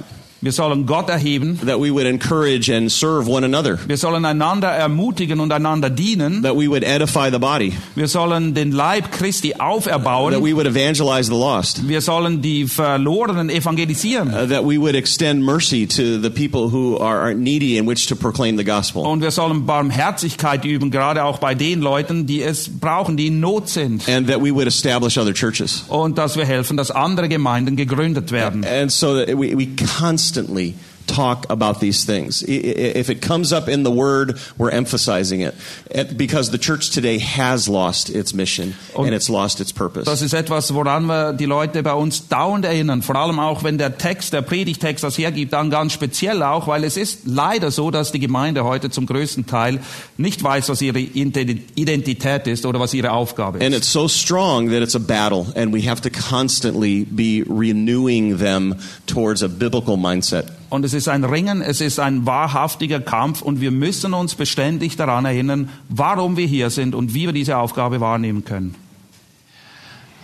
Wir 0.45 0.51
sollen 0.51 0.86
Gott 0.86 1.10
erheben, 1.10 1.60
that 1.65 1.79
we 1.79 1.91
would 1.91 2.05
encourage 2.05 2.69
and 2.69 2.91
serve 2.91 3.27
one 3.27 3.43
another, 3.43 3.79
wir 3.88 3.97
sollen 3.97 4.25
einander 4.25 4.67
ermutigen 4.67 5.39
und 5.39 5.51
einander 5.51 5.89
dienen, 5.89 6.43
that 6.43 6.55
we 6.55 6.69
would 6.69 6.84
edify 6.84 7.31
the 7.31 7.39
body, 7.39 7.73
wir 7.95 8.08
sollen 8.08 8.53
den 8.53 8.71
Leib 8.71 9.12
Christi 9.12 9.53
that 9.53 9.62
auferbauen, 9.62 10.43
we 10.43 10.55
would 10.55 10.67
evangelize 10.67 11.31
the 11.31 11.36
lost, 11.36 11.88
wir 11.88 11.99
sollen 11.99 12.43
die 12.43 12.67
Verlorenen 12.67 13.49
evangelisieren 13.49 14.27
uh, 14.27 14.47
that 14.47 14.63
we 14.63 14.77
would 14.77 14.93
extend 14.93 15.43
mercy 15.43 15.88
to 15.88 16.21
the 16.21 16.29
people 16.29 16.69
who 16.69 16.99
are 16.99 17.34
needy 17.34 17.79
in 17.79 17.88
which 17.88 18.05
to 18.05 18.15
proclaim 18.15 18.55
the 18.55 18.63
gospel. 18.63 19.01
und 19.01 19.23
wir 19.23 19.31
sollen 19.31 19.65
Barmherzigkeit 19.65 20.63
üben, 20.63 20.91
gerade 20.91 21.23
auch 21.23 21.39
bei 21.39 21.55
den 21.55 21.81
Leuten, 21.81 22.27
die 22.27 22.43
es 22.43 22.69
brauchen, 22.69 23.17
die 23.17 23.27
in 23.27 23.39
Not 23.39 23.67
sind. 23.67 24.08
And 24.08 24.27
that 24.27 24.43
we 24.43 24.53
would 24.53 24.67
establish 24.67 25.17
other 25.17 25.34
churches. 25.34 25.86
Und 25.88 26.19
dass 26.19 26.38
wir 26.38 26.45
helfen, 26.45 26.77
dass 26.77 26.91
andere 26.91 27.29
Gemeinden 27.29 27.75
gegründet 27.75 28.31
werden. 28.31 28.63
And 28.63 28.91
so 28.91 29.15
that 29.15 29.29
we, 29.29 29.58
we 29.58 29.67
constantly 29.97 30.35
constantly 30.36 30.76
talk 31.08 31.46
about 31.50 31.80
these 31.80 32.06
things. 32.06 32.44
If 32.48 33.10
it 33.10 33.22
comes 33.22 33.52
up 33.54 33.68
in 33.68 33.84
the 33.84 33.91
word, 33.91 34.39
we're 34.58 34.72
emphasizing 34.72 35.41
it. 35.41 35.54
And- 35.94 36.18
Because 36.18 36.52
the 36.52 36.58
church 36.58 36.91
today 36.91 37.20
has 37.20 37.68
lost 37.68 38.10
its 38.10 38.34
mission 38.34 38.74
Und 38.94 39.06
and 39.08 39.13
it's 39.15 39.28
lost 39.30 39.60
its 39.60 39.72
purpose. 39.74 40.06
Das 40.06 40.22
ist 40.22 40.34
etwas, 40.34 40.74
woran 40.74 41.06
wir 41.08 41.34
die 41.34 41.46
Leute 41.46 41.84
bei 41.84 41.94
uns 41.94 42.28
dauernd 42.28 42.65
erinnern. 42.65 43.02
Vor 43.02 43.15
allem 43.15 43.39
auch, 43.39 43.63
wenn 43.63 43.78
der 43.78 43.98
Text, 43.98 44.34
der 44.34 44.41
Predigtext 44.41 45.04
das 45.04 45.18
hergibt, 45.18 45.54
dann 45.54 45.70
ganz 45.70 45.94
speziell 45.94 46.41
auch, 46.44 46.68
weil 46.68 46.84
es 46.84 46.96
ist 46.98 47.22
leider 47.26 47.72
so, 47.72 47.91
dass 47.91 48.12
die 48.12 48.20
Gemeinde 48.20 48.63
heute 48.63 48.89
zum 48.89 49.06
größten 49.06 49.46
Teil 49.46 49.80
nicht 50.18 50.41
weiß, 50.44 50.70
was 50.70 50.82
ihre 50.82 51.00
Identität 51.00 52.48
ist 52.48 52.65
oder 52.65 52.80
was 52.80 52.94
ihre 52.94 53.12
Aufgabe 53.12 53.60
And 53.63 53.74
ist. 53.74 53.78
it's 53.84 53.91
so 53.91 54.08
strong 54.08 54.70
that 54.70 54.82
it's 54.82 54.96
a 54.96 55.00
battle, 55.00 55.46
and 55.56 55.74
we 55.74 55.88
have 55.89 56.02
to 56.02 56.10
constantly 56.10 57.06
be 57.10 57.44
renewing 57.48 58.38
them 58.38 58.76
towards 59.08 59.44
a 59.44 59.48
biblical 59.48 59.98
mindset. 59.98 60.46
Und 60.69 60.84
es 60.84 60.93
ist 60.93 61.08
ein 61.08 61.23
Ringen, 61.23 61.62
es 61.62 61.82
ist 61.82 61.99
ein 61.99 62.25
wahrhaftiger 62.25 62.99
Kampf 62.99 63.41
und 63.41 63.62
wir 63.62 63.71
müssen 63.71 64.13
uns 64.13 64.36
beständig 64.36 64.95
daran 64.95 65.25
erinnern, 65.25 65.69
warum 65.89 66.38
wir 66.38 66.47
hier 66.47 66.69
sind 66.69 66.95
und 66.95 67.13
wie 67.13 67.28
wir 67.28 67.34
diese 67.34 67.58
Aufgabe 67.58 67.99
wahrnehmen 68.01 68.45
können. 68.45 68.75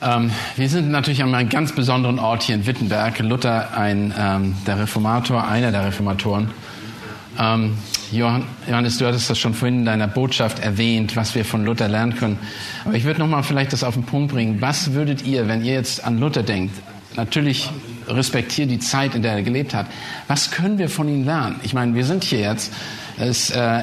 Ähm, 0.01 0.31
wir 0.55 0.67
sind 0.67 0.89
natürlich 0.89 1.21
an 1.21 1.35
einem 1.35 1.49
ganz 1.49 1.73
besonderen 1.73 2.17
Ort 2.17 2.43
hier 2.43 2.55
in 2.55 2.65
Wittenberg. 2.65 3.19
Luther, 3.19 3.77
ein 3.77 4.13
ähm, 4.17 4.55
der 4.65 4.79
Reformator, 4.79 5.47
einer 5.47 5.71
der 5.71 5.85
Reformatoren. 5.85 6.49
Ähm, 7.39 7.77
Johann, 8.11 8.43
Johannes, 8.67 8.97
du 8.97 9.05
hattest 9.05 9.29
das 9.29 9.37
schon 9.37 9.53
vorhin 9.53 9.79
in 9.79 9.85
deiner 9.85 10.07
Botschaft 10.07 10.59
erwähnt, 10.59 11.15
was 11.15 11.35
wir 11.35 11.45
von 11.45 11.63
Luther 11.63 11.87
lernen 11.87 12.15
können. 12.15 12.39
Aber 12.83 12.95
ich 12.95 13.03
würde 13.03 13.19
noch 13.19 13.27
mal 13.27 13.43
vielleicht 13.43 13.73
das 13.73 13.83
auf 13.83 13.93
den 13.93 14.03
Punkt 14.03 14.33
bringen. 14.33 14.59
Was 14.59 14.93
würdet 14.93 15.25
ihr, 15.25 15.47
wenn 15.47 15.63
ihr 15.63 15.73
jetzt 15.73 16.03
an 16.03 16.19
Luther 16.19 16.43
denkt, 16.43 16.75
natürlich 17.15 17.69
respektiert 18.11 18.69
die 18.69 18.79
Zeit, 18.79 19.15
in 19.15 19.21
der 19.21 19.33
er 19.33 19.43
gelebt 19.43 19.73
hat. 19.73 19.87
Was 20.27 20.51
können 20.51 20.77
wir 20.77 20.89
von 20.89 21.07
ihm 21.07 21.25
lernen? 21.25 21.59
Ich 21.63 21.73
meine, 21.73 21.95
wir 21.95 22.05
sind 22.05 22.23
hier 22.23 22.39
jetzt 22.39 22.71
es, 23.17 23.49
äh, 23.51 23.81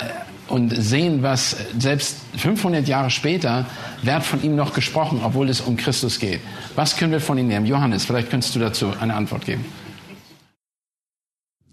und 0.49 0.71
sehen, 0.71 1.23
was 1.23 1.57
selbst 1.79 2.17
500 2.37 2.89
Jahre 2.89 3.11
später 3.11 3.67
wird 4.03 4.25
von 4.25 4.43
ihm 4.43 4.57
noch 4.57 4.73
gesprochen, 4.73 5.21
obwohl 5.23 5.49
es 5.49 5.61
um 5.61 5.77
Christus 5.77 6.19
geht. 6.19 6.41
Was 6.75 6.97
können 6.97 7.13
wir 7.13 7.21
von 7.21 7.39
ihm 7.39 7.49
lernen? 7.49 7.67
Johannes, 7.67 8.05
vielleicht 8.05 8.31
könntest 8.31 8.55
du 8.55 8.59
dazu 8.59 8.93
eine 8.99 9.15
Antwort 9.15 9.45
geben. 9.45 9.65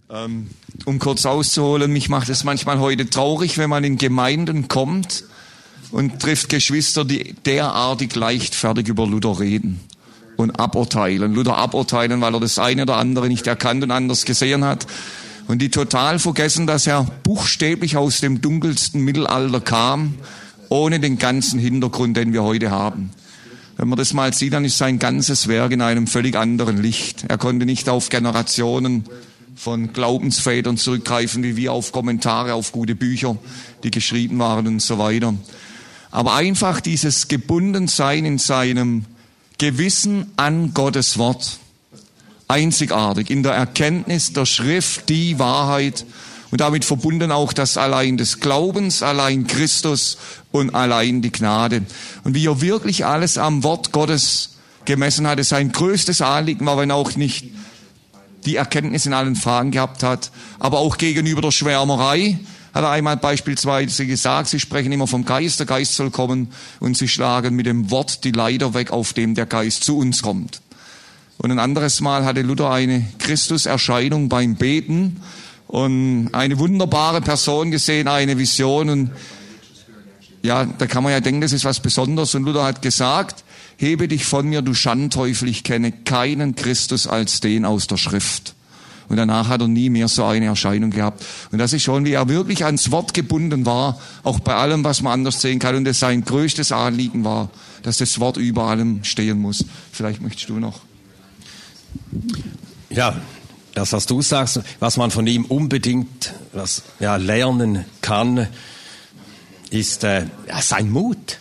Ähm, 0.09 0.49
um 0.85 0.99
kurz 0.99 1.25
auszuholen, 1.25 1.91
mich 1.91 2.09
macht 2.09 2.29
es 2.29 2.43
manchmal 2.43 2.79
heute 2.79 3.09
traurig, 3.09 3.57
wenn 3.57 3.69
man 3.69 3.83
in 3.83 3.97
Gemeinden 3.97 4.67
kommt 4.67 5.23
und 5.91 6.21
trifft 6.21 6.49
Geschwister, 6.49 7.05
die 7.05 7.33
derartig 7.45 8.13
leichtfertig 8.15 8.87
über 8.87 9.07
Luther 9.07 9.39
reden 9.39 9.79
und 10.37 10.59
aburteilen. 10.59 11.33
Luther 11.33 11.57
aburteilen, 11.57 12.21
weil 12.21 12.33
er 12.33 12.39
das 12.39 12.59
eine 12.59 12.83
oder 12.83 12.97
andere 12.97 13.27
nicht 13.27 13.47
erkannt 13.47 13.83
und 13.83 13.91
anders 13.91 14.25
gesehen 14.25 14.63
hat. 14.63 14.85
Und 15.47 15.61
die 15.61 15.69
total 15.69 16.19
vergessen, 16.19 16.65
dass 16.67 16.87
er 16.87 17.03
buchstäblich 17.23 17.97
aus 17.97 18.19
dem 18.19 18.41
dunkelsten 18.41 19.01
Mittelalter 19.01 19.61
kam, 19.61 20.15
ohne 20.69 20.99
den 20.99 21.17
ganzen 21.17 21.59
Hintergrund, 21.59 22.17
den 22.17 22.33
wir 22.33 22.43
heute 22.43 22.71
haben. 22.71 23.11
Wenn 23.77 23.89
man 23.89 23.97
das 23.97 24.13
mal 24.13 24.33
sieht, 24.33 24.53
dann 24.53 24.65
ist 24.65 24.77
sein 24.77 24.99
ganzes 24.99 25.47
Werk 25.47 25.71
in 25.71 25.81
einem 25.81 26.07
völlig 26.07 26.35
anderen 26.35 26.81
Licht. 26.81 27.25
Er 27.27 27.37
konnte 27.37 27.65
nicht 27.65 27.89
auf 27.89 28.09
Generationen 28.09 29.03
von 29.55 29.93
Glaubensvätern 29.93 30.77
zurückgreifen, 30.77 31.43
wie 31.43 31.55
wir 31.55 31.73
auf 31.73 31.91
Kommentare, 31.91 32.53
auf 32.53 32.71
gute 32.71 32.95
Bücher, 32.95 33.37
die 33.83 33.91
geschrieben 33.91 34.39
waren 34.39 34.67
und 34.67 34.81
so 34.81 34.97
weiter. 34.97 35.33
Aber 36.11 36.35
einfach 36.35 36.79
dieses 36.79 37.27
Gebundensein 37.27 38.25
in 38.25 38.37
seinem 38.37 39.05
Gewissen 39.57 40.31
an 40.35 40.73
Gottes 40.73 41.17
Wort. 41.17 41.59
Einzigartig 42.47 43.29
in 43.29 43.41
der 43.41 43.53
Erkenntnis 43.53 44.33
der 44.33 44.45
Schrift, 44.45 45.09
die 45.09 45.39
Wahrheit 45.39 46.05
und 46.51 46.61
damit 46.61 46.85
verbunden 46.85 47.31
auch 47.31 47.53
das 47.53 47.75
allein 47.75 48.17
des 48.17 48.39
Glaubens, 48.39 49.03
allein 49.03 49.47
Christus 49.47 50.17
und 50.51 50.73
allein 50.73 51.21
die 51.21 51.31
Gnade. 51.31 51.83
Und 52.23 52.35
wie 52.35 52.47
er 52.47 52.61
wirklich 52.61 53.05
alles 53.05 53.37
am 53.37 53.63
Wort 53.63 53.91
Gottes 53.91 54.51
gemessen 54.85 55.27
hatte, 55.27 55.43
sein 55.43 55.71
größtes 55.71 56.21
Anliegen 56.21 56.65
war, 56.65 56.77
wenn 56.77 56.91
auch 56.91 57.15
nicht 57.15 57.45
die 58.45 58.55
Erkenntnis 58.55 59.05
in 59.05 59.13
allen 59.13 59.35
Fragen 59.35 59.71
gehabt 59.71 60.03
hat, 60.03 60.31
aber 60.59 60.79
auch 60.79 60.97
gegenüber 60.97 61.41
der 61.41 61.51
Schwärmerei, 61.51 62.39
hat 62.75 62.83
er 62.83 62.89
einmal 62.89 63.15
beispielsweise 63.15 64.05
gesagt, 64.05 64.49
sie 64.49 64.59
sprechen 64.59 64.91
immer 64.91 65.07
vom 65.07 65.23
Geist, 65.23 65.59
der 65.59 65.65
Geist 65.65 65.95
soll 65.95 66.11
kommen 66.11 66.49
und 66.81 66.97
sie 66.97 67.07
schlagen 67.07 67.55
mit 67.55 67.67
dem 67.67 67.89
Wort 67.89 68.25
die 68.25 68.31
Leiter 68.31 68.73
weg, 68.73 68.91
auf 68.91 69.13
dem 69.13 69.33
der 69.33 69.45
Geist 69.45 69.85
zu 69.85 69.97
uns 69.97 70.21
kommt. 70.21 70.59
Und 71.37 71.51
ein 71.51 71.59
anderes 71.59 72.01
Mal 72.01 72.25
hatte 72.25 72.41
Luther 72.41 72.71
eine 72.71 73.05
Christuserscheinung 73.19 74.27
beim 74.27 74.55
Beten 74.55 75.21
und 75.67 76.29
eine 76.33 76.59
wunderbare 76.59 77.21
Person 77.21 77.71
gesehen, 77.71 78.09
eine 78.09 78.37
Vision 78.37 78.89
und 78.89 79.11
ja, 80.43 80.65
da 80.65 80.85
kann 80.85 81.01
man 81.01 81.13
ja 81.13 81.21
denken, 81.21 81.41
das 81.41 81.53
ist 81.53 81.63
was 81.63 81.79
Besonderes 81.79 82.35
und 82.35 82.43
Luther 82.43 82.65
hat 82.65 82.81
gesagt, 82.81 83.45
hebe 83.77 84.09
dich 84.09 84.25
von 84.25 84.49
mir, 84.49 84.61
du 84.61 84.73
Schandteufel, 84.73 85.47
ich 85.47 85.63
kenne 85.63 85.93
keinen 85.93 86.55
Christus 86.55 87.07
als 87.07 87.39
den 87.39 87.63
aus 87.63 87.87
der 87.87 87.97
Schrift. 87.97 88.54
Und 89.07 89.17
danach 89.17 89.49
hat 89.49 89.61
er 89.61 89.67
nie 89.67 89.89
mehr 89.89 90.07
so 90.07 90.23
eine 90.25 90.45
Erscheinung 90.45 90.89
gehabt. 90.89 91.23
Und 91.51 91.59
das 91.59 91.73
ist 91.73 91.83
schon, 91.83 92.05
wie 92.05 92.13
er 92.13 92.27
wirklich 92.27 92.65
ans 92.65 92.91
Wort 92.91 93.13
gebunden 93.13 93.65
war, 93.65 93.99
auch 94.23 94.39
bei 94.39 94.55
allem, 94.55 94.83
was 94.83 95.01
man 95.01 95.13
anders 95.13 95.41
sehen 95.41 95.59
kann. 95.59 95.75
Und 95.75 95.87
es 95.87 95.99
sein 95.99 96.23
größtes 96.23 96.71
Anliegen 96.71 97.23
war, 97.23 97.49
dass 97.83 97.97
das 97.97 98.19
Wort 98.19 98.37
über 98.37 98.63
allem 98.63 99.03
stehen 99.03 99.39
muss. 99.39 99.63
Vielleicht 99.91 100.21
möchtest 100.21 100.49
du 100.49 100.59
noch. 100.59 100.81
Ja, 102.89 103.15
das, 103.75 103.93
was 103.93 104.05
du 104.05 104.21
sagst, 104.21 104.61
was 104.79 104.97
man 104.97 105.11
von 105.11 105.27
ihm 105.27 105.45
unbedingt 105.45 106.33
was, 106.53 106.83
ja, 106.99 107.17
lernen 107.17 107.85
kann, 108.01 108.47
ist 109.69 110.03
äh, 110.03 110.25
sein 110.61 110.89
Mut. 110.89 111.39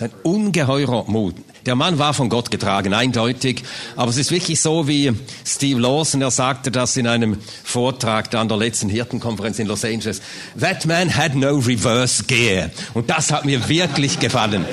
Ein 0.00 0.10
ungeheurer 0.22 1.04
Mut. 1.08 1.34
Der 1.66 1.74
Mann 1.74 1.98
war 1.98 2.14
von 2.14 2.28
Gott 2.28 2.50
getragen, 2.50 2.94
eindeutig. 2.94 3.62
Aber 3.96 4.10
es 4.10 4.16
ist 4.16 4.30
wirklich 4.30 4.60
so, 4.60 4.88
wie 4.88 5.12
Steve 5.44 5.80
Lawson, 5.80 6.22
er 6.22 6.30
sagte 6.30 6.70
das 6.70 6.96
in 6.96 7.06
einem 7.06 7.36
Vortrag 7.64 8.30
da 8.30 8.40
an 8.40 8.48
der 8.48 8.56
letzten 8.56 8.88
Hirtenkonferenz 8.88 9.58
in 9.58 9.66
Los 9.66 9.84
Angeles. 9.84 10.22
That 10.58 10.86
man 10.86 11.14
had 11.14 11.34
no 11.34 11.58
reverse 11.58 12.24
gear. 12.24 12.70
Und 12.94 13.10
das 13.10 13.30
hat 13.30 13.44
mir 13.44 13.68
wirklich 13.68 14.18
gefallen. 14.18 14.64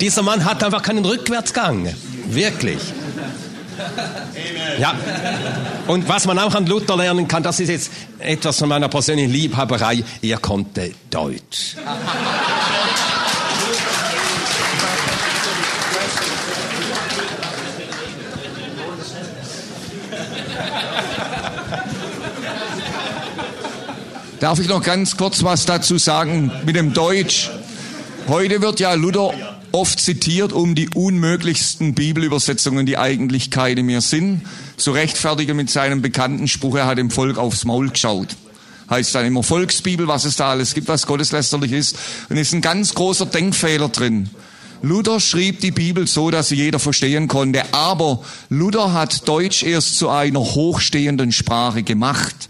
Dieser 0.00 0.22
Mann 0.22 0.44
hat 0.44 0.64
einfach 0.64 0.82
keinen 0.82 1.04
Rückwärtsgang. 1.04 1.94
Wirklich. 2.26 2.80
Ja. 4.78 4.94
Und 5.86 6.08
was 6.08 6.26
man 6.26 6.38
auch 6.38 6.54
an 6.54 6.66
Luther 6.66 6.96
lernen 6.96 7.28
kann, 7.28 7.42
das 7.42 7.60
ist 7.60 7.68
jetzt 7.68 7.90
etwas 8.18 8.58
von 8.58 8.68
meiner 8.68 8.88
persönlichen 8.88 9.32
Liebhaberei. 9.32 10.02
Er 10.22 10.38
konnte 10.38 10.92
Deutsch. 11.10 11.76
Darf 24.42 24.58
ich 24.58 24.66
noch 24.66 24.82
ganz 24.82 25.16
kurz 25.16 25.44
was 25.44 25.66
dazu 25.66 25.98
sagen 25.98 26.50
mit 26.66 26.74
dem 26.74 26.92
Deutsch? 26.92 27.48
Heute 28.26 28.60
wird 28.60 28.80
ja 28.80 28.92
Luther 28.94 29.32
oft 29.70 30.00
zitiert, 30.00 30.52
um 30.52 30.74
die 30.74 30.88
unmöglichsten 30.88 31.94
Bibelübersetzungen, 31.94 32.84
die 32.84 32.98
eigentlich 32.98 33.52
keine 33.52 33.84
mehr 33.84 34.00
sind, 34.00 34.42
zu 34.76 34.90
rechtfertigen 34.90 35.56
mit 35.56 35.70
seinem 35.70 36.02
bekannten 36.02 36.48
Spruch, 36.48 36.74
er 36.74 36.86
hat 36.86 36.98
dem 36.98 37.12
Volk 37.12 37.38
aufs 37.38 37.64
Maul 37.64 37.90
geschaut. 37.90 38.34
Heißt 38.90 39.14
dann 39.14 39.26
immer 39.26 39.44
Volksbibel, 39.44 40.08
was 40.08 40.24
es 40.24 40.34
da 40.34 40.50
alles 40.50 40.74
gibt, 40.74 40.88
was 40.88 41.06
gotteslästerlich 41.06 41.70
ist. 41.70 41.96
Und 42.28 42.36
ist 42.36 42.52
ein 42.52 42.62
ganz 42.62 42.94
großer 42.94 43.26
Denkfehler 43.26 43.90
drin. 43.90 44.28
Luther 44.82 45.20
schrieb 45.20 45.60
die 45.60 45.70
Bibel 45.70 46.08
so, 46.08 46.32
dass 46.32 46.48
sie 46.48 46.56
jeder 46.56 46.80
verstehen 46.80 47.28
konnte, 47.28 47.72
aber 47.72 48.24
Luther 48.48 48.92
hat 48.92 49.28
Deutsch 49.28 49.62
erst 49.62 49.98
zu 49.98 50.08
einer 50.08 50.40
hochstehenden 50.40 51.30
Sprache 51.30 51.84
gemacht. 51.84 52.48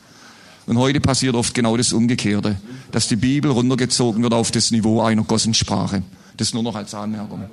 Und 0.66 0.78
heute 0.78 1.00
passiert 1.00 1.34
oft 1.34 1.54
genau 1.54 1.76
das 1.76 1.92
Umgekehrte, 1.92 2.56
dass 2.92 3.08
die 3.08 3.16
Bibel 3.16 3.50
runtergezogen 3.50 4.22
wird 4.22 4.34
auf 4.34 4.50
das 4.50 4.70
Niveau 4.70 5.00
einer 5.02 5.24
Gossensprache. 5.24 6.02
Das 6.36 6.54
nur 6.54 6.62
noch 6.62 6.74
als 6.74 6.94
Anmerkung. 6.94 7.44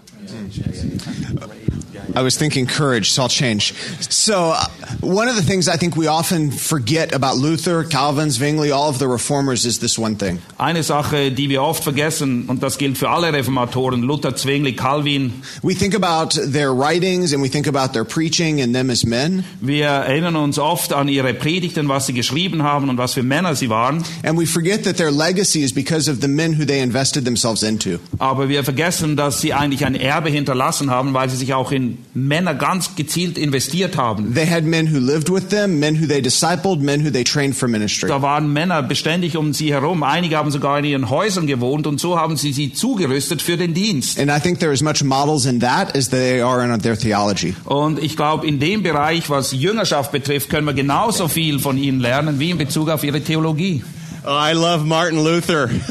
I 2.15 2.21
was 2.21 2.37
thinking 2.37 2.65
courage, 2.67 3.11
so 3.11 3.23
I'll 3.23 3.29
change. 3.29 3.73
So, 4.09 4.53
uh, 4.55 4.65
one 5.01 5.27
of 5.27 5.35
the 5.35 5.41
things 5.41 5.67
I 5.67 5.77
think 5.77 5.95
we 5.95 6.07
often 6.07 6.51
forget 6.51 7.13
about 7.13 7.37
Luther, 7.37 7.83
Calvin, 7.83 8.29
Zwingli, 8.31 8.71
all 8.71 8.89
of 8.89 8.99
the 8.99 9.07
reformers 9.07 9.65
is 9.65 9.79
this 9.79 9.97
one 9.97 10.15
thing. 10.15 10.39
Eine 10.57 10.83
Sache, 10.83 11.31
die 11.31 11.49
wir 11.49 11.61
oft 11.61 11.83
vergessen, 11.83 12.45
und 12.47 12.63
das 12.63 12.77
gilt 12.77 12.97
für 12.97 13.09
alle 13.09 13.31
Reformatoren, 13.31 14.01
Luther, 14.01 14.35
Zwingli, 14.35 14.73
Calvin, 14.73 15.41
We 15.61 15.75
think 15.75 15.93
about 15.93 16.31
their 16.35 16.73
writings 16.73 17.33
and 17.33 17.41
we 17.41 17.49
think 17.49 17.67
about 17.67 17.93
their 17.93 18.05
preaching 18.05 18.61
and 18.61 18.73
them 18.73 18.89
as 18.89 19.05
men, 19.05 19.43
wir 19.61 19.85
erinnern 19.85 20.35
uns 20.35 20.57
oft 20.57 20.93
an 20.93 21.07
ihre 21.07 21.33
Predigten, 21.33 21.87
was 21.87 22.07
sie 22.07 22.13
geschrieben 22.13 22.63
haben 22.63 22.89
und 22.89 22.97
was 22.97 23.13
für 23.13 23.23
Männer 23.23 23.55
sie 23.55 23.69
waren, 23.69 24.03
and 24.23 24.37
we 24.39 24.45
forget 24.45 24.83
that 24.83 24.97
their 24.97 25.11
legacy 25.11 25.63
is 25.63 25.73
because 25.73 26.09
of 26.09 26.21
the 26.21 26.27
men 26.27 26.59
who 26.59 26.65
they 26.65 26.81
invested 26.81 27.25
themselves 27.25 27.63
into. 27.63 27.99
aber 28.17 28.49
wir 28.49 28.63
vergessen, 28.63 29.15
dass 29.15 29.41
sie 29.41 29.53
eigentlich 29.53 29.85
ein 29.85 29.95
Erbe 29.95 30.29
hinterlassen 30.29 30.89
haben, 30.89 31.13
weil 31.13 31.29
sie 31.29 31.37
sich 31.37 31.53
auch 31.53 31.71
in 31.71 31.98
Männer 32.13 32.55
ganz 32.55 32.95
gezielt 32.95 33.37
investiert 33.37 33.97
haben. 33.97 34.33
They 34.33 34.47
had 34.47 34.63
men 34.63 34.93
who 34.93 34.99
lived 34.99 35.29
with 35.29 35.49
them, 35.49 35.79
men 35.79 36.01
who 36.01 36.07
they 36.07 36.21
discipled, 36.21 36.81
men 36.81 37.05
who 37.05 37.11
they 37.11 37.23
trained 37.23 37.55
for 37.55 37.67
ministry. 37.67 38.09
Da 38.09 38.21
waren 38.21 38.51
Männer 38.51 38.81
beständig 38.81 39.37
um 39.37 39.53
sie 39.53 39.71
herum. 39.71 40.03
Einige 40.03 40.37
haben 40.37 40.51
sogar 40.51 40.79
in 40.79 40.85
ihren 40.85 41.09
Häusern 41.09 41.47
gewohnt 41.47 41.87
und 41.87 41.99
so 41.99 42.17
haben 42.19 42.35
sie 42.37 42.51
sie 42.51 42.73
zugerüstet 42.73 43.41
für 43.41 43.57
den 43.57 43.73
Dienst. 43.73 44.19
And 44.19 44.31
I 44.31 44.39
think 44.39 44.59
there 44.59 44.71
as 44.71 44.81
much 44.81 45.03
models 45.03 45.45
in 45.45 45.59
that 45.59 45.95
as 45.95 46.09
they 46.09 46.41
are 46.41 46.63
in 46.63 46.81
their 46.81 46.97
theology. 46.97 47.55
Und 47.65 48.01
ich 48.01 48.15
glaube, 48.15 48.47
in 48.47 48.59
dem 48.59 48.83
Bereich, 48.83 49.29
was 49.29 49.51
Jüngerschaft 49.51 50.11
betrifft, 50.11 50.49
können 50.49 50.65
wir 50.65 50.73
genauso 50.73 51.27
viel 51.27 51.59
von 51.59 51.77
ihnen 51.77 51.99
lernen 51.99 52.39
wie 52.39 52.49
in 52.49 52.57
Bezug 52.57 52.89
auf 52.89 53.03
ihre 53.03 53.21
Theologie. 53.21 53.83
Oh, 54.25 54.35
I 54.35 54.53
love 54.53 54.85
Martin 54.85 55.23
Luther. 55.23 55.67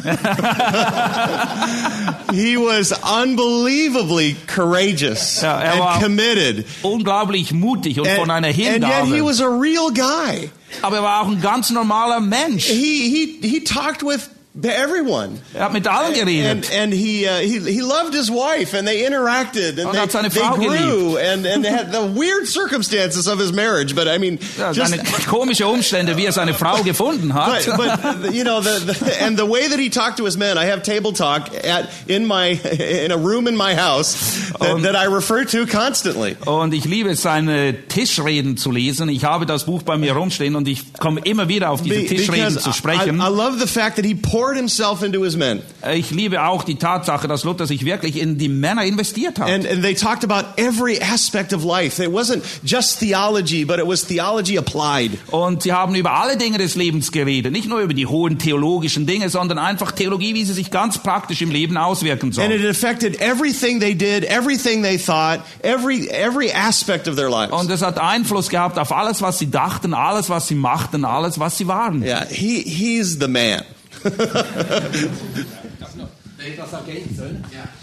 he 2.32 2.56
was 2.56 2.92
unbelievably 2.92 4.36
courageous 4.46 5.42
Ja, 5.42 5.60
er 5.60 5.82
and 5.82 6.02
committed. 6.02 6.66
Unglaublich 6.82 7.52
mutig 7.52 7.98
und 7.98 8.08
von 8.08 8.30
einer 8.30 8.48
Hingabe. 8.48 8.84
and 8.84 9.08
yet 9.08 9.16
he 9.16 9.22
was 9.22 9.40
a 9.40 9.48
real 9.48 9.90
guy. 9.90 10.50
Aber 10.82 10.96
er 10.96 11.02
war 11.02 11.22
auch 11.22 11.28
ein 11.28 11.40
ganz 11.40 11.70
normaler 11.70 12.20
Mensch. 12.20 12.66
He 12.66 13.10
he 13.10 13.48
he 13.48 13.60
talked 13.60 14.02
with 14.02 14.28
everyone. 14.64 15.40
Er 15.54 15.64
hat 15.64 15.72
mit 15.72 15.86
allen 15.86 16.06
And, 16.08 16.14
geredet. 16.16 16.70
and 16.72 16.92
he, 16.92 17.26
uh, 17.26 17.38
he 17.40 17.58
he 17.60 17.80
loved 17.82 18.14
his 18.14 18.30
wife, 18.30 18.74
and 18.76 18.86
they 18.86 19.04
interacted, 19.06 19.78
and 19.78 19.86
Und 19.88 19.94
they, 19.94 20.08
seine 20.08 20.30
they 20.30 20.40
Frau 20.40 20.56
grew, 20.56 21.16
and 21.16 21.46
and 21.46 21.64
they 21.64 21.70
had 21.70 21.92
the 21.92 22.02
weird 22.04 22.46
circumstances 22.48 23.26
of 23.28 23.38
his 23.38 23.52
marriage. 23.52 23.94
But 23.94 24.08
I 24.08 24.18
mean, 24.18 24.38
Ja, 24.58 24.72
just 24.72 24.90
seine 24.90 25.02
komische 25.28 25.66
Umstände, 25.66 26.16
wie 26.16 26.24
er 26.26 26.32
seine 26.32 26.54
Frau 26.54 26.82
gefunden 26.84 27.34
hat. 27.34 27.64
but, 27.76 28.22
but 28.22 28.34
you 28.34 28.42
know 28.44 28.60
the, 28.60 28.80
the 28.92 29.22
and 29.22 29.38
the 29.38 29.46
way 29.46 29.68
that 29.68 29.78
he 29.78 29.90
talked 29.90 30.16
to 30.18 30.24
his 30.24 30.36
men. 30.36 30.56
I 30.58 30.64
have 30.66 30.82
table 30.82 31.12
talk 31.12 31.50
at 31.64 31.88
in 32.08 32.26
my 32.26 32.46
in 33.04 33.12
a 33.12 33.16
room 33.16 33.46
in 33.46 33.56
my 33.56 33.74
house 33.74 34.14
that, 34.58 34.70
Und- 34.74 34.82
that 34.84 34.96
I 34.96 35.04
refer 35.06 35.44
to 35.44 35.66
constantly. 35.66 36.36
Und 36.46 36.72
ich 36.74 36.84
liebe 36.84 37.14
seine 37.14 37.74
Tischreden 37.88 38.56
zu 38.56 38.70
lesen. 38.70 39.08
Ich 39.08 39.24
habe 39.24 39.46
das 39.46 39.64
Buch 39.64 39.82
bei 39.82 39.96
mir 39.96 40.14
rumstehen 40.14 40.56
und 40.56 40.66
ich 40.68 40.92
komme 40.94 41.20
immer 41.24 41.48
wieder 41.48 41.70
auf 41.70 41.82
diese 41.82 42.00
Be- 42.00 42.06
Tischreden 42.06 42.58
zu 42.58 42.70
I. 42.70 43.10
I 43.10 43.28
love 43.28 43.58
the 43.58 43.66
fact 43.66 43.96
that 43.96 44.04
he 44.04 44.14
poured 44.14 44.47
himself 44.56 45.02
into 45.02 45.22
his 45.24 45.36
men, 45.36 45.60
Ich 45.94 46.10
liebe 46.10 46.42
auch 46.44 46.62
die 46.64 46.76
Tatsache, 46.76 47.28
dass 47.28 47.44
Luther 47.44 47.66
sich 47.66 47.84
wirklich 47.84 48.16
in 48.20 48.38
die 48.38 48.48
Männer 48.48 48.84
investiert 48.84 49.38
hat. 49.38 49.48
and 49.48 49.66
and 49.66 49.82
they 49.82 49.94
talked 49.94 50.24
about 50.24 50.46
every 50.56 50.98
aspect 51.00 51.52
of 51.52 51.64
life. 51.64 52.02
It 52.02 52.10
wasn't 52.10 52.42
just 52.64 52.98
theology, 53.00 53.64
but 53.64 53.78
it 53.78 53.86
was 53.86 54.04
theology 54.06 54.56
applied. 54.58 55.12
Und 55.30 55.62
sie 55.62 55.72
haben 55.72 55.94
über 55.94 56.12
alle 56.12 56.36
Dinge 56.36 56.58
des 56.58 56.74
Lebens 56.74 57.12
geredet. 57.12 57.52
Nicht 57.52 57.68
nur 57.68 57.80
über 57.80 57.94
die 57.94 58.06
hohen 58.06 58.38
theologischen 58.38 59.06
Dinge, 59.06 59.28
sondern 59.30 59.58
einfach 59.58 59.92
Theologie, 59.92 60.34
wie 60.34 60.44
sie 60.44 60.52
sich 60.52 60.70
ganz 60.70 60.98
praktisch 60.98 61.42
im 61.42 61.50
Leben 61.50 61.76
auswirken 61.76 62.32
And 62.38 62.50
it 62.52 62.60
soll. 62.60 62.70
affected 62.70 63.20
everything 63.20 63.80
they 63.80 63.94
did, 63.94 64.24
everything 64.24 64.82
they 64.82 64.98
thought, 64.98 65.40
every 65.62 66.08
every 66.08 66.50
aspect 66.52 67.08
of 67.08 67.16
their 67.16 67.28
lives. 67.30 67.52
Und 67.52 67.70
es 67.70 67.82
hat 67.82 67.98
Einfluss 67.98 68.48
gehabt 68.48 68.78
auf 68.78 68.92
alles, 68.92 69.22
was 69.22 69.38
sie 69.38 69.50
dachten, 69.50 69.94
alles, 69.94 70.28
was 70.30 70.48
sie 70.48 70.54
machten, 70.54 71.04
alles, 71.04 71.38
was 71.38 71.56
sie 71.58 71.66
waren. 71.66 72.02
yeah, 72.02 72.24
he 72.28 72.62
he's 72.62 73.18
the 73.20 73.28
man. 73.28 73.62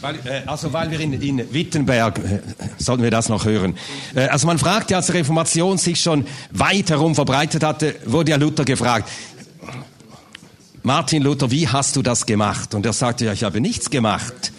Weil, 0.02 0.16
äh, 0.26 0.44
also 0.46 0.72
weil 0.72 0.90
wir 0.92 1.00
in, 1.00 1.14
in 1.22 1.54
Wittenberg, 1.54 2.20
äh, 2.20 2.40
sollten 2.78 3.04
wir 3.04 3.12
das 3.12 3.30
noch 3.30 3.46
hören. 3.46 3.76
Äh, 4.16 4.28
also 4.28 4.48
man 4.48 4.58
fragt 4.58 4.92
ja, 4.92 4.98
als 4.98 5.08
die 5.08 5.14
Reformation 5.14 5.78
sich 5.78 6.00
schon 6.00 6.26
weit 6.52 6.90
herum 6.90 7.16
verbreitet 7.16 7.64
hatte, 7.64 7.96
wurde 8.06 8.32
ja 8.32 8.38
Luther 8.38 8.66
gefragt, 8.66 9.10
Martin 10.84 11.24
Luther, 11.24 11.50
wie 11.52 11.68
hast 11.68 11.96
du 11.96 12.02
das 12.02 12.26
gemacht? 12.26 12.76
Und 12.76 12.86
er 12.86 12.94
sagte, 12.94 13.26
ja, 13.26 13.34
ich 13.34 13.44
habe 13.44 13.60
nichts 13.60 13.90
gemacht. 13.90 14.54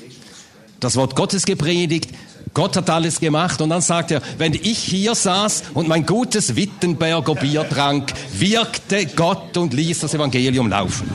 Das 0.81 0.97
Wort 0.97 1.15
Gottes 1.15 1.47
gepredigt, 1.47 2.11
Gott 2.55 2.77
hat 2.77 2.89
alles 2.91 3.21
gemacht. 3.21 3.61
Und 3.61 3.71
dann 3.71 3.81
sagt 3.83 4.11
er, 4.11 4.23
wenn 4.39 4.55
ich 4.55 4.79
hier 4.79 5.15
saß 5.15 5.65
und 5.75 5.89
mein 5.89 6.07
gutes 6.07 6.57
Wittenberger 6.57 7.35
Bier 7.35 7.69
trank, 7.69 8.13
wirkte 8.33 9.07
Gott 9.07 9.57
und 9.57 9.75
ließ 9.75 10.01
das 10.01 10.15
Evangelium 10.15 10.69
laufen. 10.69 11.11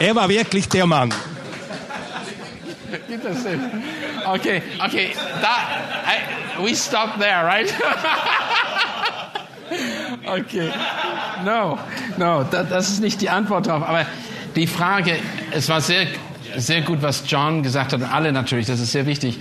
Ja, 0.00 0.06
er 0.06 0.14
war 0.14 0.28
wirklich 0.28 0.68
der 0.68 0.86
Mann. 0.86 1.12
Okay, 4.24 4.62
okay, 4.84 5.12
that, 5.40 5.60
I, 6.06 6.62
we 6.62 6.74
stop 6.74 7.18
there, 7.18 7.44
right? 7.44 7.72
okay, 10.26 10.70
no, 11.44 11.78
no, 12.16 12.44
da, 12.44 12.62
das 12.62 12.90
ist 12.90 13.00
nicht 13.00 13.20
die 13.20 13.28
Antwort 13.28 13.66
darauf. 13.66 13.88
Aber 13.88 14.06
die 14.54 14.66
Frage, 14.66 15.16
es 15.50 15.68
war 15.68 15.80
sehr, 15.80 16.06
sehr 16.56 16.82
gut, 16.82 17.02
was 17.02 17.24
John 17.26 17.62
gesagt 17.62 17.92
hat 17.92 18.00
und 18.00 18.06
alle 18.06 18.32
natürlich, 18.32 18.66
das 18.66 18.80
ist 18.80 18.92
sehr 18.92 19.06
wichtig. 19.06 19.38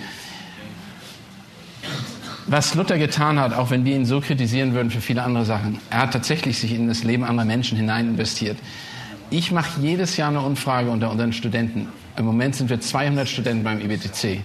Was 2.47 2.76
Luther 2.76 2.97
getan 2.97 3.39
hat, 3.39 3.53
auch 3.53 3.70
wenn 3.70 3.86
wir 3.86 3.95
ihn 3.95 4.05
so 4.05 4.20
kritisieren 4.20 4.74
würden 4.74 4.91
für 4.91 4.99
viele 4.99 5.24
andere 5.24 5.45
Sachen, 5.45 5.80
er 5.89 5.99
hat 5.99 6.14
tatsächlich 6.14 6.59
sich 6.59 6.74
in 6.74 6.88
das 6.88 7.03
Leben 7.03 7.24
anderer 7.24 7.45
Menschen 7.45 7.78
hinein 7.78 8.09
investiert. 8.09 8.57
Ich 9.30 9.51
mache 9.51 9.80
jedes 9.80 10.18
Jahr 10.18 10.30
eine 10.30 10.41
Umfrage 10.41 10.89
unter 10.89 11.09
unseren 11.09 11.32
Studenten. 11.32 11.88
Im 12.18 12.26
Moment 12.26 12.55
sind 12.55 12.70
wir 12.70 12.82
200 12.82 13.30
Studenten 13.30 13.64
beim 13.64 13.80
IBTC. 13.80 14.41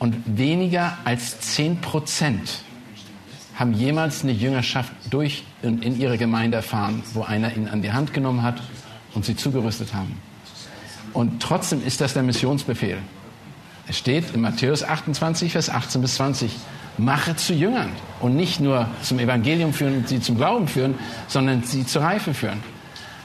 Und 0.00 0.16
weniger 0.26 0.98
als 1.04 1.38
10 1.38 1.80
Prozent 1.80 2.62
haben 3.54 3.74
jemals 3.74 4.24
eine 4.24 4.32
Jüngerschaft 4.32 4.92
durch 5.10 5.44
und 5.62 5.84
in 5.84 6.00
ihrer 6.00 6.16
Gemeinde 6.16 6.56
erfahren, 6.56 7.04
wo 7.12 7.22
einer 7.22 7.56
ihn 7.56 7.68
an 7.68 7.82
die 7.82 7.92
Hand 7.92 8.12
genommen 8.12 8.42
hat 8.42 8.60
und 9.14 9.24
sie 9.24 9.36
zugerüstet 9.36 9.94
haben. 9.94 10.16
Und 11.12 11.42
trotzdem 11.42 11.84
ist 11.84 12.00
das 12.00 12.14
der 12.14 12.22
Missionsbefehl. 12.22 12.98
Es 13.88 13.98
steht 13.98 14.34
in 14.34 14.40
Matthäus 14.40 14.82
28, 14.82 15.52
Vers 15.52 15.68
18 15.68 16.00
bis 16.00 16.14
20, 16.14 16.52
mache 16.98 17.36
zu 17.36 17.52
Jüngern 17.52 17.90
und 18.20 18.36
nicht 18.36 18.60
nur 18.60 18.88
zum 19.02 19.18
Evangelium 19.18 19.72
führen 19.72 19.98
und 19.98 20.08
sie 20.08 20.20
zum 20.20 20.36
Glauben 20.36 20.68
führen, 20.68 20.94
sondern 21.28 21.62
sie 21.62 21.84
zur 21.84 22.02
Reife 22.02 22.34
führen. 22.34 22.60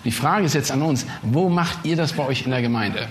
Die 0.04 0.12
Frage 0.12 0.46
ist 0.46 0.56
jetzt 0.56 0.72
an 0.72 0.82
uns, 0.82 1.06
wo 1.22 1.50
macht 1.50 1.86
ihr 1.86 1.96
das 1.96 2.14
bei 2.14 2.26
euch 2.26 2.44
in 2.44 2.52
der 2.52 2.62
Gemeinde? 2.62 3.08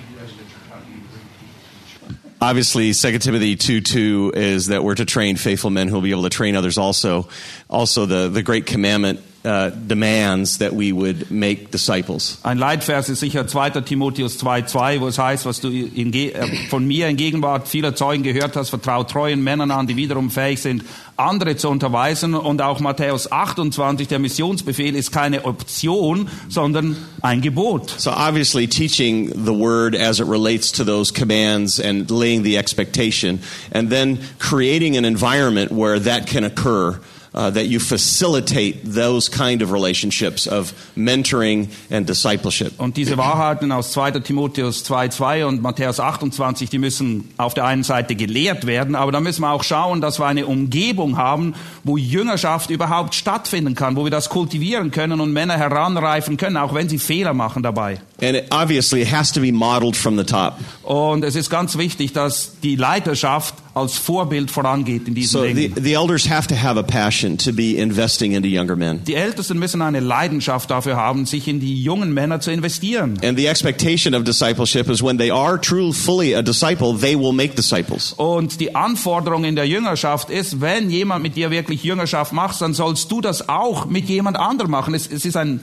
obviously 2.40 2.92
2 2.92 3.18
timothy 3.18 3.56
2 3.56 3.80
2 3.80 4.30
is 4.34 4.66
that 4.66 4.82
we're 4.82 4.94
to 4.94 5.04
train 5.04 5.36
faithful 5.36 5.70
men 5.70 5.88
who 5.88 5.94
will 5.94 6.02
be 6.02 6.10
able 6.10 6.22
to 6.22 6.28
train 6.28 6.54
others 6.54 6.76
also 6.76 7.28
also 7.68 8.06
the, 8.06 8.28
the 8.28 8.42
great 8.42 8.66
commandment 8.66 9.20
uh, 9.46 9.70
demands 9.88 10.58
that 10.58 10.72
we 10.72 10.92
would 10.92 11.30
make 11.30 11.70
disciples 11.70 12.38
Ein 12.42 12.58
Leitvers 12.58 13.08
ist 13.08 13.20
sicher 13.20 13.46
2. 13.46 13.70
Timotheus 13.82 14.38
2,2, 14.38 15.00
wo 15.00 15.08
es 15.08 15.18
heißt, 15.18 15.46
was 15.46 15.60
du 15.60 15.68
in, 15.68 16.12
äh, 16.12 16.32
von 16.68 16.86
mir 16.86 17.08
in 17.08 17.16
Gegenwart 17.16 17.68
vieler 17.68 17.94
Zeugen 17.94 18.22
gehört 18.22 18.56
hast, 18.56 18.70
vertrau 18.70 19.04
treuen 19.04 19.42
Männern 19.42 19.70
an, 19.70 19.86
die 19.86 19.96
wiederum 19.96 20.30
fähig 20.30 20.60
sind, 20.60 20.84
andere 21.16 21.56
zu 21.56 21.68
unterweisen. 21.68 22.34
Und 22.34 22.60
auch 22.60 22.80
Matthäus 22.80 23.30
28, 23.30 24.08
der 24.08 24.18
Missionsbefehl 24.18 24.94
ist 24.94 25.12
keine 25.12 25.44
Option, 25.44 26.28
sondern 26.48 26.96
ein 27.22 27.40
Gebot. 27.40 27.94
so 27.98 28.10
obviously 28.10 28.66
teaching 28.66 29.28
the 29.44 29.52
word 29.52 29.94
as 29.94 30.20
it 30.20 30.26
relates 30.26 30.72
to 30.72 30.84
those 30.84 31.12
commands 31.12 31.80
and 31.80 32.10
laying 32.10 32.42
the 32.42 32.56
expectation 32.56 33.40
and 33.72 33.90
then 33.90 34.18
creating 34.38 34.96
an 34.96 35.04
environment 35.04 35.70
where 35.70 35.98
that 35.98 36.26
can 36.26 36.44
occur 36.44 36.98
uh, 37.36 37.50
that 37.50 37.66
you 37.66 37.78
facilitate 37.78 38.80
those 38.84 39.30
kind 39.30 39.62
of 39.62 39.72
relationships 39.72 40.46
of 40.46 40.72
mentoring 40.96 41.68
and 41.90 42.08
discipleship. 42.08 42.72
Und 42.78 42.96
diese 42.96 43.16
Wahrheiten 43.16 43.70
aus 43.72 43.92
2. 43.92 44.12
Timotheus 44.20 44.84
2,2 44.84 45.44
und 45.44 45.62
Matthäus 45.62 46.00
28, 46.00 46.70
die 46.70 46.78
müssen 46.78 47.28
auf 47.36 47.54
der 47.54 47.66
einen 47.66 47.82
Seite 47.82 48.14
gelehrt 48.14 48.66
werden, 48.66 48.94
aber 48.94 49.12
da 49.12 49.20
müssen 49.20 49.42
wir 49.42 49.52
auch 49.52 49.64
schauen, 49.64 50.00
dass 50.00 50.18
wir 50.18 50.26
eine 50.26 50.46
Umgebung 50.46 51.16
haben, 51.16 51.54
wo 51.84 51.96
Jüngerschaft 51.96 52.70
überhaupt 52.70 53.14
stattfinden 53.14 53.74
kann, 53.74 53.96
wo 53.96 54.04
wir 54.04 54.10
das 54.10 54.28
kultivieren 54.28 54.90
können 54.90 55.20
und 55.20 55.32
Männer 55.32 55.58
heranreifen 55.58 56.36
können, 56.36 56.56
auch 56.56 56.74
wenn 56.74 56.88
sie 56.88 56.98
Fehler 56.98 57.34
machen 57.34 57.62
dabei. 57.62 58.00
And 58.18 58.34
it, 58.34 58.46
obviously, 58.50 59.02
it 59.02 59.12
has 59.12 59.30
to 59.32 59.40
be 59.40 59.52
modeled 59.52 59.94
from 59.94 60.16
the 60.16 60.24
top. 60.24 60.58
Und 60.82 61.22
es 61.22 61.36
ist 61.36 61.50
ganz 61.50 61.76
wichtig, 61.76 62.12
dass 62.14 62.52
die 62.62 62.74
Leiterschaft 62.76 63.54
als 63.74 63.98
Vorbild 63.98 64.50
vorangeht 64.50 65.06
in 65.06 65.14
diesen 65.14 65.32
So 65.32 65.42
the, 65.42 65.52
Dingen. 65.52 65.74
the 65.84 65.92
elders 65.92 66.30
have 66.30 66.48
to 66.48 66.54
have 66.54 66.78
a 66.78 66.82
passion 66.82 67.36
to 67.36 67.52
be 67.52 67.76
investing 67.76 68.32
into 68.32 68.48
younger 68.48 68.74
men. 68.74 69.04
Die 69.04 69.14
Ältesten 69.16 69.58
müssen 69.58 69.82
eine 69.82 70.00
Leidenschaft 70.00 70.70
dafür 70.70 70.96
haben, 70.96 71.26
sich 71.26 71.46
in 71.46 71.60
die 71.60 71.82
jungen 71.82 72.14
Männer 72.14 72.40
zu 72.40 72.50
investieren. 72.50 73.18
And 73.22 73.38
the 73.38 73.46
expectation 73.48 74.14
of 74.14 74.24
discipleship 74.24 74.88
is 74.88 75.02
when 75.02 75.18
they 75.18 75.30
are 75.30 75.60
truly 75.60 75.92
fully 75.92 76.34
a 76.34 76.40
disciple, 76.40 76.96
they 76.98 77.18
will 77.18 77.32
make 77.32 77.54
disciples. 77.54 78.14
Und 78.16 78.60
die 78.60 78.74
Anforderung 78.74 79.44
in 79.44 79.56
der 79.56 79.66
Jüngerschaft 79.68 80.30
ist, 80.30 80.62
wenn 80.62 80.88
jemand 80.88 81.22
mit 81.22 81.36
dir 81.36 81.50
wirklich 81.50 81.84
Jüngerschaft 81.84 82.32
macht, 82.32 82.58
dann 82.62 82.72
sollst 82.72 83.12
du 83.12 83.20
das 83.20 83.50
auch 83.50 83.84
mit 83.84 84.08
jemand 84.08 84.38
anderem 84.38 84.70
machen. 84.70 84.94
Es, 84.94 85.06
es 85.06 85.26
ist 85.26 85.36
ein 85.36 85.60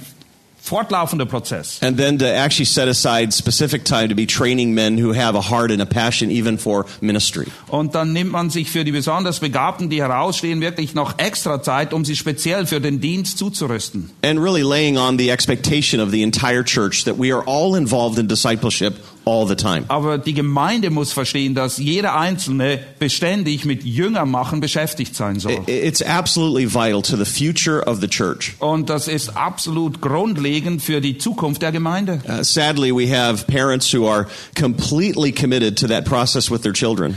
fortlaufender 0.63 1.25
Prozess. 1.25 1.81
And 1.81 1.97
then 1.97 2.17
to 2.19 2.25
actually 2.25 2.65
set 2.65 2.87
aside 2.87 3.33
specific 3.33 3.83
time 3.83 4.09
to 4.09 4.15
be 4.15 4.25
training 4.25 4.73
men 4.73 4.97
who 4.97 5.13
have 5.13 5.35
a 5.35 5.41
heart 5.41 5.71
and 5.71 5.81
a 5.81 5.85
passion 5.85 6.31
even 6.31 6.57
for 6.57 6.85
ministry. 7.01 7.47
Und 7.67 7.95
dann 7.95 8.13
nimmt 8.13 8.31
man 8.31 8.49
sich 8.49 8.69
für 8.69 8.83
die 8.83 8.91
besonders 8.91 9.39
Begabten, 9.39 9.89
die 9.89 10.01
herausstehen, 10.01 10.61
wirklich 10.61 10.93
noch 10.93 11.19
extra 11.19 11.61
Zeit, 11.61 11.93
um 11.93 12.05
sie 12.05 12.15
speziell 12.15 12.65
für 12.65 12.79
den 12.79 13.01
Dienst 13.01 13.37
zuzurüsten. 13.37 14.09
And 14.23 14.39
really 14.39 14.63
laying 14.63 14.97
on 14.97 15.17
the 15.17 15.29
expectation 15.29 15.99
of 15.99 16.11
the 16.11 16.23
entire 16.23 16.63
church 16.63 17.03
that 17.03 17.17
we 17.17 17.33
are 17.33 17.43
all 17.45 17.75
involved 17.75 18.17
in 18.17 18.27
discipleship 18.27 18.95
all 19.25 19.47
the 19.47 19.55
time. 19.55 19.85
Aber 19.87 20.17
die 20.17 20.33
Gemeinde 20.33 20.89
muss 20.89 21.13
verstehen, 21.13 21.55
dass 21.55 21.77
jeder 21.77 22.17
Einzelne 22.17 22.79
beständig 22.99 23.65
mit 23.65 23.83
Jüngermachen 23.83 24.59
beschäftigt 24.59 25.15
sein 25.15 25.39
soll. 25.39 25.63
It's 25.67 26.01
absolutely 26.01 26.65
vital 26.65 27.01
to 27.01 27.17
the 27.17 27.25
future 27.25 27.83
of 27.87 27.99
the 28.01 28.07
church. 28.07 28.55
Und 28.59 28.89
das 28.89 29.07
ist 29.07 29.35
absolut 29.35 30.01
grundlegend 30.01 30.81
für 30.81 31.01
die 31.01 31.17
Zukunft 31.17 31.61
der 31.61 31.71
Gemeinde. 31.71 32.21
Uh, 32.27 32.43
sadly, 32.43 32.91
we 32.91 33.07
have 33.07 33.45
parents 33.47 33.93
who 33.93 34.07
are 34.07 34.27
completely 34.59 35.31
committed 35.31 35.77
to 35.77 35.87
that 35.87 36.05
process 36.05 36.51
with 36.51 36.61
their 36.61 36.73
children. 36.73 37.15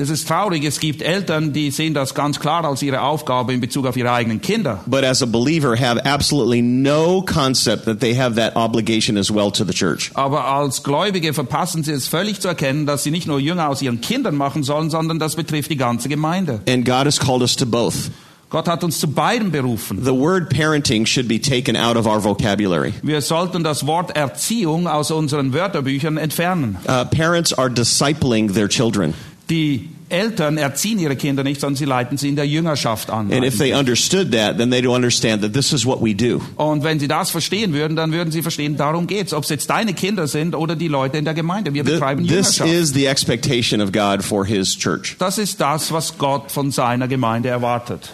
Es 0.00 0.10
ist 0.10 0.28
traurig, 0.28 0.64
es 0.64 0.78
gibt 0.78 1.02
Eltern, 1.02 1.52
die 1.52 1.72
sehen 1.72 1.92
das 1.92 2.14
ganz 2.14 2.38
klar 2.38 2.64
als 2.64 2.82
ihre 2.82 3.00
Aufgabe 3.02 3.52
in 3.52 3.60
Bezug 3.60 3.84
auf 3.84 3.96
ihre 3.96 4.12
eigenen 4.12 4.40
Kinder. 4.40 4.78
but 4.86 5.02
as 5.02 5.24
a 5.24 5.26
believer 5.26 5.76
have 5.76 6.00
absolutely 6.06 6.62
no 6.62 7.20
concept 7.20 7.84
that 7.84 7.98
they 7.98 8.14
have 8.16 8.36
that 8.36 8.54
obligation 8.54 9.16
as 9.18 9.28
well 9.28 9.50
to 9.50 9.64
the 9.64 9.72
church. 9.72 10.12
Aber 10.14 10.44
als 10.44 10.84
Gläubige 10.84 11.34
verpassen 11.34 11.82
sie 11.82 11.90
es 11.90 12.06
völlig 12.06 12.38
zu 12.38 12.46
erkennen, 12.46 12.86
dass 12.86 13.02
sie 13.02 13.10
nicht 13.10 13.26
nur 13.26 13.40
Jünger 13.40 13.68
aus 13.68 13.82
ihren 13.82 14.00
Kindern 14.00 14.36
machen 14.36 14.62
sollen, 14.62 14.88
sondern 14.88 15.18
das 15.18 15.34
betrifft 15.34 15.68
die 15.72 15.76
ganze 15.76 16.08
Gemeinde. 16.08 16.60
And 16.68 16.84
God 16.84 17.06
has 17.06 17.18
called 17.18 17.42
us 17.42 17.56
to 17.56 17.66
both. 17.66 18.12
Gott 18.50 18.68
hat 18.68 18.84
uns 18.84 19.00
zu 19.00 19.08
beidem 19.08 19.50
berufen. 19.50 20.04
The 20.04 20.14
word 20.14 20.48
parenting 20.48 21.06
should 21.06 21.26
be 21.26 21.40
taken 21.40 21.76
out 21.76 21.96
of 21.96 22.06
our 22.06 22.22
vocabulary. 22.22 22.94
Wir 23.02 23.20
sollten 23.20 23.64
das 23.64 23.84
Wort 23.84 24.16
Erziehung 24.16 24.86
aus 24.86 25.10
unseren 25.10 25.52
Wörterbüchern 25.52 26.18
entfernen. 26.18 26.76
Uh, 26.86 27.04
parents 27.04 27.52
are 27.52 27.68
discipling 27.68 28.54
their 28.54 28.68
children. 28.68 29.12
Die 29.50 29.88
Eltern 30.10 30.58
erziehen 30.58 30.98
ihre 30.98 31.16
Kinder 31.16 31.42
nicht, 31.42 31.60
sondern 31.60 31.76
sie 31.76 31.84
leiten 31.84 32.16
sie 32.18 32.28
in 32.28 32.36
der 32.36 32.46
Jüngerschaft 32.46 33.10
an. 33.10 33.32
And 33.32 33.44
if 33.44 33.58
they 33.58 33.74
understood 33.74 34.32
that, 34.32 34.56
then 34.58 34.70
they'd 34.70 34.86
understand 34.86 35.42
that 35.42 35.52
this 35.52 35.72
is 35.72 35.84
what 35.84 36.02
we 36.02 36.14
do. 36.14 36.40
Und 36.56 36.82
wenn 36.82 36.98
sie 36.98 37.08
das 37.08 37.30
verstehen 37.30 37.72
würden, 37.72 37.96
dann 37.96 38.12
würden 38.12 38.30
sie 38.30 38.42
verstehen, 38.42 38.76
darum 38.76 39.06
geht's. 39.06 39.32
Ob 39.32 39.44
es 39.44 39.50
jetzt 39.50 39.68
deine 39.68 39.94
Kinder 39.94 40.26
sind 40.26 40.54
oder 40.54 40.76
die 40.76 40.88
Leute 40.88 41.18
in 41.18 41.24
der 41.24 41.34
Gemeinde. 41.34 41.74
Wir 41.74 41.84
betreiben 41.84 42.26
This 42.26 42.58
Jüngerschaft. 42.58 42.70
is 42.70 42.92
the 42.94 43.06
expectation 43.06 43.80
of 43.80 43.92
God 43.92 44.22
for 44.22 44.46
His 44.46 44.76
church. 44.76 45.16
Das 45.18 45.38
ist 45.38 45.60
das, 45.60 45.92
was 45.92 46.16
Gott 46.16 46.50
von 46.50 46.70
seiner 46.70 47.08
Gemeinde 47.08 47.48
erwartet. 47.48 48.10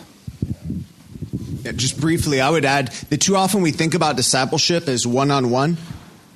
Just 1.77 2.01
briefly, 2.01 2.41
I 2.41 2.51
would 2.51 2.67
add 2.67 2.91
that 3.11 3.21
too 3.21 3.37
often 3.37 3.63
we 3.63 3.73
think 3.73 3.95
about 3.95 4.17
discipleship 4.17 4.87
as 4.89 5.07
one 5.07 5.31
on 5.33 5.51
one, 5.51 5.79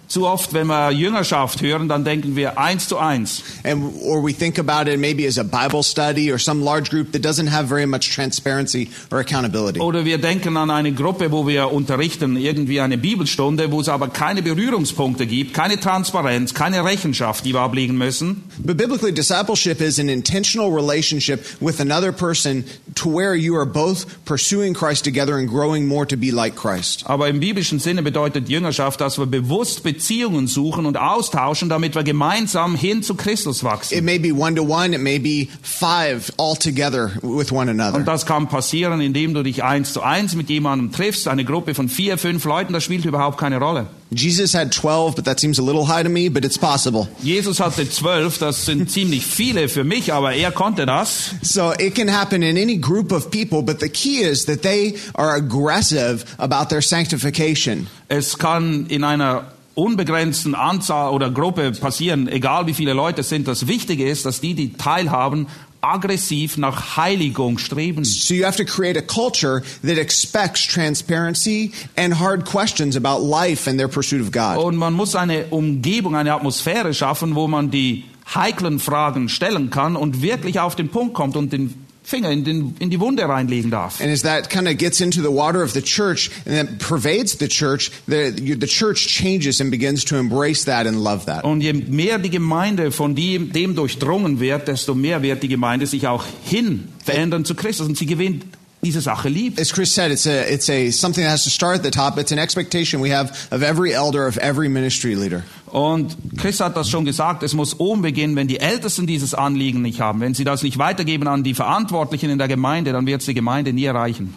Zu 0.08 0.26
oft, 0.26 0.54
wenn 0.54 0.66
wir 0.68 0.90
Jüngerschaft 0.90 1.60
hören, 1.60 1.88
dann 1.88 2.02
denken 2.04 2.34
wir 2.34 2.58
eins 2.58 2.88
zu 2.88 2.96
eins. 2.98 3.42
and 3.64 3.92
or 4.02 4.22
we 4.24 4.32
think 4.32 4.58
about 4.58 4.90
it 4.90 4.98
maybe 4.98 5.26
as 5.26 5.38
a 5.38 5.42
Bible 5.44 5.82
study 5.82 6.32
or 6.32 6.38
some 6.38 6.64
large 6.64 6.88
group 6.90 7.12
that 7.12 7.22
doesn't 7.22 7.48
have 7.48 7.68
very 7.68 7.86
much 7.86 8.10
transparency 8.14 8.88
or 9.10 9.18
accountability. 9.18 9.80
Oder 9.80 10.04
wir 10.04 10.18
denken 10.18 10.56
an 10.56 10.70
eine 10.70 10.92
Gruppe, 10.92 11.30
wo 11.30 11.46
wir 11.46 11.70
unterrichten, 11.72 12.36
irgendwie 12.36 12.80
eine 12.80 12.96
Bibelstunde, 12.96 13.70
wo 13.70 13.80
es 13.80 13.88
aber 13.88 14.08
keine 14.08 14.42
Berührungspunkte 14.42 15.26
gibt, 15.26 15.52
keine 15.52 15.78
Transparenz, 15.78 16.54
keine 16.54 16.84
Rechenschaft, 16.84 17.44
die 17.44 17.52
wir 17.52 17.60
ablegen 17.60 17.98
müssen. 17.98 18.44
But 18.58 18.78
biblically, 18.78 19.12
discipleship 19.12 19.80
is 19.80 19.98
an 19.98 20.08
intentional 20.08 20.70
relationship 20.72 21.44
with 21.60 21.80
another 21.80 22.12
person 22.12 22.64
to 22.94 23.10
where 23.14 23.34
you 23.34 23.56
are 23.56 23.66
both 23.66 24.06
pursuing 24.24 24.72
Christ 24.74 25.04
together 25.04 25.36
and 25.36 25.48
growing 25.48 25.86
more 25.86 26.06
to 26.06 26.16
be 26.16 26.30
like 26.30 26.56
Christ. 26.56 27.04
Aber 27.06 27.28
im 27.28 27.40
biblischen 27.40 27.78
Sinne 27.78 28.02
bedeutet 28.02 28.48
Jüngerschaft, 28.48 29.00
dass 29.00 29.18
wir 29.18 29.26
bewusst 29.26 29.82
Beziehungen 29.98 30.46
suchen 30.46 30.86
und 30.86 30.96
austauschen, 30.96 31.68
damit 31.68 31.96
wir 31.96 32.04
gemeinsam 32.04 32.76
hin 32.76 33.02
zu 33.02 33.16
Christus 33.16 33.58
It 33.58 33.64
wachsen. 33.64 34.04
may 34.04 34.18
be 34.18 34.32
one 34.32 34.54
to 34.54 34.62
one, 34.62 34.94
it 34.94 35.00
may 35.00 35.18
be 35.18 35.48
five 35.60 36.32
all 36.36 36.56
together 36.56 37.10
with 37.22 37.50
one 37.50 37.68
another. 37.68 37.96
Und 37.96 38.06
das 38.06 38.24
kann 38.24 38.48
passieren, 38.48 39.00
indem 39.00 39.34
du 39.34 39.42
dich 39.42 39.64
eins 39.64 39.92
zu 39.92 40.02
eins 40.02 40.36
mit 40.36 40.48
jemandem 40.50 40.92
triffst, 40.92 41.26
eine 41.26 41.44
Gruppe 41.44 41.74
von 41.74 41.88
vier, 41.88 42.16
fünf 42.16 42.44
Leuten, 42.44 42.72
das 42.72 42.84
spielt 42.84 43.04
überhaupt 43.04 43.38
keine 43.38 43.58
Rolle. 43.58 43.86
Jesus 44.10 44.54
had 44.54 44.72
12, 44.72 45.16
but 45.16 45.24
that 45.26 45.38
seems 45.38 45.58
a 45.58 45.62
little 45.62 45.86
high 45.86 46.02
to 46.02 46.08
me, 46.08 46.30
but 46.30 46.42
it's 46.44 46.56
possible. 46.56 47.08
Jesus 47.22 47.60
hatte 47.60 47.90
zwölf, 47.90 48.38
das 48.38 48.64
sind 48.64 48.90
ziemlich 48.90 49.26
viele 49.26 49.68
für 49.68 49.84
mich, 49.84 50.12
aber 50.14 50.32
er 50.32 50.52
konnte 50.52 50.86
das. 50.86 51.34
So 51.42 51.72
it 51.78 51.94
can 51.94 52.08
happen 52.08 52.42
in 52.42 52.56
any 52.56 52.78
group 52.78 53.12
of 53.12 53.30
people, 53.30 53.62
but 53.62 53.80
the 53.80 53.88
key 53.90 54.22
is 54.22 54.46
that 54.46 54.62
they 54.62 54.94
are 55.14 55.34
aggressive 55.34 56.24
about 56.38 56.70
their 56.70 56.80
sanctification. 56.80 57.88
Es 58.08 58.38
kann 58.38 58.86
in 58.86 59.04
einer 59.04 59.52
unbegrenzten 59.78 60.56
Anzahl 60.56 61.12
oder 61.12 61.30
Gruppe 61.30 61.70
passieren, 61.70 62.26
egal 62.26 62.66
wie 62.66 62.74
viele 62.74 62.94
Leute 62.94 63.20
es 63.20 63.28
sind. 63.28 63.46
Das 63.46 63.68
Wichtige 63.68 64.08
ist, 64.08 64.26
dass 64.26 64.40
die, 64.40 64.54
die 64.54 64.72
teilhaben, 64.72 65.46
aggressiv 65.80 66.56
nach 66.56 66.96
Heiligung 66.96 67.58
streben. 67.58 68.04
So 68.04 68.34
you 68.34 68.44
have 68.44 68.56
to 68.56 68.64
create 68.64 68.98
a 68.98 69.02
culture 69.02 69.62
that 69.82 69.96
expects 69.96 70.66
transparency 70.66 71.70
and 71.96 72.18
hard 72.18 72.44
questions 72.44 72.96
about 72.96 73.24
life 73.24 73.70
and 73.70 73.78
their 73.78 73.86
pursuit 73.86 74.20
of 74.20 74.32
God. 74.32 74.56
Und 74.56 74.76
man 74.76 74.94
muss 74.94 75.14
eine 75.14 75.46
Umgebung, 75.50 76.16
eine 76.16 76.34
Atmosphäre 76.34 76.92
schaffen, 76.92 77.36
wo 77.36 77.46
man 77.46 77.70
die 77.70 78.04
heiklen 78.34 78.80
Fragen 78.80 79.28
stellen 79.28 79.70
kann 79.70 79.94
und 79.94 80.20
wirklich 80.22 80.58
auf 80.58 80.74
den 80.74 80.88
Punkt 80.88 81.14
kommt 81.14 81.36
und 81.36 81.52
den 81.52 81.87
Finger 82.08 82.30
in, 82.30 82.42
den, 82.42 82.74
in 82.78 82.88
die 82.88 82.98
Wunde 83.00 83.28
reinlegen 83.28 83.70
darf. 83.70 84.00
And 84.00 84.10
as 84.10 84.22
that 84.22 84.48
kind 84.48 84.66
of 84.66 84.78
gets 84.78 85.02
into 85.02 85.20
the 85.20 85.30
water 85.30 85.62
of 85.62 85.74
the 85.74 85.82
church 85.82 86.30
and 86.46 86.56
that 86.56 86.78
pervades 86.78 87.36
the 87.36 87.48
church, 87.48 87.90
the, 88.06 88.30
the 88.30 88.66
church 88.66 89.08
changes 89.08 89.60
and 89.60 89.70
begins 89.70 90.06
to 90.06 90.16
embrace 90.16 90.64
that 90.64 90.86
and 90.86 91.04
love 91.04 91.26
that. 91.26 91.44
Und 91.44 91.60
je 91.60 91.74
mehr 91.74 92.18
die 92.18 92.30
Gemeinde 92.30 92.92
von 92.92 93.14
dem, 93.14 93.52
dem 93.52 93.74
durchdrungen 93.74 94.40
wird, 94.40 94.68
desto 94.68 94.94
mehr 94.94 95.22
wird 95.22 95.42
die 95.42 95.48
Gemeinde 95.48 95.86
sich 95.86 96.06
auch 96.06 96.24
hin 96.44 96.88
verändern 97.04 97.44
zu 97.44 97.54
Christus 97.54 97.86
und 97.86 97.98
sie 97.98 98.06
gewinnt 98.06 98.46
diese 98.82 99.02
Sache 99.02 99.28
lieb. 99.28 99.58
As 99.60 99.70
Chris 99.70 99.92
said, 99.92 100.10
it's 100.10 100.26
a 100.26 100.50
it's 100.50 100.70
a 100.70 100.90
something 100.90 101.22
that 101.22 101.30
has 101.30 101.44
to 101.44 101.50
start 101.50 101.76
at 101.76 101.82
the 101.82 101.90
top. 101.90 102.16
It's 102.16 102.32
an 102.32 102.38
expectation 102.38 103.02
we 103.02 103.10
have 103.10 103.32
of 103.50 103.62
every 103.62 103.92
elder, 103.92 104.26
of 104.26 104.38
every 104.38 104.70
ministry 104.70 105.14
leader. 105.14 105.44
Und 105.70 106.16
Chris 106.36 106.60
hat 106.60 106.76
das 106.76 106.88
schon 106.88 107.04
gesagt, 107.04 107.42
es 107.42 107.54
muss 107.54 107.78
oben 107.78 108.02
beginnen, 108.02 108.36
wenn 108.36 108.48
die 108.48 108.60
Ältesten 108.60 109.06
dieses 109.06 109.34
Anliegen 109.34 109.82
nicht 109.82 110.00
haben, 110.00 110.20
wenn 110.20 110.34
sie 110.34 110.44
das 110.44 110.62
nicht 110.62 110.78
weitergeben 110.78 111.28
an 111.28 111.42
die 111.42 111.54
Verantwortlichen 111.54 112.30
in 112.30 112.38
der 112.38 112.48
Gemeinde, 112.48 112.92
dann 112.92 113.06
wird 113.06 113.20
es 113.20 113.26
die 113.26 113.34
Gemeinde 113.34 113.72
nie 113.72 113.84
erreichen. 113.84 114.34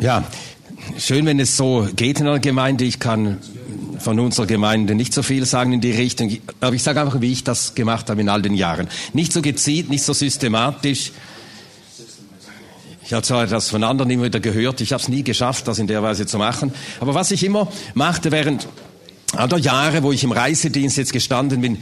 Ja, 0.00 0.24
schön, 0.98 1.26
wenn 1.26 1.38
es 1.40 1.56
so 1.56 1.86
geht 1.94 2.20
in 2.20 2.26
einer 2.26 2.38
Gemeinde. 2.38 2.84
Ich 2.84 2.98
kann 2.98 3.38
von 3.98 4.18
unserer 4.18 4.46
Gemeinde 4.46 4.94
nicht 4.94 5.12
so 5.12 5.22
viel 5.22 5.44
sagen 5.44 5.72
in 5.72 5.80
die 5.80 5.90
Richtung, 5.90 6.34
aber 6.60 6.74
ich 6.74 6.82
sage 6.82 7.00
einfach, 7.00 7.20
wie 7.20 7.32
ich 7.32 7.44
das 7.44 7.74
gemacht 7.74 8.08
habe 8.08 8.20
in 8.20 8.28
all 8.28 8.40
den 8.40 8.54
Jahren. 8.54 8.88
Nicht 9.12 9.32
so 9.32 9.42
gezielt, 9.42 9.90
nicht 9.90 10.02
so 10.02 10.14
systematisch. 10.14 11.12
Ich 13.04 13.12
habe 13.12 13.22
zwar 13.22 13.46
das 13.46 13.68
von 13.68 13.84
anderen 13.84 14.10
immer 14.10 14.24
wieder 14.24 14.40
gehört, 14.40 14.80
ich 14.80 14.92
habe 14.92 15.02
es 15.02 15.08
nie 15.08 15.24
geschafft, 15.24 15.68
das 15.68 15.78
in 15.78 15.86
der 15.86 16.02
Weise 16.02 16.26
zu 16.26 16.38
machen. 16.38 16.72
Aber 17.00 17.12
was 17.12 17.30
ich 17.30 17.44
immer 17.44 17.68
machte 17.94 18.30
während 18.30 18.68
aller 19.36 19.58
Jahre, 19.58 20.02
wo 20.02 20.12
ich 20.12 20.24
im 20.24 20.32
Reisedienst 20.32 20.96
jetzt 20.96 21.12
gestanden 21.12 21.60
bin, 21.60 21.78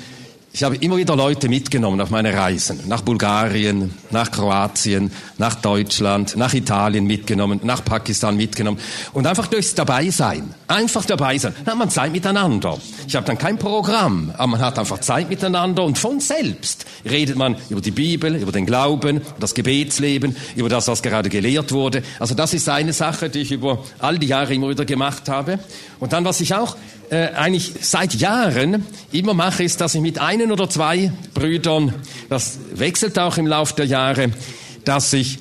Ich 0.50 0.62
habe 0.62 0.76
immer 0.76 0.96
wieder 0.96 1.14
Leute 1.14 1.48
mitgenommen 1.48 2.00
auf 2.00 2.10
meine 2.10 2.32
Reisen. 2.32 2.80
Nach 2.88 3.02
Bulgarien, 3.02 3.94
nach 4.10 4.30
Kroatien, 4.30 5.12
nach 5.36 5.56
Deutschland, 5.56 6.36
nach 6.36 6.54
Italien 6.54 7.06
mitgenommen, 7.06 7.60
nach 7.62 7.84
Pakistan 7.84 8.36
mitgenommen. 8.36 8.80
Und 9.12 9.26
einfach 9.26 9.46
durchs 9.46 9.74
Dabeisein. 9.74 10.54
Einfach 10.66 11.04
dabei 11.04 11.36
sein. 11.36 11.54
Dann 11.64 11.72
hat 11.72 11.78
man 11.78 11.90
Zeit 11.90 12.12
miteinander. 12.12 12.78
Ich 13.06 13.14
habe 13.14 13.26
dann 13.26 13.36
kein 13.36 13.58
Programm, 13.58 14.32
aber 14.36 14.46
man 14.46 14.60
hat 14.60 14.78
einfach 14.78 14.98
Zeit 15.00 15.28
miteinander 15.28 15.84
und 15.84 15.98
von 15.98 16.18
selbst 16.18 16.86
redet 17.08 17.36
man 17.36 17.56
über 17.68 17.82
die 17.82 17.90
Bibel, 17.90 18.34
über 18.34 18.50
den 18.50 18.64
Glauben, 18.64 19.20
das 19.38 19.54
Gebetsleben, 19.54 20.34
über 20.56 20.70
das, 20.70 20.88
was 20.88 21.02
gerade 21.02 21.28
gelehrt 21.28 21.72
wurde. 21.72 22.02
Also 22.18 22.34
das 22.34 22.54
ist 22.54 22.68
eine 22.70 22.94
Sache, 22.94 23.28
die 23.28 23.40
ich 23.40 23.52
über 23.52 23.84
all 23.98 24.18
die 24.18 24.26
Jahre 24.26 24.54
immer 24.54 24.70
wieder 24.70 24.86
gemacht 24.86 25.28
habe. 25.28 25.58
Und 26.00 26.12
dann, 26.14 26.24
was 26.24 26.40
ich 26.40 26.54
auch 26.54 26.76
äh, 27.10 27.28
eigentlich 27.34 27.72
seit 27.80 28.14
Jahren 28.14 28.84
immer 29.12 29.34
mache, 29.34 29.62
ist, 29.62 29.80
dass 29.80 29.94
ich 29.94 30.00
mit 30.00 30.18
einen 30.20 30.52
oder 30.52 30.68
zwei 30.68 31.12
Brüdern, 31.34 31.94
das 32.28 32.58
wechselt 32.74 33.18
auch 33.18 33.36
im 33.38 33.46
Laufe 33.46 33.74
der 33.74 33.86
Jahre, 33.86 34.30
dass 34.84 35.12
ich 35.12 35.38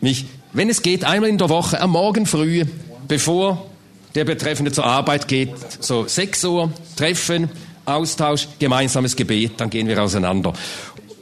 mich, 0.00 0.26
wenn 0.52 0.68
es 0.68 0.82
geht, 0.82 1.04
einmal 1.04 1.30
in 1.30 1.38
der 1.38 1.48
Woche 1.48 1.80
am 1.80 1.90
Morgen 1.90 2.26
früh, 2.26 2.64
bevor 3.08 3.66
der 4.14 4.24
Betreffende 4.24 4.72
zur 4.72 4.84
Arbeit 4.84 5.28
geht, 5.28 5.54
so 5.80 6.06
6 6.06 6.44
Uhr, 6.44 6.72
treffen, 6.96 7.50
Austausch, 7.84 8.48
gemeinsames 8.58 9.14
Gebet, 9.14 9.52
dann 9.58 9.68
gehen 9.68 9.88
wir 9.88 10.02
auseinander. 10.02 10.54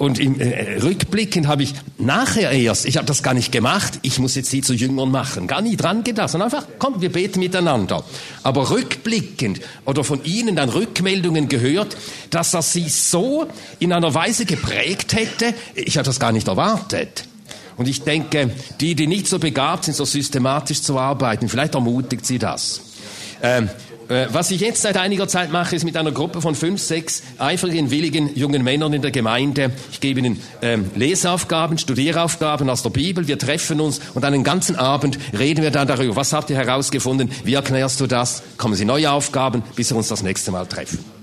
Und 0.03 0.19
im 0.19 0.41
äh, 0.41 0.81
Rückblicken 0.83 1.47
habe 1.47 1.63
ich 1.63 1.75
nachher 1.97 2.51
erst, 2.51 2.87
ich 2.87 2.97
habe 2.97 3.07
das 3.07 3.23
gar 3.23 3.35
nicht 3.35 3.53
gemacht, 3.53 4.01
ich 4.03 4.19
muss 4.19 4.35
jetzt 4.35 4.51
sie 4.51 4.61
zu 4.61 4.75
Jüngern 4.75 5.13
machen, 5.13 5.47
gar 5.47 5.63
nie 5.63 5.77
dran 5.77 6.03
gedacht, 6.03 6.31
sondern 6.31 6.53
einfach, 6.53 6.67
komm, 6.81 7.01
wir 7.01 7.13
beten 7.13 7.39
miteinander. 7.39 8.03
Aber 8.43 8.71
rückblickend 8.71 9.61
oder 9.85 10.03
von 10.03 10.25
ihnen 10.25 10.57
dann 10.57 10.71
Rückmeldungen 10.71 11.49
gehört, 11.49 11.97
dass 12.31 12.51
das 12.51 12.73
sie 12.73 12.89
so 12.89 13.47
in 13.79 13.93
einer 13.93 14.13
Weise 14.13 14.45
geprägt 14.45 15.15
hätte, 15.15 15.55
ich 15.77 15.97
habe 15.99 16.05
das 16.05 16.19
gar 16.19 16.33
nicht 16.33 16.49
erwartet. 16.49 17.23
Und 17.77 17.87
ich 17.87 18.03
denke, 18.03 18.51
die, 18.81 18.97
die 18.97 19.07
nicht 19.07 19.29
so 19.29 19.39
begabt 19.39 19.85
sind, 19.85 19.95
so 19.95 20.05
systematisch 20.05 20.83
zu 20.83 20.99
arbeiten, 20.99 21.49
vielleicht 21.49 21.77
ermutigt 21.77 22.27
sie 22.27 22.41
das. 22.41 22.81
Ähm, 23.41 23.67
äh, 23.67 23.92
was 24.31 24.51
ich 24.51 24.61
jetzt 24.61 24.83
seit 24.83 24.97
einiger 24.97 25.29
Zeit 25.29 25.51
mache, 25.51 25.75
ist 25.75 25.85
mit 25.85 25.97
einer 25.97 26.13
Gruppe 26.13 26.41
von 26.41 26.55
fünf, 26.55 26.81
sechs 26.81 27.23
eifrigen, 27.39 27.91
willigen 27.91 28.35
jungen 28.37 28.63
Männern 28.63 28.93
in 28.93 29.03
der 29.03 29.11
Gemeinde. 29.11 29.71
Ich 29.91 30.01
gebe 30.01 30.21
ihnen 30.21 30.41
ähm, 30.61 30.91
Leseaufgaben, 30.95 31.79
Studieraufgaben 31.79 32.69
aus 32.69 32.83
der 32.83 32.91
Bibel. 32.91 33.27
Wir 33.27 33.39
treffen 33.39 33.81
uns 33.81 34.01
und 34.15 34.25
einen 34.25 34.45
ganzen 34.45 34.77
Abend 34.77 35.19
reden 35.39 35.63
wir 35.63 35.71
dann 35.71 35.89
darüber. 35.89 36.17
Was 36.17 36.33
habt 36.33 36.51
ihr 36.51 36.57
herausgefunden? 36.57 37.31
Wie 37.45 37.55
erklärst 37.55 38.01
du 38.01 38.07
das? 38.07 38.43
Kommen 38.57 38.75
Sie 38.75 38.85
neue 38.85 39.11
Aufgaben, 39.11 39.63
bis 39.77 39.91
wir 39.91 39.97
uns 39.97 40.09
das 40.09 40.23
nächste 40.23 40.51
Mal 40.51 40.67
treffen. 40.67 41.22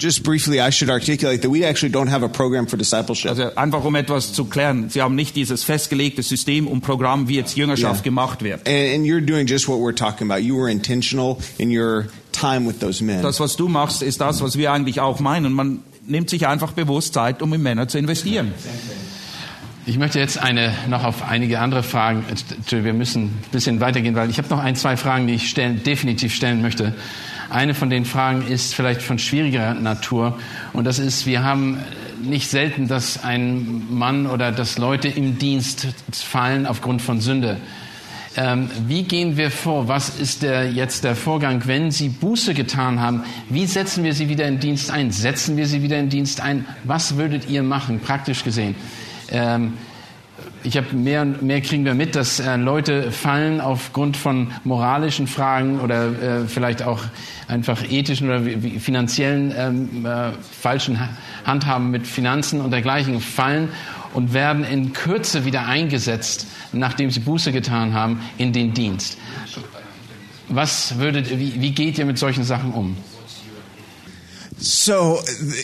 Just 0.00 0.24
briefly, 0.24 0.60
I 0.60 0.72
should 0.72 0.90
articulate 0.90 1.42
that 1.42 1.50
we 1.52 1.64
actually 1.64 1.92
don't 1.92 2.08
have 2.10 2.24
a 2.24 2.28
program 2.28 2.66
for 2.66 2.76
discipleship. 2.76 3.30
Also 3.30 3.54
einfach 3.54 3.84
um 3.84 3.94
etwas 3.94 4.32
zu 4.32 4.44
klären. 4.46 4.90
Sie 4.90 5.00
haben 5.00 5.14
nicht 5.14 5.36
dieses 5.36 5.62
festgelegte 5.62 6.22
System 6.22 6.66
und 6.66 6.80
Programm, 6.80 7.28
wie 7.28 7.36
jetzt 7.36 7.56
Jüngerschaft 7.56 8.00
Yeah. 8.00 8.04
gemacht 8.04 8.42
wird. 8.42 8.66
And, 8.66 8.94
and 8.96 9.06
you're 9.06 9.24
doing 9.24 9.46
just 9.46 9.68
what 9.68 9.78
we're 9.78 9.94
talking 9.94 10.28
about. 10.28 10.42
You 10.42 10.56
were 10.56 10.68
intentional 10.70 11.38
in 11.58 11.70
your 11.70 12.06
time 12.32 12.66
with 12.66 12.80
those 12.80 13.04
men. 13.04 13.22
Das, 13.22 13.38
was 13.38 13.54
du 13.56 13.68
machst, 13.68 14.02
ist 14.02 14.20
das, 14.20 14.42
was 14.42 14.58
wir 14.58 14.72
eigentlich 14.72 14.98
auch 15.00 15.20
meinen. 15.20 15.52
Man 15.52 15.78
nimmt 16.06 16.28
sich 16.28 16.46
einfach 16.48 16.72
bewusst 16.72 17.14
Zeit, 17.14 17.40
um 17.40 17.52
in 17.54 17.62
Männer 17.62 17.86
zu 17.86 17.96
investieren. 17.98 18.52
Ich 19.86 19.98
möchte 19.98 20.18
jetzt 20.18 20.38
eine, 20.38 20.72
noch 20.88 21.04
auf 21.04 21.22
einige 21.22 21.60
andere 21.60 21.82
Fragen, 21.82 22.24
wir 22.70 22.92
müssen 22.94 23.24
ein 23.24 23.44
bisschen 23.52 23.80
weitergehen, 23.80 24.14
weil 24.14 24.30
ich 24.30 24.38
habe 24.38 24.48
noch 24.48 24.58
ein, 24.58 24.76
zwei 24.76 24.96
Fragen, 24.96 25.26
die 25.26 25.34
ich 25.34 25.50
stellen, 25.50 25.82
definitiv 25.84 26.34
stellen 26.34 26.62
möchte. 26.62 26.94
Eine 27.50 27.74
von 27.74 27.90
den 27.90 28.04
Fragen 28.04 28.46
ist 28.46 28.74
vielleicht 28.74 29.02
von 29.02 29.18
schwieriger 29.18 29.74
Natur 29.74 30.38
und 30.72 30.84
das 30.84 30.98
ist, 30.98 31.26
wir 31.26 31.42
haben 31.42 31.78
nicht 32.22 32.48
selten, 32.50 32.88
dass 32.88 33.22
ein 33.24 33.82
Mann 33.90 34.26
oder 34.26 34.52
dass 34.52 34.78
Leute 34.78 35.08
im 35.08 35.38
Dienst 35.38 35.88
fallen 36.12 36.66
aufgrund 36.66 37.02
von 37.02 37.20
Sünde. 37.20 37.58
Ähm, 38.36 38.68
wie 38.88 39.04
gehen 39.04 39.36
wir 39.36 39.50
vor? 39.50 39.86
Was 39.86 40.18
ist 40.18 40.42
der, 40.42 40.70
jetzt 40.70 41.04
der 41.04 41.14
Vorgang, 41.14 41.62
wenn 41.66 41.92
Sie 41.92 42.08
Buße 42.08 42.54
getan 42.54 43.00
haben? 43.00 43.22
Wie 43.48 43.66
setzen 43.66 44.02
wir 44.02 44.12
Sie 44.12 44.28
wieder 44.28 44.46
in 44.48 44.58
Dienst 44.58 44.90
ein? 44.90 45.12
Setzen 45.12 45.56
wir 45.56 45.66
Sie 45.66 45.82
wieder 45.82 45.98
in 45.98 46.08
Dienst 46.08 46.40
ein? 46.40 46.66
Was 46.82 47.16
würdet 47.16 47.48
ihr 47.48 47.62
machen, 47.62 48.00
praktisch 48.00 48.42
gesehen? 48.42 48.74
Ähm, 49.30 49.74
ich 50.64 50.76
habe 50.78 50.96
mehr 50.96 51.22
und 51.22 51.42
mehr 51.42 51.60
kriegen 51.60 51.84
wir 51.84 51.94
mit, 51.94 52.16
dass 52.16 52.40
äh, 52.40 52.56
Leute 52.56 53.12
fallen 53.12 53.60
aufgrund 53.60 54.16
von 54.16 54.50
moralischen 54.64 55.26
Fragen 55.26 55.78
oder 55.80 56.06
äh, 56.06 56.48
vielleicht 56.48 56.82
auch 56.82 57.04
einfach 57.48 57.82
ethischen 57.88 58.28
oder 58.28 58.40
finanziellen 58.80 59.52
ähm, 59.56 60.06
äh, 60.06 60.32
falschen 60.58 60.98
Ha- 60.98 61.10
Handhaben 61.44 61.90
mit 61.90 62.06
Finanzen 62.06 62.60
und 62.62 62.70
dergleichen 62.70 63.20
fallen 63.20 63.68
und 64.14 64.32
werden 64.32 64.64
in 64.64 64.92
Kürze 64.94 65.44
wieder 65.44 65.66
eingesetzt, 65.66 66.46
nachdem 66.72 67.10
sie 67.10 67.20
Buße 67.20 67.52
getan 67.52 67.92
haben, 67.92 68.20
in 68.38 68.52
den 68.52 68.72
Dienst. 68.72 69.18
Was 70.48 70.98
würdet, 70.98 71.30
wie, 71.38 71.60
wie 71.60 71.72
geht 71.72 71.98
ihr 71.98 72.06
mit 72.06 72.18
solchen 72.18 72.44
Sachen 72.44 72.72
um? 72.72 72.96
So 74.58 75.20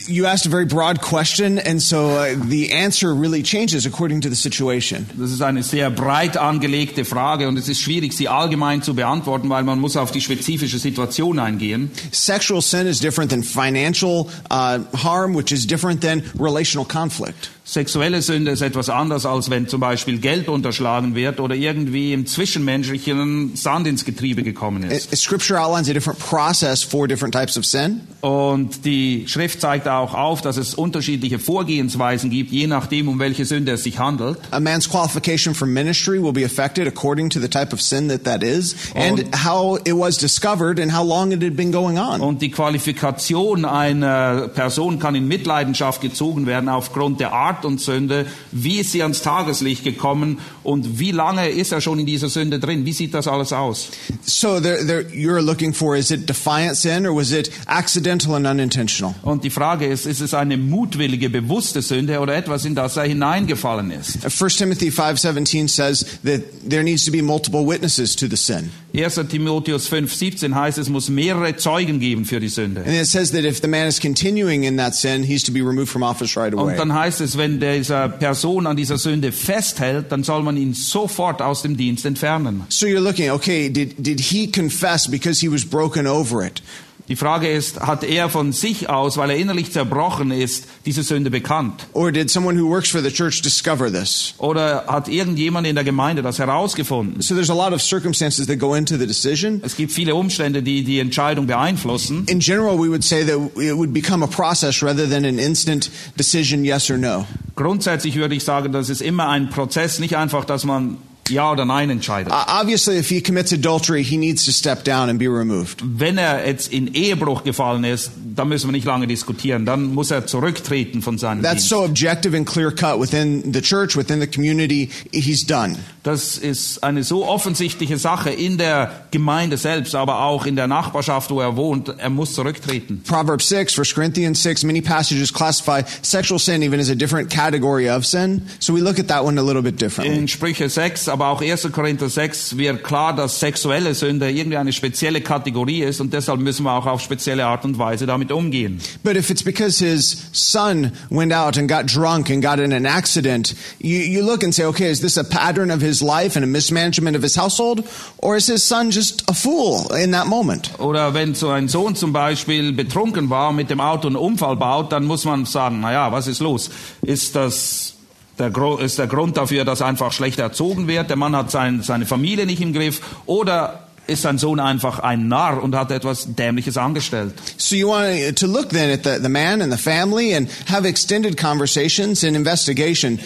you 0.07 0.27
asked 0.27 0.47
a 0.47 0.49
very 0.49 0.67
broad 0.67 1.01
question, 1.01 1.59
and 1.59 1.81
so 1.81 2.11
uh, 2.11 2.35
the 2.37 2.73
answer 2.73 3.15
really 3.15 3.43
changes 3.43 3.87
according 3.87 4.23
to 4.23 4.29
the 4.29 4.37
situation. 4.37 5.07
Das 5.17 5.31
ist 5.31 5.43
eine 5.43 5.63
sehr 5.63 5.91
breit 5.91 6.37
angelegte 6.37 7.05
Frage 7.05 7.49
und 7.49 7.57
es 7.57 7.69
ist 7.69 7.81
schwierig, 7.81 8.13
sie 8.13 8.29
allgemein 8.29 8.83
zu 8.83 8.95
beantworten, 8.95 9.49
weil 9.49 9.63
man 9.63 9.79
muss 9.79 9.97
auf 9.97 10.11
die 10.11 10.21
spezifische 10.21 10.79
Situation 10.79 11.39
eingehen. 11.39 11.91
Sexual 12.11 12.61
sin 12.61 12.87
is 12.87 13.01
different 13.01 13.31
than 13.31 13.43
financial 13.43 14.29
uh, 14.51 14.81
harm, 14.97 15.35
which 15.35 15.53
is 15.53 15.67
different 15.67 16.01
than 16.03 16.23
relational 16.39 16.85
conflict. 16.85 17.51
Sexuelle 17.71 18.21
Sünde 18.21 18.51
ist 18.51 18.63
etwas 18.63 18.89
anders, 18.89 19.25
als 19.25 19.49
wenn 19.49 19.69
zum 19.69 19.79
Beispiel 19.79 20.19
Geld 20.19 20.49
unterschlagen 20.49 21.15
wird 21.15 21.39
oder 21.39 21.55
irgendwie 21.55 22.13
im 22.13 22.27
Zwischenmenschlichen 22.27 23.55
Sand 23.55 23.87
ins 23.87 24.05
Getriebe 24.05 24.43
gekommen 24.43 24.83
ist. 24.83 25.17
Scripture 25.17 25.61
outlines 25.61 25.89
a 25.89 25.93
different 25.93 26.19
process 26.19 26.83
for 26.83 27.07
different 27.07 27.33
types 27.33 27.57
of 27.57 27.65
sin. 27.65 28.01
Und 28.23 28.85
die 28.85 29.25
Schrift 29.29 29.61
zeigt 29.61 29.87
auch 29.87 30.15
auf, 30.15 30.43
dass 30.43 30.57
es 30.57 30.75
unterschiedliche 30.75 31.39
Vorgehensweisen 31.39 32.29
gibt, 32.31 32.51
je 32.51 32.67
nachdem, 32.67 33.09
um 33.09 33.21
welche 33.21 33.45
Sünde 33.45 33.71
es 33.71 33.85
sich 33.85 34.01
handelt. 34.01 34.39
A 34.51 34.59
man's 34.59 34.91
qualification 34.91 35.55
for 35.55 35.69
ministry 35.69 36.21
will 36.21 36.33
be 36.33 36.45
affected 36.45 36.89
according 36.89 37.31
to 37.31 37.39
the 37.39 37.49
type 37.49 37.73
of 37.73 37.81
sin 37.81 38.09
that 38.09 38.25
that 38.25 38.43
is, 38.43 38.75
and 38.97 39.25
how 39.45 39.79
it 39.85 39.95
was 39.95 40.19
discovered 40.19 40.81
and 40.81 40.93
how 40.93 41.07
long 41.07 41.31
it 41.31 41.41
had 41.41 41.57
been 41.57 41.71
going 41.71 41.99
on. 41.99 42.21
Und 42.21 42.43
die 42.43 42.51
Qualifikation 42.51 43.65
einer 43.65 44.49
Person 44.49 44.99
kann 44.99 45.15
in 45.15 45.29
Mitleidenschaft 45.29 46.01
gezogen 46.01 46.47
werden 46.47 46.69
aufgrund 46.69 47.21
der 47.21 47.33
Art 47.33 47.60
und 47.65 47.81
Sünde. 47.81 48.27
Wie 48.53 48.79
ist 48.79 48.93
sie 48.93 49.03
ans 49.03 49.23
Tageslicht 49.23 49.85
gekommen 49.85 50.39
und 50.63 50.99
wie 50.99 51.11
lange 51.11 51.49
ist 51.49 51.73
er 51.73 51.81
schon 51.81 51.99
in 51.99 52.07
dieser 52.07 52.29
Sünde 52.29 52.59
drin? 52.59 52.85
Wie 52.85 52.93
sieht 52.93 53.15
das 53.15 53.29
alles 53.29 53.53
aus? 53.53 53.89
So 54.25 54.61
there, 54.61 54.87
there, 54.87 55.07
you're 55.13 55.41
looking 55.41 55.73
for 55.73 55.97
is 55.97 56.11
it 56.11 56.29
defiant 56.29 56.77
sin 56.77 57.07
or 57.07 57.15
was 57.15 57.33
it 57.33 57.51
accidental 57.67 58.35
and 58.35 58.47
unintentional? 58.47 59.15
Und 59.23 59.45
die 59.45 59.51
Frage 59.51 59.87
ist, 59.87 60.07
ist 60.07 60.21
es 60.21 60.35
eine 60.35 60.57
mutwillige, 60.57 61.31
bewusste 61.31 61.83
Sünde 61.83 62.21
oder 62.21 62.35
etwas, 62.37 62.65
in 62.65 62.75
das 62.75 62.97
er 62.97 63.05
hineingefallen 63.05 63.91
ist? 63.91 64.25
1 64.25 64.57
Timothy 64.57 64.91
5:17 64.91 65.69
says 65.69 66.05
that 66.25 66.43
there 66.69 66.83
needs 66.83 67.05
to 67.05 67.13
be 67.13 67.23
multiple 67.23 67.67
witnesses 67.67 68.15
to 68.17 68.27
the 68.27 68.37
sin. 68.37 68.71
1. 68.93 69.29
Timotheus 69.29 69.89
5,17 69.89 70.55
heißt, 70.55 70.79
es 70.79 70.89
muss 70.89 71.09
mehrere 71.09 71.57
Zeugen 71.57 72.01
geben 72.01 72.25
für 72.25 72.41
die 72.41 72.49
Sünde. 72.49 72.81
And 72.81 72.95
it 72.95 73.07
says 73.07 73.31
that 73.33 73.45
if 73.45 73.61
the 73.61 73.69
man 73.69 73.87
is 73.87 74.01
continuing 74.01 74.65
in 74.65 74.77
that 74.79 74.95
sin, 74.95 75.23
he's 75.23 75.45
to 75.45 75.53
be 75.53 75.61
removed 75.61 75.89
from 75.89 76.03
office 76.03 76.37
right 76.37 76.53
away. 76.53 76.73
Und 76.73 76.79
dann 76.79 76.93
heißt 76.93 77.21
es, 77.21 77.39
wenn 77.39 77.50
dieser 77.59 78.09
Person 78.09 78.67
an 78.67 78.77
dieser 78.77 78.99
Sünde 78.99 79.33
festhält, 79.33 80.13
dann 80.13 80.23
soll 80.23 80.43
man 80.43 80.57
ihn 80.57 80.75
sofort 80.75 81.43
aus 81.43 81.63
dem 81.63 81.77
Dienst 81.77 82.05
entfernen. 82.05 82.65
So 82.69 82.87
you're 82.87 83.01
looking, 83.01 83.31
okay, 83.31 83.71
did, 83.71 83.95
did 83.99 84.21
he 84.21 84.47
confess 84.47 85.11
because 85.11 85.41
he 85.41 85.51
was 85.51 85.65
broken 85.65 86.07
over 86.07 86.45
it? 86.45 86.63
Die 87.11 87.17
Frage 87.17 87.51
ist, 87.51 87.81
hat 87.81 88.05
er 88.05 88.29
von 88.29 88.53
sich 88.53 88.89
aus, 88.89 89.17
weil 89.17 89.31
er 89.31 89.37
innerlich 89.37 89.73
zerbrochen 89.73 90.31
ist, 90.31 90.67
diese 90.87 91.03
Sünde 91.03 91.29
bekannt? 91.29 91.89
Or 91.93 92.13
did 92.13 92.31
someone 92.31 92.57
who 92.57 92.69
works 92.69 92.89
for 92.89 93.03
the 93.03 93.11
church 93.11 93.43
discover 93.43 93.93
this? 93.93 94.35
Oder 94.39 94.85
hat 94.87 95.09
irgendjemand 95.09 95.67
in 95.67 95.75
der 95.75 95.83
Gemeinde 95.83 96.23
das 96.23 96.39
herausgefunden? 96.39 97.21
So 97.21 97.35
there's 97.35 97.51
a 97.51 97.55
lot 97.55 97.73
of 97.73 97.83
circumstances 97.83 98.47
that 98.47 98.61
go 98.61 98.77
into 98.77 98.97
the 98.97 99.09
decision. 99.09 99.61
Es 99.65 99.75
gibt 99.75 99.91
viele 99.91 100.15
Umstände, 100.15 100.63
die 100.63 100.85
die 100.85 101.01
Entscheidung 101.01 101.49
beeinflussen. 101.49 102.27
In 102.29 102.39
general, 102.39 102.79
we 102.79 102.89
would 102.89 103.03
say 103.03 103.25
that 103.25 103.41
it 103.61 103.77
would 103.77 103.93
become 103.93 104.25
a 104.25 104.29
process 104.29 104.81
rather 104.81 105.11
than 105.11 105.25
an 105.25 105.41
instant 105.41 105.91
decision, 106.17 106.65
yes 106.65 106.89
or 106.93 106.97
no. 106.97 107.27
Grundsätzlich 107.57 108.15
würde 108.15 108.37
ich 108.37 108.45
sagen, 108.45 108.71
das 108.71 108.89
ist 108.89 109.03
immer 109.03 109.29
ein 109.29 109.51
Prozess, 109.51 109.99
nicht 109.99 110.17
einfach, 110.17 110.45
dass 110.45 110.65
man 110.65 110.97
Ja 111.31 111.53
oder 111.53 111.65
Nein 111.65 111.91
entscheidet. 111.91 112.33
Uh, 112.33 112.61
obviously, 112.61 112.99
if 112.99 113.09
he 113.09 113.21
commits 113.21 113.53
adultery, 113.53 114.03
he 114.05 114.17
needs 114.17 114.45
to 114.45 114.53
step 114.53 114.85
down 114.85 115.09
and 115.09 115.19
be 115.19 115.27
removed. 115.29 115.83
Wenn 115.83 116.19
er 116.19 116.47
jetzt 116.47 116.73
in 116.73 116.95
Ehebruch 116.95 117.45
gefallen 117.45 117.85
ist, 117.85 118.11
da 118.37 118.45
müssen 118.45 118.69
wir 118.69 118.73
nicht 118.73 118.87
lange 118.87 119.07
diskutieren. 119.07 119.67
Dann 119.67 119.95
muss 119.95 120.11
er 120.11 120.27
zurücktreten 120.27 121.03
von 121.03 121.19
seinem 121.19 121.43
That's 121.43 121.63
Dienst. 121.63 121.69
so 121.69 121.83
objective 121.85 122.37
and 122.37 122.47
clear 122.47 122.71
cut 122.71 123.01
within 123.01 123.53
the 123.53 123.61
church, 123.61 123.97
within 123.97 124.21
the 124.21 124.27
community. 124.27 124.89
He's 125.13 125.47
done. 125.47 125.77
Das 126.03 126.39
ist 126.39 126.83
eine 126.83 127.05
so 127.05 127.27
offensichtliche 127.27 127.99
Sache 127.99 128.31
in 128.31 128.57
der 128.57 129.05
Gemeinde 129.11 129.59
selbst, 129.59 129.95
aber 129.95 130.23
auch 130.25 130.47
in 130.47 130.57
der 130.57 130.67
Nachbarschaft, 130.67 131.31
wo 131.31 131.41
er 131.41 131.57
wohnt. 131.57 131.95
Er 131.99 132.11
muss 132.11 132.33
zurücktreten. 132.35 133.03
Proverbs 133.07 133.49
6, 133.51 133.79
1 133.79 133.95
Corinthians 133.95 134.43
6, 134.43 134.65
many 134.65 134.81
passages 134.81 135.33
classify 135.33 135.83
sexual 136.03 136.39
sin 136.39 136.63
even 136.63 136.81
as 136.81 136.89
a 136.89 136.95
different 136.95 137.29
category 137.31 137.89
of 137.91 138.07
sin. 138.07 138.43
So 138.59 138.75
we 138.75 138.81
look 138.81 138.99
at 138.99 139.09
that 139.09 139.25
one 139.25 139.39
a 139.39 139.43
little 139.43 139.63
bit 139.63 139.81
differently. 139.81 140.17
In 140.17 140.27
Sprüche 140.29 140.69
6, 140.71 141.09
aber 141.09 141.20
auch 141.27 141.43
1. 141.43 141.71
Korinther 141.73 142.09
6 142.09 142.57
wird 142.57 142.85
klar, 142.85 143.15
dass 143.15 143.41
sexuelle 143.41 143.95
Sünde 143.95 144.31
irgendwie 144.31 144.57
eine 144.57 144.73
spezielle 144.73 145.21
Kategorie 145.21 145.83
ist 145.83 146.01
und 146.01 146.13
deshalb 146.13 146.41
müssen 146.41 146.65
wir 146.65 146.73
auch 146.73 146.87
auf 146.87 147.01
spezielle 147.01 147.47
Art 147.47 147.65
und 147.65 147.79
Weise 147.79 148.07
damit 148.07 148.33
umgehen. 148.33 148.81
But 149.03 149.17
if 149.17 149.31
it's 149.31 149.43
because 149.43 149.85
his 149.85 150.29
son 150.33 150.93
went 151.11 151.33
out 151.33 151.59
and 151.59 151.69
got 151.69 151.87
drunk 151.87 152.31
and 152.31 152.43
got 152.43 152.59
in 152.59 152.73
an 152.73 152.87
accident, 152.87 153.55
you, 153.79 153.99
you 153.99 154.23
look 154.23 154.43
and 154.43 154.55
say, 154.55 154.65
okay, 154.65 154.91
is 154.91 155.01
this 155.01 155.17
a 155.17 155.25
pattern 155.25 155.71
of 155.71 155.81
his 155.81 156.03
life 156.03 156.37
and 156.37 156.45
a 156.45 156.49
mismanagement 156.49 157.17
of 157.17 157.23
his 157.23 157.37
household? 157.37 157.85
Or 158.19 158.37
is 158.37 158.47
his 158.47 158.63
son 158.63 158.91
just 158.91 159.23
a 159.29 159.35
fool 159.35 159.95
in 159.95 160.13
that 160.13 160.27
moment? 160.27 160.71
Oder 160.79 161.15
wenn 161.15 161.35
so 161.35 161.51
ein 161.51 161.69
Sohn 161.69 161.95
zum 161.95 162.13
Beispiel 162.13 162.73
betrunken 162.73 163.31
war, 163.31 163.53
mit 163.53 163.71
dem 163.71 163.81
Auto 163.81 164.09
einen 164.09 164.17
Unfall 164.17 164.57
baut, 164.57 164.93
dann 164.93 165.05
muss 165.05 165.25
man 165.25 165.45
sagen, 165.45 165.81
na 165.81 165.93
ja, 165.93 166.13
was 166.13 166.27
ist 166.27 166.41
los? 166.41 166.71
Ist 167.03 167.37
das 167.37 167.95
der, 168.41 168.51
ist 168.81 168.99
der 168.99 169.07
Grund 169.07 169.37
dafür, 169.37 169.65
dass 169.65 169.83
einfach 169.83 170.13
schlecht 170.13 170.39
erzogen 170.39 170.89
wird? 170.89 171.11
Der 171.11 171.17
Mann 171.17 171.37
hat 171.37 171.51
sein, 171.51 171.83
seine 171.83 172.07
Familie 172.07 172.47
nicht 172.47 172.61
im 172.61 172.73
Griff? 172.73 173.01
Oder 173.27 173.90
ist 174.07 174.23
sein 174.23 174.39
Sohn 174.39 174.59
einfach 174.59 174.99
ein 174.99 175.29
Narr 175.29 175.63
und 175.63 175.75
hat 175.77 175.91
etwas 175.91 176.35
Dämliches 176.35 176.77
angestellt? 176.77 177.35
So 177.57 177.77
you 177.77 177.89
want 177.89 178.37
to 178.39 178.47
look 178.47 178.71
then 178.71 178.91
at 178.91 179.05
the, 179.05 179.23
the 179.23 179.29
man 179.29 179.63
and 179.63 179.73
the 179.73 179.79
family 179.79 180.35
and 180.35 180.49
have 180.69 180.87
extended 180.87 181.37
conversations 181.37 182.25
and 182.25 182.37
investigation. 182.37 183.21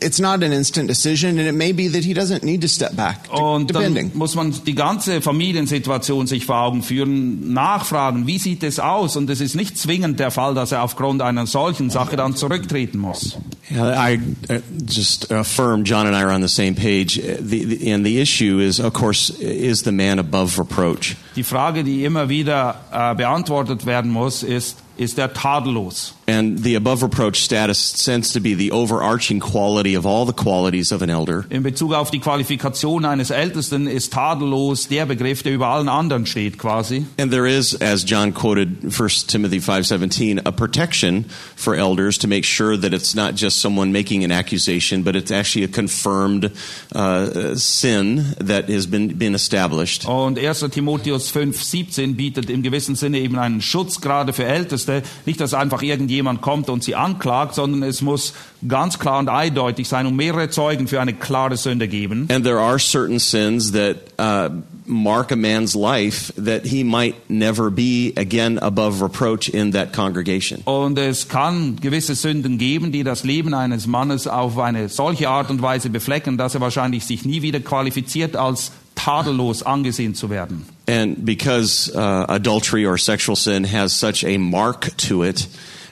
It's 0.00 0.20
not 0.20 0.42
an 0.44 0.52
instant 0.52 0.88
decision 0.88 1.38
and 1.38 1.48
it 1.48 1.54
may 1.54 1.72
be 1.72 1.88
that 1.88 2.04
he 2.04 2.14
doesn't 2.14 2.44
need 2.44 2.60
to 2.62 2.68
step 2.68 2.94
back, 2.94 3.18
Und 3.30 3.70
dann 3.74 3.94
depending. 3.94 4.10
muss 4.14 4.34
man 4.34 4.54
die 4.64 4.74
ganze 4.74 5.20
Familiensituation 5.20 6.26
sich 6.26 6.46
vor 6.46 6.56
Augen 6.60 6.82
führen, 6.82 7.52
nachfragen, 7.52 8.26
wie 8.26 8.38
sieht 8.38 8.62
es 8.62 8.78
aus? 8.78 9.16
Und 9.16 9.28
es 9.30 9.40
ist 9.40 9.56
nicht 9.56 9.76
zwingend 9.76 10.20
der 10.20 10.30
Fall, 10.30 10.54
dass 10.54 10.72
er 10.72 10.82
aufgrund 10.82 11.22
einer 11.22 11.46
solchen 11.46 11.90
Sache 11.90 12.16
dann 12.16 12.36
zurücktreten 12.36 12.98
muss. 12.98 13.36
Yeah, 13.70 14.12
I 14.12 14.18
uh, 14.50 14.60
just 14.88 15.30
affirm 15.30 15.84
John 15.84 16.06
and 16.06 16.14
I 16.16 16.20
are 16.22 16.32
on 16.34 16.40
the 16.42 16.48
same 16.48 16.74
page. 16.74 17.18
Uh, 17.18 17.36
The, 17.48 17.64
the, 17.64 17.92
and 17.92 18.04
the 18.04 18.20
issue 18.20 18.58
is, 18.60 18.78
of 18.80 18.92
course, 18.92 19.30
is 19.40 19.82
the 19.82 19.92
man 19.92 20.17
above 20.18 20.60
reproach? 20.60 21.16
Die 21.36 21.44
Frage, 21.44 21.84
die 21.84 22.04
immer 22.04 22.28
wieder 22.28 22.80
äh, 22.92 23.14
beantwortet 23.14 23.86
werden 23.86 24.10
muss, 24.10 24.42
ist, 24.42 24.78
ist 24.98 25.18
er 25.18 25.32
tadellos? 25.32 26.14
And 26.26 26.62
the 26.62 26.74
above 26.74 27.02
reproach 27.02 27.42
status 27.42 27.92
tends 27.92 28.32
to 28.34 28.40
be 28.40 28.54
the 28.54 28.70
overarching 28.70 29.40
quality 29.40 29.96
of 29.96 30.04
all 30.04 30.26
the 30.26 30.34
qualities 30.34 30.92
of 30.92 31.00
an 31.00 31.08
elder. 31.08 31.46
In 31.48 31.62
Bezug 31.62 31.94
auf 31.94 32.10
die 32.10 32.18
Qualifikation 32.18 33.06
eines 33.06 33.30
Ältesten 33.30 33.86
ist 33.86 34.12
tadellos 34.12 34.88
der 34.88 35.06
Begriff, 35.06 35.42
der 35.42 35.54
über 35.54 35.68
allen 35.68 35.88
anderen 35.88 36.26
steht 36.26 36.58
quasi. 36.58 37.06
And 37.18 37.30
there 37.30 37.46
is, 37.46 37.74
as 37.80 38.04
John 38.04 38.34
quoted 38.34 38.92
1 38.92 39.26
Timothy 39.26 39.60
5:17, 39.60 40.40
a 40.44 40.52
protection 40.52 41.24
for 41.56 41.74
elders 41.74 42.18
to 42.18 42.28
make 42.28 42.44
sure 42.44 42.76
that 42.76 42.92
it's 42.92 43.14
not 43.14 43.34
just 43.34 43.60
someone 43.60 43.90
making 43.90 44.22
an 44.22 44.32
accusation, 44.32 45.02
but 45.02 45.16
it's 45.16 45.30
actually 45.30 45.64
a 45.64 45.68
confirmed 45.68 46.50
uh, 46.94 47.54
sin 47.54 48.34
that 48.38 48.68
has 48.68 48.86
been 48.86 49.16
been 49.16 49.34
established. 49.34 50.06
Und 50.06 50.38
1. 50.38 50.70
Timotheus 50.70 51.30
5, 51.30 51.62
17 51.62 52.16
bietet 52.16 52.50
im 52.50 52.62
gewissen 52.62 52.96
Sinne 52.96 53.18
eben 53.20 53.38
einen 53.38 53.62
Schutz 53.62 54.00
gerade 54.00 54.32
für 54.32 54.44
Älteste. 54.44 54.87
Nicht, 55.26 55.40
dass 55.40 55.54
einfach 55.54 55.82
irgendjemand 55.82 56.40
kommt 56.40 56.68
und 56.68 56.82
sie 56.82 56.94
anklagt, 56.94 57.54
sondern 57.54 57.82
es 57.82 58.02
muss 58.02 58.34
ganz 58.66 58.98
klar 58.98 59.18
und 59.18 59.28
eindeutig 59.28 59.88
sein 59.88 60.06
und 60.06 60.16
mehrere 60.16 60.50
Zeugen 60.50 60.88
für 60.88 61.00
eine 61.00 61.14
klare 61.14 61.56
Sünde 61.56 61.88
geben. 61.88 62.28
And 62.30 62.44
there 62.44 62.58
are 62.58 62.78
certain 62.78 63.18
sins 63.18 63.72
that 63.72 63.96
uh, 64.18 64.54
mark 64.88 65.30
a 65.30 65.36
man's 65.36 65.74
life 65.74 66.32
that 66.36 66.64
he 66.64 66.82
might 66.82 67.14
never 67.28 67.70
be 67.70 68.12
again 68.16 68.58
above 68.58 69.02
reproach 69.02 69.48
in 69.48 69.72
that 69.72 69.92
congregation. 69.92 70.62
Und 70.64 70.98
es 70.98 71.28
kann 71.28 71.76
gewisse 71.80 72.14
Sünden 72.14 72.58
geben, 72.58 72.90
die 72.90 73.04
das 73.04 73.24
Leben 73.24 73.54
eines 73.54 73.86
Mannes 73.86 74.26
auf 74.26 74.58
eine 74.58 74.88
solche 74.88 75.28
Art 75.28 75.50
und 75.50 75.62
Weise 75.62 75.90
beflecken, 75.90 76.38
dass 76.38 76.54
er 76.54 76.60
wahrscheinlich 76.60 77.04
sich 77.04 77.24
nie 77.24 77.42
wieder 77.42 77.60
qualifiziert, 77.60 78.36
als 78.36 78.72
tadellos 79.08 79.62
angesehen 79.62 80.14
zu 80.14 80.28
werden. 80.28 80.66
And 80.86 81.24
because 81.24 81.90
uh, 81.94 82.26
adultery 82.28 82.84
or 82.84 82.98
sexual 82.98 83.36
sin 83.36 83.64
has 83.64 83.98
such 83.98 84.24
a 84.24 84.38
mark 84.38 84.96
to 85.08 85.22
it 85.22 85.46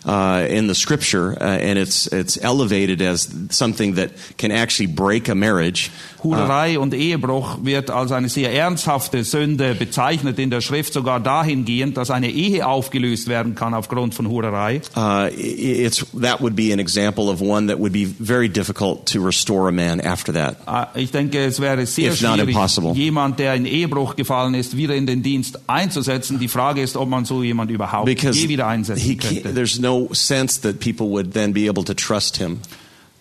uh, 0.06 0.46
in 0.48 0.68
the 0.68 0.74
scripture, 0.74 1.36
uh, 1.40 1.44
and 1.44 1.78
it's 1.78 2.06
it's 2.06 2.38
elevated 2.42 3.02
as 3.02 3.28
something 3.50 3.96
that 3.96 4.10
can 4.38 4.50
actually 4.52 4.86
break 4.86 5.28
a 5.28 5.34
marriage. 5.34 5.90
Hurerei 6.22 6.78
und 6.78 6.92
Ehebruch 6.94 7.58
wird 7.62 7.90
als 7.90 8.10
eine 8.10 8.28
sehr 8.28 8.52
ernsthafte 8.52 9.22
Sünde 9.22 9.74
bezeichnet 9.74 10.38
in 10.38 10.50
der 10.50 10.60
Schrift, 10.60 10.92
sogar 10.92 11.20
dahingehend, 11.20 11.96
dass 11.96 12.10
eine 12.10 12.30
Ehe 12.30 12.66
aufgelöst 12.66 13.28
werden 13.28 13.54
kann 13.54 13.74
aufgrund 13.74 14.14
von 14.14 14.28
Hurerei. 14.28 14.80
Uh, 14.96 15.28
it's 15.36 16.04
that 16.20 16.40
would 16.40 16.56
be 16.56 16.72
an 16.72 16.80
example 16.80 17.28
of 17.30 17.40
one 17.40 17.68
that 17.68 17.78
would 17.78 17.92
be 17.92 18.06
very 18.06 18.48
difficult 18.48 19.06
to 19.06 19.20
restore 19.24 19.68
a 19.68 19.72
man 19.72 20.00
after 20.00 20.32
that. 20.32 20.56
Ah, 20.66 20.88
Ich 20.94 21.12
denke, 21.12 21.44
es 21.44 21.60
wäre 21.60 21.86
sehr 21.86 22.12
If 22.12 22.18
schwierig, 22.18 22.56
jemand, 22.94 23.38
der 23.38 23.54
in 23.54 23.66
Ehebruch 23.66 24.16
gefallen 24.16 24.54
ist, 24.54 24.76
wieder 24.76 24.94
in 24.94 25.06
den 25.06 25.22
Dienst 25.22 25.60
einzusetzen. 25.68 26.38
Die 26.40 26.48
Frage 26.48 26.80
ist, 26.80 26.96
ob 26.96 27.08
man 27.08 27.24
so 27.24 27.42
jemand 27.42 27.70
überhaupt 27.70 28.06
Because 28.06 28.38
je 28.38 28.48
wieder 28.48 28.66
einsetzen 28.66 29.18
könnte. 29.18 29.54
there's 29.54 29.78
no 29.78 29.95
sense 30.12 30.60
that 30.62 30.78
people 30.80 31.08
would 31.08 31.32
then 31.32 31.52
be 31.52 31.66
able 31.68 31.84
to 31.84 31.94
trust 31.94 32.36
him. 32.38 32.58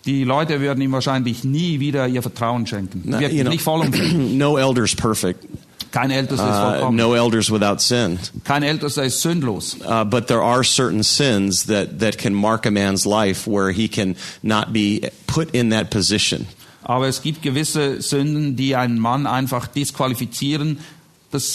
Die 0.04 0.22
Leute 0.24 0.60
würden 0.60 0.80
ihm 0.82 0.92
wahrscheinlich 0.92 1.42
nie 1.44 1.80
wieder 1.80 2.06
ihr 2.06 2.22
Vertrauen 2.22 2.66
schenken. 2.66 3.02
No, 3.04 3.18
Wirklich 3.18 3.38
you 3.38 3.42
know, 3.42 3.50
nicht 3.50 3.62
vollumfänglich. 3.62 4.32
no 4.38 4.56
elder's 4.56 4.94
perfect. 4.94 5.44
Kein 5.90 6.10
Ältester 6.10 6.44
ist 6.48 6.56
Uh, 6.56 6.70
vollkommen. 6.72 6.96
no 6.96 7.14
elders 7.14 7.50
without 7.50 7.80
sin. 7.80 8.18
Kein 8.44 8.62
Ältester 8.62 9.02
ist 9.04 9.20
sündlos. 9.22 9.76
Uh, 9.84 10.04
but 10.04 10.26
there 10.28 10.42
are 10.42 10.62
certain 10.62 11.02
sins 11.02 11.66
that, 11.66 11.98
that 12.00 12.18
can 12.18 12.34
mark 12.34 12.66
a 12.66 12.70
man's 12.70 13.06
life 13.06 13.48
where 13.50 13.72
he 13.72 13.88
can 13.88 14.14
not 14.42 14.72
be 14.72 15.00
put 15.26 15.50
in 15.54 15.70
that 15.70 15.90
position. 15.90 16.46
Aber 16.82 17.08
es 17.08 17.20
gibt 17.22 17.42
gewisse 17.42 18.00
Sünden, 18.00 18.54
die 18.56 18.76
einen 18.76 18.98
Mann 19.00 19.26
einfach 19.26 19.66
disqualifizieren, 19.66 20.78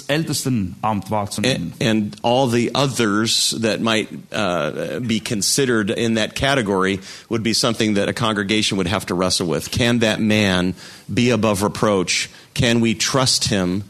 Ältestenamt 0.08 1.10
wahrzunehmen. 1.10 1.74
And, 1.80 1.82
and 1.82 2.20
all 2.24 2.48
the 2.48 2.72
others 2.76 3.52
that 3.62 3.82
might 3.82 4.10
uh, 4.32 5.00
be 5.00 5.20
considered 5.20 5.90
in 5.90 6.16
that 6.16 6.36
category 6.36 7.00
would 7.30 7.44
be 7.44 7.54
something 7.54 7.96
that 7.96 8.10
a 8.10 8.14
congregation 8.14 8.78
would 8.78 8.88
have 8.88 9.06
to 9.08 9.14
wrestle 9.14 9.48
with. 9.48 9.72
Can 9.72 10.00
that 10.00 10.20
man 10.20 10.74
be 11.14 11.32
above 11.32 11.64
reproach? 11.64 12.30
Can 12.54 12.82
we 12.82 12.94
trust 12.96 13.50
him? 13.50 13.84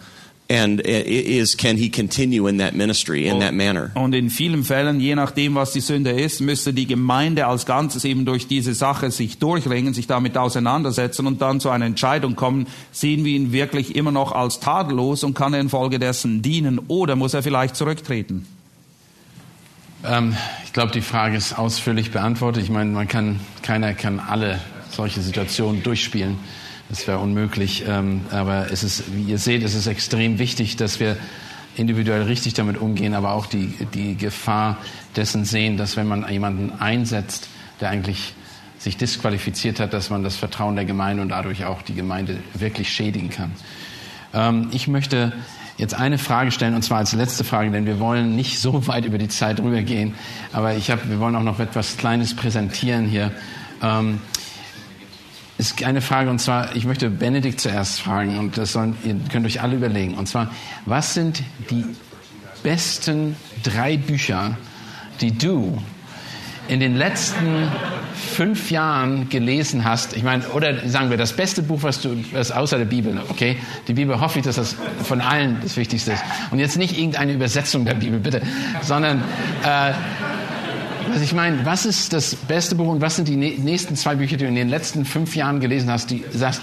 And 0.51 0.81
is 0.81 1.55
can 1.55 1.77
he 1.77 1.89
continue 1.89 2.45
in 2.49 2.57
that 2.57 2.73
ministry 2.73 3.25
in 3.25 3.39
that 3.39 3.53
manner? 3.53 3.91
Und 3.93 4.13
in 4.13 4.29
vielen 4.29 4.65
Fällen, 4.65 4.99
je 4.99 5.15
nachdem, 5.15 5.55
was 5.55 5.71
die 5.71 5.79
Sünde 5.79 6.11
ist, 6.11 6.41
müsste 6.41 6.73
die 6.73 6.87
Gemeinde 6.87 7.47
als 7.47 7.65
Ganzes 7.65 8.03
eben 8.03 8.25
durch 8.25 8.47
diese 8.47 8.73
Sache 8.73 9.11
sich 9.11 9.37
durchringen, 9.37 9.93
sich 9.93 10.07
damit 10.07 10.37
auseinandersetzen 10.37 11.25
und 11.25 11.41
dann 11.41 11.61
zu 11.61 11.69
einer 11.69 11.85
Entscheidung 11.85 12.35
kommen, 12.35 12.67
sehen 12.91 13.23
wir 13.23 13.31
ihn 13.31 13.53
wirklich 13.53 13.95
immer 13.95 14.11
noch 14.11 14.33
als 14.33 14.59
tadellos 14.59 15.23
und 15.23 15.35
kann 15.35 15.53
er 15.53 15.61
infolgedessen 15.61 16.41
dienen 16.41 16.79
oder 16.89 17.15
muss 17.15 17.33
er 17.33 17.43
vielleicht 17.43 17.77
zurücktreten? 17.77 18.45
Ähm, 20.03 20.35
ich 20.65 20.73
glaube, 20.73 20.91
die 20.91 21.01
Frage 21.01 21.37
ist 21.37 21.57
ausführlich 21.57 22.11
beantwortet. 22.11 22.63
Ich 22.63 22.69
meine, 22.69 22.91
man 22.91 23.07
kann, 23.07 23.39
keiner 23.61 23.93
kann 23.93 24.19
alle 24.19 24.59
solche 24.89 25.21
Situationen 25.21 25.81
durchspielen. 25.81 26.37
Das 26.91 27.07
wäre 27.07 27.19
unmöglich. 27.19 27.85
Ähm, 27.87 28.25
aber 28.31 28.69
es 28.69 28.83
ist, 28.83 29.15
wie 29.15 29.23
ihr 29.23 29.37
seht, 29.37 29.63
es 29.63 29.75
ist 29.75 29.87
extrem 29.87 30.39
wichtig, 30.39 30.75
dass 30.75 30.99
wir 30.99 31.15
individuell 31.77 32.23
richtig 32.23 32.53
damit 32.53 32.77
umgehen, 32.77 33.13
aber 33.13 33.31
auch 33.31 33.45
die, 33.45 33.67
die 33.93 34.17
Gefahr 34.17 34.77
dessen 35.15 35.45
sehen, 35.45 35.77
dass 35.77 35.95
wenn 35.95 36.05
man 36.05 36.29
jemanden 36.29 36.73
einsetzt, 36.81 37.47
der 37.79 37.91
eigentlich 37.91 38.33
sich 38.77 38.97
disqualifiziert 38.97 39.79
hat, 39.79 39.93
dass 39.93 40.09
man 40.09 40.21
das 40.21 40.35
Vertrauen 40.35 40.75
der 40.75 40.83
Gemeinde 40.83 41.21
und 41.21 41.29
dadurch 41.29 41.63
auch 41.63 41.81
die 41.81 41.93
Gemeinde 41.93 42.39
wirklich 42.55 42.91
schädigen 42.91 43.29
kann. 43.29 43.53
Ähm, 44.33 44.67
ich 44.73 44.89
möchte 44.89 45.31
jetzt 45.77 45.93
eine 45.93 46.17
Frage 46.17 46.51
stellen, 46.51 46.75
und 46.75 46.81
zwar 46.81 46.97
als 46.97 47.13
letzte 47.13 47.45
Frage, 47.45 47.71
denn 47.71 47.85
wir 47.85 47.99
wollen 47.99 48.35
nicht 48.35 48.59
so 48.59 48.85
weit 48.87 49.05
über 49.05 49.17
die 49.17 49.29
Zeit 49.29 49.61
rübergehen, 49.61 50.13
aber 50.51 50.75
ich 50.75 50.91
hab, 50.91 51.07
wir 51.07 51.21
wollen 51.21 51.37
auch 51.37 51.43
noch 51.43 51.61
etwas 51.61 51.95
Kleines 51.95 52.35
präsentieren 52.35 53.05
hier. 53.05 53.31
Ähm, 53.81 54.19
ist 55.61 55.83
eine 55.83 56.01
Frage, 56.01 56.29
und 56.31 56.39
zwar, 56.39 56.75
ich 56.75 56.85
möchte 56.85 57.09
Benedikt 57.11 57.61
zuerst 57.61 58.01
fragen, 58.01 58.39
und 58.39 58.57
das 58.57 58.73
sollen, 58.73 58.97
ihr 59.03 59.15
könnt 59.31 59.45
euch 59.45 59.61
alle 59.61 59.75
überlegen, 59.75 60.15
und 60.15 60.27
zwar, 60.27 60.49
was 60.87 61.13
sind 61.13 61.43
die 61.69 61.85
besten 62.63 63.35
drei 63.63 63.97
Bücher, 63.97 64.57
die 65.21 65.37
du 65.37 65.77
in 66.67 66.79
den 66.79 66.95
letzten 66.95 67.67
fünf 68.15 68.71
Jahren 68.71 69.29
gelesen 69.29 69.85
hast, 69.85 70.15
ich 70.15 70.23
meine, 70.23 70.47
oder 70.49 70.87
sagen 70.87 71.11
wir, 71.11 71.17
das 71.17 71.33
beste 71.33 71.61
Buch, 71.61 71.83
was 71.83 72.01
du, 72.01 72.15
was 72.31 72.51
außer 72.51 72.77
der 72.79 72.85
Bibel, 72.85 73.21
okay? 73.29 73.57
Die 73.87 73.93
Bibel 73.93 74.19
hoffe 74.19 74.39
ich, 74.39 74.45
dass 74.45 74.55
das 74.55 74.75
von 75.03 75.21
allen 75.21 75.57
das 75.61 75.77
Wichtigste 75.77 76.13
ist. 76.13 76.23
Und 76.49 76.59
jetzt 76.59 76.77
nicht 76.77 76.97
irgendeine 76.97 77.33
Übersetzung 77.33 77.85
der 77.85 77.95
Bibel, 77.95 78.19
bitte, 78.19 78.41
sondern, 78.81 79.23
äh, 79.63 79.91
was 81.09 81.21
ich 81.21 81.33
meine, 81.33 81.65
was 81.65 81.85
ist 81.85 82.13
das 82.13 82.35
beste 82.35 82.75
Buch 82.75 82.87
und 82.87 83.01
was 83.01 83.15
sind 83.15 83.27
die 83.27 83.35
nä- 83.35 83.59
nächsten 83.59 83.95
zwei 83.95 84.15
Bücher, 84.15 84.37
die 84.37 84.43
du 84.43 84.49
in 84.49 84.55
den 84.55 84.69
letzten 84.69 85.05
fünf 85.05 85.35
Jahren 85.35 85.59
gelesen 85.59 85.89
hast, 85.89 86.09
die 86.09 86.23
sagst, 86.33 86.61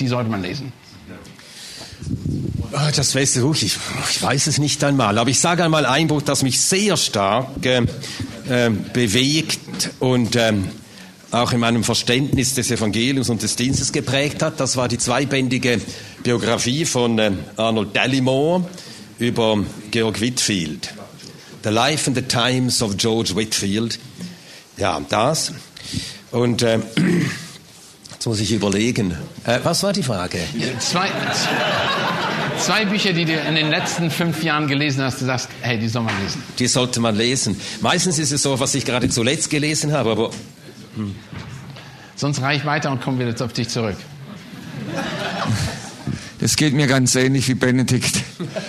die 0.00 0.08
sollte 0.08 0.30
man 0.30 0.42
lesen? 0.42 0.72
Ah, 2.72 2.90
Das 2.90 3.12
beste 3.12 3.40
Buch, 3.42 3.54
ich, 3.56 3.76
ich 4.10 4.22
weiß 4.22 4.46
es 4.46 4.58
nicht 4.58 4.82
einmal, 4.82 5.18
aber 5.18 5.30
ich 5.30 5.38
sage 5.38 5.64
einmal 5.64 5.84
ein 5.86 6.08
Buch, 6.08 6.22
das 6.22 6.42
mich 6.42 6.60
sehr 6.60 6.96
stark 6.96 7.64
äh, 7.64 7.82
äh, 8.48 8.70
bewegt 8.92 9.90
und 10.00 10.36
ähm, 10.36 10.68
auch 11.30 11.52
in 11.52 11.60
meinem 11.60 11.84
Verständnis 11.84 12.54
des 12.54 12.70
Evangeliums 12.70 13.28
und 13.30 13.42
des 13.42 13.56
Dienstes 13.56 13.92
geprägt 13.92 14.42
hat. 14.42 14.58
Das 14.60 14.76
war 14.76 14.88
die 14.88 14.98
zweibändige 14.98 15.80
Biografie 16.22 16.84
von 16.84 17.18
äh, 17.18 17.32
Arnold 17.56 17.94
Dallimore 17.94 18.64
über 19.18 19.58
Georg 19.90 20.20
Whitfield. 20.20 20.94
The 21.62 21.70
Life 21.70 22.08
and 22.08 22.16
the 22.16 22.22
Times 22.22 22.82
of 22.82 22.96
George 22.96 23.34
Whitfield. 23.36 23.98
Ja, 24.76 25.00
das. 25.08 25.52
Und 26.30 26.62
äh, 26.62 26.78
jetzt 28.12 28.26
muss 28.26 28.40
ich 28.40 28.52
überlegen. 28.52 29.16
Äh, 29.44 29.60
was 29.62 29.82
war 29.82 29.92
die 29.92 30.02
Frage? 30.02 30.40
Zwei, 30.80 31.08
zwei 32.58 32.84
Bücher, 32.84 33.12
die 33.12 33.24
du 33.24 33.34
in 33.34 33.54
den 33.54 33.70
letzten 33.70 34.10
fünf 34.10 34.42
Jahren 34.42 34.66
gelesen 34.66 35.02
hast, 35.02 35.20
du 35.20 35.26
sagst, 35.26 35.48
hey, 35.60 35.78
die 35.78 35.88
soll 35.88 36.02
man 36.02 36.14
lesen. 36.22 36.42
Die 36.58 36.66
sollte 36.66 37.00
man 37.00 37.16
lesen. 37.16 37.60
Meistens 37.80 38.18
ist 38.18 38.32
es 38.32 38.42
so, 38.42 38.58
was 38.58 38.74
ich 38.74 38.84
gerade 38.84 39.08
zuletzt 39.08 39.50
gelesen 39.50 39.92
habe, 39.92 40.10
aber 40.10 40.30
Sonst 42.16 42.40
reich 42.42 42.64
weiter 42.64 42.90
und 42.90 43.00
kommen 43.00 43.18
wir 43.18 43.26
jetzt 43.26 43.42
auf 43.42 43.52
dich 43.52 43.68
zurück. 43.68 43.96
Das 46.42 46.56
geht 46.56 46.74
mir 46.74 46.88
ganz 46.88 47.14
ähnlich 47.14 47.46
wie 47.46 47.54
Benedikt. 47.54 48.16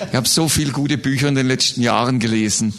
Ich 0.08 0.14
habe 0.14 0.28
so 0.28 0.48
viele 0.48 0.72
gute 0.72 0.96
Bücher 0.96 1.28
in 1.28 1.34
den 1.34 1.48
letzten 1.48 1.82
Jahren 1.82 2.20
gelesen. 2.20 2.72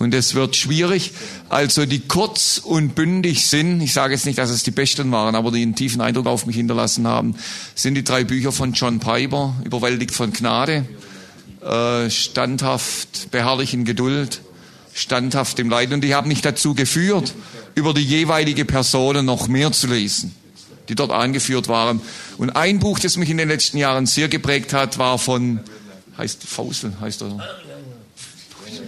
Und 0.00 0.12
es 0.14 0.34
wird 0.34 0.56
schwierig. 0.56 1.12
Also 1.48 1.86
die 1.86 2.00
kurz 2.00 2.58
und 2.58 2.96
bündig 2.96 3.46
sind, 3.46 3.80
ich 3.80 3.92
sage 3.92 4.14
jetzt 4.14 4.26
nicht, 4.26 4.38
dass 4.38 4.50
es 4.50 4.64
die 4.64 4.72
besten 4.72 5.12
waren, 5.12 5.36
aber 5.36 5.52
die 5.52 5.62
einen 5.62 5.76
tiefen 5.76 6.00
Eindruck 6.00 6.26
auf 6.26 6.44
mich 6.44 6.56
hinterlassen 6.56 7.06
haben, 7.06 7.36
sind 7.76 7.94
die 7.94 8.02
drei 8.02 8.24
Bücher 8.24 8.50
von 8.50 8.72
John 8.72 8.98
Piper, 8.98 9.54
Überwältigt 9.62 10.12
von 10.12 10.32
Gnade, 10.32 10.86
äh, 11.64 12.10
Standhaft, 12.10 13.30
beharrlich 13.30 13.74
in 13.74 13.84
Geduld, 13.84 14.40
Standhaft 14.92 15.60
im 15.60 15.70
Leiden. 15.70 15.94
Und 15.94 16.00
die 16.00 16.16
haben 16.16 16.26
mich 16.26 16.42
dazu 16.42 16.74
geführt, 16.74 17.32
über 17.76 17.94
die 17.94 18.02
jeweilige 18.02 18.64
Person 18.64 19.24
noch 19.24 19.46
mehr 19.46 19.70
zu 19.70 19.86
lesen 19.86 20.34
die 20.88 20.94
dort 20.94 21.10
eingeführt 21.10 21.68
waren. 21.68 22.00
Und 22.38 22.50
ein 22.50 22.78
Buch, 22.78 22.98
das 22.98 23.16
mich 23.16 23.30
in 23.30 23.38
den 23.38 23.48
letzten 23.48 23.78
Jahren 23.78 24.06
sehr 24.06 24.28
geprägt 24.28 24.72
hat, 24.72 24.98
war 24.98 25.18
von, 25.18 25.60
heißt 26.18 26.42
Fausel, 26.44 26.92
heißt 27.00 27.22
er. 27.22 27.38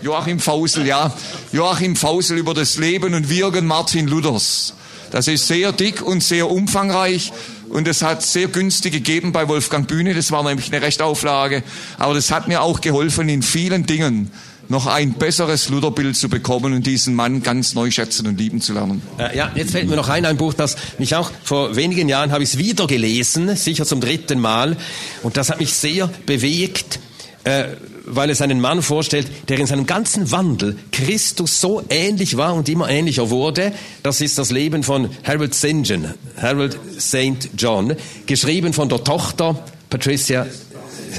Joachim 0.03 0.41
Fausel, 0.41 0.87
ja. 0.87 1.15
Joachim 1.53 1.97
Fausel 1.97 2.39
über 2.39 2.55
das 2.55 2.77
Leben 2.77 3.15
und 3.15 3.29
Wirken 3.29 3.67
Martin 3.67 4.07
Luthers. 4.07 4.75
Das 5.11 5.29
ist 5.29 5.47
sehr 5.47 5.73
dick 5.73 6.03
und 6.03 6.23
sehr 6.23 6.51
umfangreich 6.51 7.33
und 7.69 7.87
es 7.87 8.03
hat 8.03 8.23
sehr 8.23 8.49
günstig 8.49 8.93
gegeben 8.93 9.33
bei 9.33 9.49
Wolfgang 9.49 9.87
Bühne. 9.87 10.15
Das 10.15 10.31
war 10.31 10.43
nämlich 10.43 10.73
eine 10.73 10.85
Restauflage. 10.85 11.63
Aber 11.99 12.15
das 12.15 12.31
hat 12.31 12.49
mir 12.49 12.63
auch 12.63 12.81
geholfen, 12.81 13.29
in 13.29 13.43
vielen 13.43 13.87
Dingen 13.87 14.31
noch 14.69 14.87
ein 14.87 15.15
besseres 15.15 15.69
Lutherbild 15.69 16.17
zu 16.17 16.29
bekommen 16.29 16.73
und 16.73 16.87
diesen 16.87 17.15
Mann 17.15 17.43
ganz 17.43 17.75
neu 17.75 17.91
schätzen 17.91 18.27
und 18.27 18.39
lieben 18.39 18.61
zu 18.61 18.73
lernen. 18.73 19.03
Äh, 19.19 19.37
ja, 19.37 19.51
jetzt 19.55 19.73
fällt 19.73 19.89
mir 19.89 19.97
noch 19.97 20.09
ein, 20.09 20.25
ein 20.25 20.37
Buch, 20.37 20.55
das 20.55 20.77
mich 20.99 21.15
auch 21.15 21.31
vor 21.43 21.77
wenigen 21.77 22.09
Jahren 22.09 22.33
habe 22.33 22.43
ich 22.43 22.51
es 22.55 22.59
wieder 22.59 22.87
gelesen, 22.87 23.57
sicher 23.57 23.85
zum 23.85 24.01
dritten 24.01 24.41
Mal, 24.41 24.77
und 25.23 25.37
das 25.37 25.51
hat 25.51 25.61
mich 25.61 25.73
sehr 25.73 26.09
bewegt, 26.27 26.99
äh, 27.45 27.65
weil 28.07 28.31
es 28.31 28.43
einen 28.43 28.61
Mann 28.61 28.83
vorstellt, 28.83 29.27
der 29.49 29.59
in 29.59 29.67
seinem 29.67 29.87
ganzen 29.87 30.31
Wandel 30.31 30.77
Christus 30.93 31.61
so 31.61 31.83
ähnlich 31.89 32.37
war 32.37 32.55
und 32.55 32.69
immer 32.69 32.89
ähnlicher 32.89 33.31
wurde. 33.31 33.73
Das 34.03 34.21
ist 34.21 34.39
das 34.39 34.51
Leben 34.51 34.83
von 34.83 35.09
Harold 35.25 35.55
St. 35.55 35.83
John, 35.85 36.13
Harold 36.41 36.79
St. 36.99 37.51
John, 37.57 37.97
geschrieben 38.27 38.73
von 38.73 38.89
der 38.89 39.05
Tochter 39.05 39.65
Patricia 39.89 40.47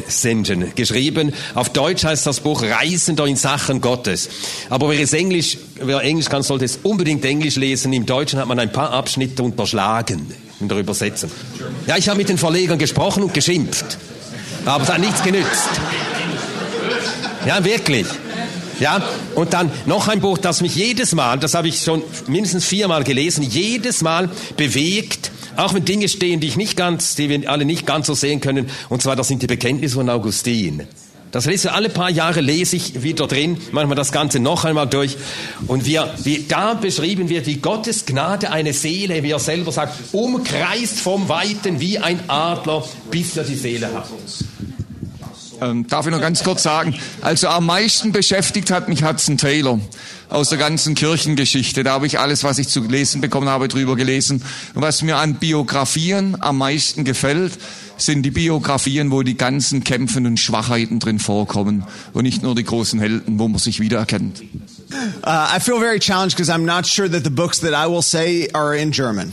St. 0.10 0.76
geschrieben. 0.76 1.34
Auf 1.54 1.70
Deutsch 1.70 2.04
heißt 2.04 2.26
das 2.26 2.40
Buch 2.40 2.64
Reisender 2.64 3.26
in 3.26 3.36
Sachen 3.36 3.82
Gottes. 3.82 4.30
Aber 4.70 4.90
wer 4.90 5.00
es 5.00 5.14
Englisch, 5.14 5.58
wer 5.82 6.02
Englisch 6.02 6.30
kann, 6.30 6.44
sollte 6.44 6.66
es 6.66 6.80
unbedingt 6.84 7.24
Englisch 7.26 7.56
lesen. 7.56 7.94
Im 7.94 8.06
Deutschen 8.06 8.40
hat 8.40 8.48
man 8.48 8.60
ein 8.60 8.72
paar 8.72 8.92
Abschnitte 8.92 9.44
unterschlagen 9.44 10.32
in 10.60 10.68
der 10.68 10.78
Übersetzung. 10.78 11.32
Ja, 11.88 11.98
ich 11.98 12.08
habe 12.08 12.18
mit 12.18 12.30
den 12.30 12.38
Verlegern 12.38 12.78
gesprochen 12.78 13.24
und 13.24 13.34
geschimpft. 13.34 13.98
Aber 14.66 14.84
es 14.84 14.90
hat 14.90 15.00
nichts 15.00 15.22
genützt. 15.22 15.70
Ja, 17.46 17.64
wirklich. 17.64 18.08
Ja, 18.80 19.02
und 19.36 19.54
dann 19.54 19.72
noch 19.86 20.08
ein 20.08 20.20
Buch, 20.20 20.38
das 20.38 20.62
mich 20.62 20.76
jedes 20.76 21.14
Mal, 21.14 21.40
das 21.40 21.54
habe 21.54 21.70
ich 21.70 21.82
schon 21.82 22.04
mindestens 22.28 22.66
viermal 22.66 23.04
gelesen, 23.04 23.44
jedes 23.44 24.02
Mal 24.02 24.30
bewegt, 24.58 25.32
auch 25.58 25.74
wenn 25.74 25.86
Dinge 25.86 26.08
stehen, 26.10 26.40
die 26.40 26.48
ich 26.48 26.58
nicht 26.58 26.78
ganz, 26.78 27.16
die 27.16 27.30
wir 27.30 27.50
alle 27.50 27.66
nicht 27.66 27.86
ganz 27.86 28.08
so 28.08 28.14
sehen 28.14 28.42
können, 28.42 28.70
und 28.90 29.02
zwar 29.02 29.16
das 29.16 29.28
sind 29.28 29.42
die 29.42 29.48
Bekenntnisse 29.48 29.96
von 29.96 30.10
Augustin. 30.10 30.88
Das 31.36 31.46
lese 31.46 31.74
alle 31.74 31.90
paar 31.90 32.10
Jahre 32.10 32.40
lese 32.40 32.78
ich 32.78 33.04
wieder 33.04 33.28
drin, 33.28 33.58
manchmal 33.72 33.98
das 33.98 34.14
Ganze 34.14 34.40
noch 34.40 34.64
einmal 34.64 34.88
durch. 34.88 35.18
Und 35.68 35.86
wir, 35.86 36.14
wie, 36.24 36.46
da 36.48 36.76
beschrieben 36.76 37.28
wird, 37.28 37.46
wie 37.46 37.58
Gottes 37.58 38.06
Gnade 38.06 38.52
eine 38.52 38.72
Seele, 38.72 39.22
wie 39.22 39.32
er 39.32 39.40
selber 39.40 39.74
sagt, 39.74 40.14
umkreist 40.14 41.02
vom 41.02 41.28
Weiten 41.28 41.82
wie 41.82 42.00
ein 42.00 42.22
Adler, 42.30 42.86
bis 43.12 43.36
er 43.36 43.44
die 43.44 43.56
Seele 43.56 43.94
hat. 43.94 44.08
Ähm, 45.62 45.88
darf 45.88 46.06
ich 46.06 46.12
noch 46.14 46.22
ganz 46.22 46.42
kurz 46.42 46.64
sagen? 46.64 46.96
Also 47.22 47.48
am 47.48 47.66
meisten 47.66 48.14
beschäftigt 48.14 48.72
hat 48.72 48.88
mich 48.88 49.04
Hudson 49.04 49.38
Taylor 49.38 49.80
aus 50.30 50.50
der 50.50 50.58
ganzen 50.58 50.96
Kirchengeschichte. 50.96 51.84
Da 51.84 51.94
habe 51.94 52.08
ich 52.08 52.20
alles, 52.20 52.44
was 52.44 52.58
ich 52.58 52.68
zu 52.68 52.82
lesen 52.82 53.22
bekommen 53.22 53.50
habe, 53.50 53.68
drüber 53.68 53.96
gelesen. 53.96 54.42
Und 54.74 54.82
was 54.82 55.02
mir 55.02 55.18
an 55.18 55.36
Biografien 55.36 56.38
am 56.42 56.58
meisten 56.58 57.04
gefällt, 57.04 57.54
sind 57.98 58.24
die 58.24 58.32
Biografien, 58.32 59.12
wo 59.12 59.24
die 59.24 59.38
ganzen 59.38 59.84
Kämpfen 59.84 60.26
und 60.26 60.40
Schwachheiten 60.40 61.00
drin 61.00 61.20
vorkommen 61.20 61.86
und 62.14 62.24
nicht 62.24 62.44
nur 62.44 62.56
die 62.56 62.64
großen 62.64 63.00
Helden, 63.00 63.40
wo 63.40 63.48
man 63.48 63.60
sich 63.60 63.80
wiedererkennt. 63.80 64.42
Uh, 65.24 65.56
I 65.56 65.60
feel 65.60 65.80
very 65.80 66.00
challenged 66.00 66.36
because 66.36 66.52
I'm 66.52 66.66
not 66.66 66.86
sure 66.86 67.10
that 67.10 67.24
the 67.24 67.30
books 67.30 67.60
that 67.62 67.74
I 67.74 67.88
will 67.90 68.04
say 68.04 68.48
are 68.54 68.76
in 68.76 68.92
German. 68.92 69.32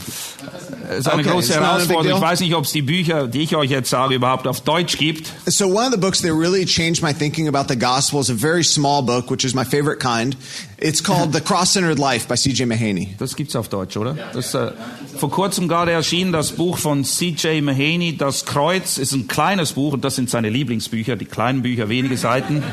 Es 0.93 0.99
ist 0.99 1.07
eine 1.07 1.21
Okay, 1.21 1.31
große 1.31 1.53
Herausforderung. 1.53 2.17
Ich 2.17 2.23
weiß 2.23 2.39
nicht, 2.39 2.55
ob 2.55 2.65
es 2.65 2.71
die 2.71 2.81
Bücher, 2.81 3.27
die 3.27 3.41
ich 3.41 3.55
euch 3.55 3.69
jetzt 3.69 3.89
sage, 3.89 4.15
überhaupt 4.15 4.47
auf 4.47 4.61
Deutsch 4.61 4.97
gibt. 4.97 5.31
So 5.45 5.65
one 5.67 5.87
of 5.87 5.91
the 5.91 5.99
books 5.99 6.21
that 6.21 6.31
really 6.31 6.65
changed 6.65 7.01
my 7.03 7.13
thinking 7.13 7.47
about 7.47 7.65
the 7.67 7.77
gospel 7.77 8.19
is 8.21 8.29
a 8.29 8.33
very 8.35 8.63
small 8.63 9.01
book, 9.01 9.29
which 9.29 9.43
is 9.43 9.53
my 9.53 9.63
favorite 9.65 9.99
kind. 9.99 10.35
It's 10.77 11.01
called 11.01 11.33
The 11.33 11.39
Cross-Centered 11.39 11.97
Life 11.97 12.27
by 12.27 12.35
C.J. 12.35 12.65
Mahaney. 12.67 13.15
Das 13.17 13.35
gibt's 13.35 13.55
auf 13.55 13.69
Deutsch, 13.69 13.95
oder? 13.95 14.17
Das 14.33 14.53
äh, 14.53 14.71
vor 15.17 15.31
kurzem 15.31 15.67
gerade 15.69 15.91
erschienen 15.91 16.33
das 16.33 16.51
Buch 16.51 16.77
von 16.77 17.05
C.J. 17.05 17.63
Mahaney, 17.63 18.17
Das 18.17 18.45
Kreuz, 18.45 18.97
ist 18.97 19.13
ein 19.13 19.27
kleines 19.27 19.73
Buch 19.73 19.93
und 19.93 20.03
das 20.03 20.15
sind 20.15 20.29
seine 20.29 20.49
Lieblingsbücher, 20.49 21.15
die 21.15 21.25
kleinen 21.25 21.61
Bücher, 21.61 21.87
wenige 21.87 22.17
Seiten. 22.17 22.63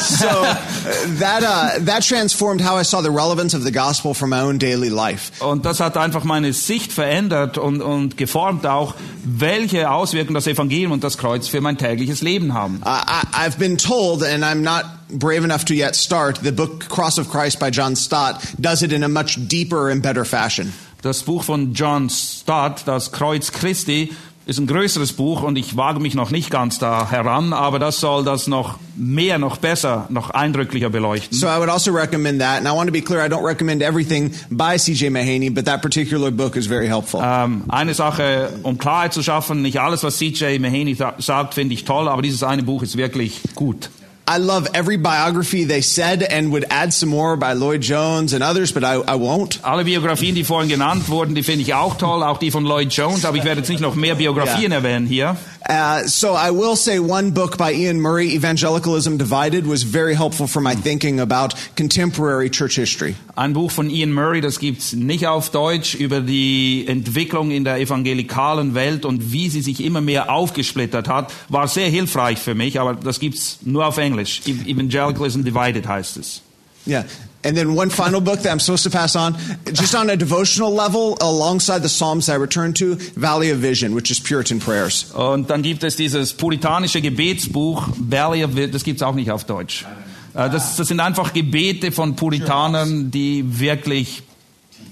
So 0.00 0.26
that 1.18 1.42
uh, 1.42 1.84
that 1.84 2.02
transformed 2.02 2.60
how 2.60 2.76
I 2.76 2.82
saw 2.82 3.02
the 3.02 3.10
relevance 3.10 3.54
of 3.54 3.62
the 3.62 3.72
gospel 3.72 4.14
for 4.14 4.26
my 4.26 4.40
own 4.40 4.58
daily 4.58 4.88
life. 4.88 5.32
Und 5.40 5.64
das 5.64 5.80
hat 5.80 5.96
einfach 5.96 6.24
meine 6.24 6.52
Sicht 6.52 6.92
verändert 6.92 7.58
und, 7.58 7.82
und 7.82 8.16
geformt 8.16 8.66
auch, 8.66 8.94
welche 9.24 9.90
Auswirkungen 9.90 10.34
das 10.34 10.46
Evangelium 10.46 10.92
und 10.92 11.04
das 11.04 11.18
Kreuz 11.18 11.48
für 11.48 11.60
mein 11.60 11.76
tägliches 11.78 12.22
Leben 12.22 12.54
haben. 12.54 12.82
Uh, 12.84 12.88
I, 12.88 13.22
I've 13.32 13.58
been 13.58 13.76
told, 13.76 14.22
and 14.22 14.44
I'm 14.44 14.62
not 14.62 14.84
brave 15.10 15.44
enough 15.44 15.64
to 15.66 15.74
yet 15.74 15.94
start, 15.94 16.38
the 16.42 16.52
book 16.52 16.88
Cross 16.88 17.18
of 17.18 17.30
Christ 17.30 17.58
by 17.58 17.70
John 17.70 17.96
Stott 17.96 18.42
does 18.60 18.82
it 18.82 18.92
in 18.92 19.02
a 19.02 19.08
much 19.08 19.36
deeper 19.48 19.90
and 19.90 20.02
better 20.02 20.24
fashion. 20.24 20.72
Das 21.02 21.22
Buch 21.22 21.44
von 21.44 21.72
John 21.72 22.10
Stott, 22.10 22.82
Das 22.86 23.10
Kreuz 23.10 23.50
Christi, 23.50 24.12
ist 24.50 24.58
ein 24.58 24.66
größeres 24.66 25.12
Buch 25.12 25.42
und 25.44 25.56
ich 25.56 25.76
wage 25.76 26.00
mich 26.00 26.14
noch 26.16 26.32
nicht 26.32 26.50
ganz 26.50 26.80
da 26.80 27.08
heran, 27.08 27.52
aber 27.52 27.78
das 27.78 28.00
soll 28.00 28.24
das 28.24 28.48
noch 28.48 28.78
mehr, 28.96 29.38
noch 29.38 29.58
besser, 29.58 30.06
noch 30.08 30.30
eindrücklicher 30.30 30.90
beleuchten. 30.90 31.38
So 31.38 31.46
I 31.46 31.58
would 31.58 31.68
also 31.68 31.92
recommend 31.92 32.40
that. 32.40 32.58
And 32.58 32.66
I 32.66 32.70
want 32.72 32.88
to 32.88 32.92
be 32.92 33.00
clear, 33.00 33.24
I 33.24 33.28
don't 33.28 33.44
recommend 33.46 33.80
everything 33.80 34.32
by 34.50 34.76
C.J. 34.76 35.10
Mahaney, 35.10 35.50
but 35.50 35.66
that 35.66 35.82
particular 35.82 36.32
book 36.32 36.56
is 36.56 36.66
very 36.66 36.88
helpful. 36.88 37.20
Ähm, 37.22 37.62
eine 37.68 37.94
Sache, 37.94 38.50
um 38.64 38.76
Klarheit 38.76 39.12
zu 39.12 39.22
schaffen, 39.22 39.62
nicht 39.62 39.80
alles, 39.80 40.02
was 40.02 40.18
C.J. 40.18 40.60
Mahaney 40.60 40.94
sa- 40.96 41.14
sagt, 41.18 41.54
finde 41.54 41.74
ich 41.74 41.84
toll, 41.84 42.08
aber 42.08 42.20
dieses 42.20 42.42
eine 42.42 42.64
Buch 42.64 42.82
ist 42.82 42.96
wirklich 42.96 43.40
gut. 43.54 43.88
I 44.32 44.38
love 44.38 44.68
every 44.74 44.96
biography 44.96 45.64
they 45.64 45.80
said 45.82 46.22
and 46.22 46.52
would 46.52 46.64
add 46.70 46.92
some 46.92 47.08
more 47.10 47.36
by 47.36 47.52
Lloyd 47.54 47.80
Jones 47.80 48.32
and 48.32 48.44
others, 48.44 48.70
but 48.72 48.84
I, 48.84 48.94
I 49.12 49.16
won't. 49.16 49.58
Alle 49.64 49.82
Biografien, 49.84 50.36
die 50.36 50.44
vorhin 50.44 50.68
genannt 50.68 51.08
wurden, 51.08 51.34
die 51.34 51.42
finde 51.42 51.62
ich 51.62 51.74
auch 51.74 51.96
toll, 51.98 52.22
auch 52.22 52.38
die 52.38 52.52
von 52.52 52.64
Lloyd 52.64 52.92
Jones, 52.92 53.24
aber 53.24 53.38
ich 53.38 53.44
werde 53.44 53.60
jetzt 53.62 53.70
nicht 53.70 53.80
noch 53.80 53.96
mehr 53.96 54.14
Biografien 54.14 54.70
Ja. 54.70 54.76
erwähnen 54.78 55.06
hier. 55.08 55.36
Uh, 55.70 56.08
so 56.08 56.34
I 56.34 56.50
will 56.50 56.74
say 56.74 56.98
one 56.98 57.30
book 57.30 57.56
by 57.56 57.72
Ian 57.72 58.00
Murray, 58.00 58.34
Evangelicalism 58.34 59.18
Divided, 59.18 59.68
was 59.68 59.84
very 59.84 60.16
helpful 60.16 60.48
for 60.48 60.60
my 60.60 60.74
thinking 60.74 61.20
about 61.20 61.54
contemporary 61.76 62.50
church 62.50 62.74
history. 62.74 63.14
Ein 63.36 63.52
Buch 63.52 63.70
von 63.70 63.88
Ian 63.88 64.12
Murray, 64.12 64.40
das 64.40 64.58
gibt's 64.58 64.92
nicht 64.94 65.28
auf 65.28 65.50
Deutsch, 65.50 65.94
über 65.94 66.22
die 66.22 66.86
Entwicklung 66.88 67.52
in 67.52 67.62
der 67.62 67.78
evangelikalen 67.78 68.74
Welt 68.74 69.04
und 69.04 69.30
wie 69.30 69.48
sie 69.48 69.60
sich 69.60 69.84
immer 69.84 70.00
mehr 70.00 70.32
aufgesplittert 70.32 71.06
hat, 71.06 71.32
war 71.48 71.68
sehr 71.68 71.88
hilfreich 71.88 72.40
für 72.40 72.56
mich, 72.56 72.80
aber 72.80 72.96
das 72.96 73.20
gibt's 73.20 73.58
nur 73.62 73.86
auf 73.86 73.96
Englisch. 73.98 74.42
Evangelicalism 74.46 75.44
Divided 75.44 75.86
heißt 75.86 76.16
es. 76.16 76.42
Yeah. 76.84 77.04
And 77.42 77.56
then 77.56 77.74
one 77.74 77.88
final 77.88 78.20
book 78.20 78.40
that 78.42 78.52
I'm 78.52 78.60
supposed 78.60 78.84
to 78.84 78.90
pass 78.90 79.16
on, 79.16 79.34
just 79.72 79.94
on 79.94 80.10
a 80.10 80.16
devotional 80.16 80.74
level, 80.74 81.16
alongside 81.22 81.80
the 81.82 81.88
Psalms 81.88 82.28
I 82.28 82.34
return 82.36 82.74
to, 82.74 82.96
Valley 83.16 83.50
of 83.50 83.60
Vision, 83.62 83.94
which 83.94 84.10
is 84.10 84.20
Puritan 84.20 84.58
prayers. 84.60 85.06
Und 85.14 85.48
dann 85.48 85.62
gibt 85.62 85.82
es 85.82 85.96
dieses 85.96 86.34
puritanische 86.34 87.00
Gebetsbuch, 87.00 87.88
Valley 87.98 88.44
of 88.44 88.56
Wi- 88.56 88.70
das 88.70 88.84
gibt's 88.84 89.02
auch 89.02 89.14
nicht 89.14 89.30
auf 89.30 89.44
Deutsch. 89.44 89.86
Äh, 90.34 90.50
Das, 90.50 90.76
das 90.76 90.88
sind 90.88 91.00
einfach 91.00 91.32
Gebete 91.32 91.92
von 91.92 92.14
Puritanern, 92.14 93.10
die 93.10 93.58
wirklich 93.58 94.22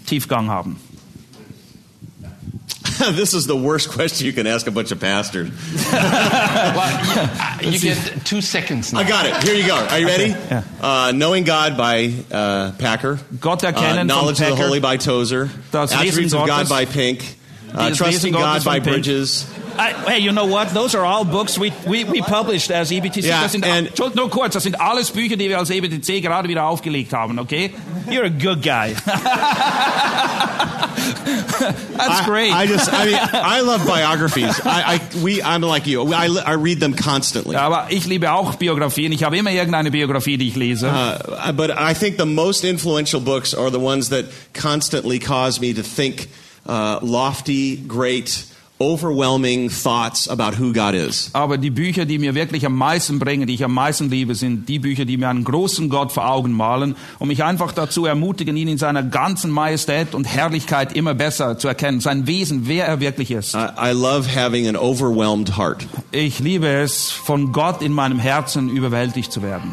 Tiefgang 0.07 0.49
haben. 0.49 0.77
this 3.13 3.35
is 3.35 3.47
the 3.47 3.57
worst 3.57 3.91
question 3.91 4.27
you 4.27 4.33
can 4.33 4.47
ask 4.47 4.67
a 4.67 4.71
bunch 4.71 4.91
of 4.93 5.01
pastors. 5.01 5.51
Well, 5.89 7.63
you, 7.63 7.71
you 7.73 7.79
get 7.79 8.25
two 8.25 8.41
seconds 8.41 8.93
now. 8.93 9.01
I 9.01 9.09
got 9.09 9.27
it. 9.27 9.43
Here 9.43 9.55
you 9.55 9.67
go. 9.67 9.75
Are 9.77 9.99
you 9.99 10.07
ready? 10.07 10.29
Yeah. 10.29 10.63
Uh, 10.81 11.13
Knowing 11.15 11.45
God 11.45 11.77
by 11.77 12.13
uh, 12.31 12.73
Packer. 12.79 13.19
Gott 13.41 13.65
Uh, 13.65 13.69
erkennen 13.73 13.97
von 13.97 14.07
Knowledge 14.09 14.41
of 14.41 14.57
the 14.57 14.57
Holy 14.57 14.81
by 14.81 14.97
Tozer. 14.97 15.49
Das 15.73 15.93
Attributes 15.93 16.17
Lesen 16.33 16.41
of 16.41 16.47
God 16.47 16.69
Gottes. 16.69 16.69
by 16.69 16.85
Pink. 16.85 17.38
Uh, 17.75 17.95
Trusting 17.95 18.33
God 18.33 18.65
by. 18.65 18.81
Bridges. 18.81 19.47
I, 19.79 19.93
hey, 20.11 20.19
you 20.19 20.33
know 20.33 20.47
what? 20.47 20.71
Those 20.75 20.95
are 20.97 21.05
all 21.05 21.25
books 21.25 21.57
we, 21.59 21.73
we, 21.87 22.03
we 22.05 22.21
published 22.21 22.71
as 22.71 22.91
EBTC. 22.91 23.23
Ja, 23.25 23.43
das 23.43 23.53
sind, 23.53 23.65
and- 23.65 23.97
nur 24.17 24.29
kurz, 24.29 24.55
das 24.55 24.65
sind 24.65 24.81
alles 24.81 25.11
Bücher, 25.13 25.37
die 25.37 25.49
wir 25.49 25.59
als 25.59 25.71
EBTC 25.71 26.21
gerade 26.21 26.49
wieder 26.49 26.65
aufgelegt 26.65 27.13
haben, 27.13 27.39
okay? 27.39 27.71
You're 28.09 28.25
a 28.25 28.29
good 28.29 28.63
guy. 28.63 28.95
That's 31.97 32.21
I- 32.21 32.25
great. 32.25 32.53
I, 32.53 32.67
just, 32.67 32.93
I 32.93 33.05
mean, 33.07 33.19
I 33.33 33.61
love 33.61 33.87
biographies. 33.87 34.61
I, 34.65 34.95
I, 34.95 35.01
we, 35.23 35.43
I'm 35.43 35.63
like 35.63 35.87
you. 35.87 36.03
I, 36.13 36.27
I 36.45 36.55
read 36.55 36.81
them 36.81 36.95
constantly. 36.95 37.57
Aber 37.57 37.87
ich 37.91 38.07
liebe 38.07 38.33
auch 38.33 38.57
Biografien. 38.57 39.13
Ich 39.13 39.23
habe 39.25 39.37
immer 39.37 39.51
irgendeine 39.51 39.91
Biografie, 39.91 40.39
die 40.39 40.49
ich 40.49 40.57
lese. 40.57 40.89
Uh, 40.89 41.53
but 41.53 41.71
I 41.71 41.95
think 41.95 42.17
the 42.19 42.27
most 42.27 42.65
influential 42.65 43.21
books 43.21 43.55
are 43.55 43.71
the 43.71 43.81
ones 43.81 44.09
that 44.11 44.27
constantly 44.55 45.19
cause 45.19 45.61
me 45.61 45.73
to 45.75 45.83
think 45.83 46.29
uh, 46.69 46.99
lofty, 47.03 47.77
great, 47.89 48.45
overwhelming 48.81 49.69
thoughts 49.69 50.29
about 50.29 50.55
who 50.59 50.73
God 50.73 50.95
is. 50.95 51.31
Aber 51.33 51.59
die 51.59 51.71
Bücher, 51.71 52.05
die 52.05 52.19
mir 52.19 52.35
wirklich 52.35 52.65
am 52.65 52.77
meisten 52.77 53.19
bringen, 53.19 53.47
die 53.47 53.55
ich 53.55 53.65
am 53.65 53.75
meisten 53.75 54.09
liebe, 54.09 54.35
sind 54.35 54.69
die 54.69 54.79
Bücher, 54.79 55.05
die 55.05 55.17
mir 55.17 55.29
einen 55.29 55.45
großen 55.45 55.89
Gott 55.89 56.13
vor 56.13 56.31
Augen 56.31 56.53
malen 56.53 56.95
und 57.19 57.29
mich 57.29 57.43
einfach 57.43 57.73
dazu 57.73 58.07
ermutigen, 58.07 58.57
ihn 58.57 58.69
in 58.69 58.79
seiner 58.79 59.03
ganzen 59.03 59.51
Majestät 59.51 60.15
und 60.15 60.25
Herrlichkeit 60.25 60.95
immer 60.95 61.15
besser 61.15 61.59
zu 61.59 61.69
erkennen, 61.69 62.01
sein 62.01 62.27
Wesen, 62.27 62.69
wer 62.69 62.87
er 62.87 63.01
wirklich 63.01 63.31
ist. 63.31 63.55
I, 63.55 63.91
I 63.91 63.93
love 63.93 64.29
having 64.35 64.69
an 64.69 64.77
overwhelmed 64.77 65.57
heart. 65.57 65.87
Ich 66.13 66.39
liebe 66.39 66.69
es, 66.69 67.11
von 67.11 67.53
Gott 67.53 67.83
in 67.83 67.93
meinem 67.93 68.19
Herzen 68.19 68.69
überwältigt 68.69 69.33
zu 69.33 69.43
werden. 69.43 69.73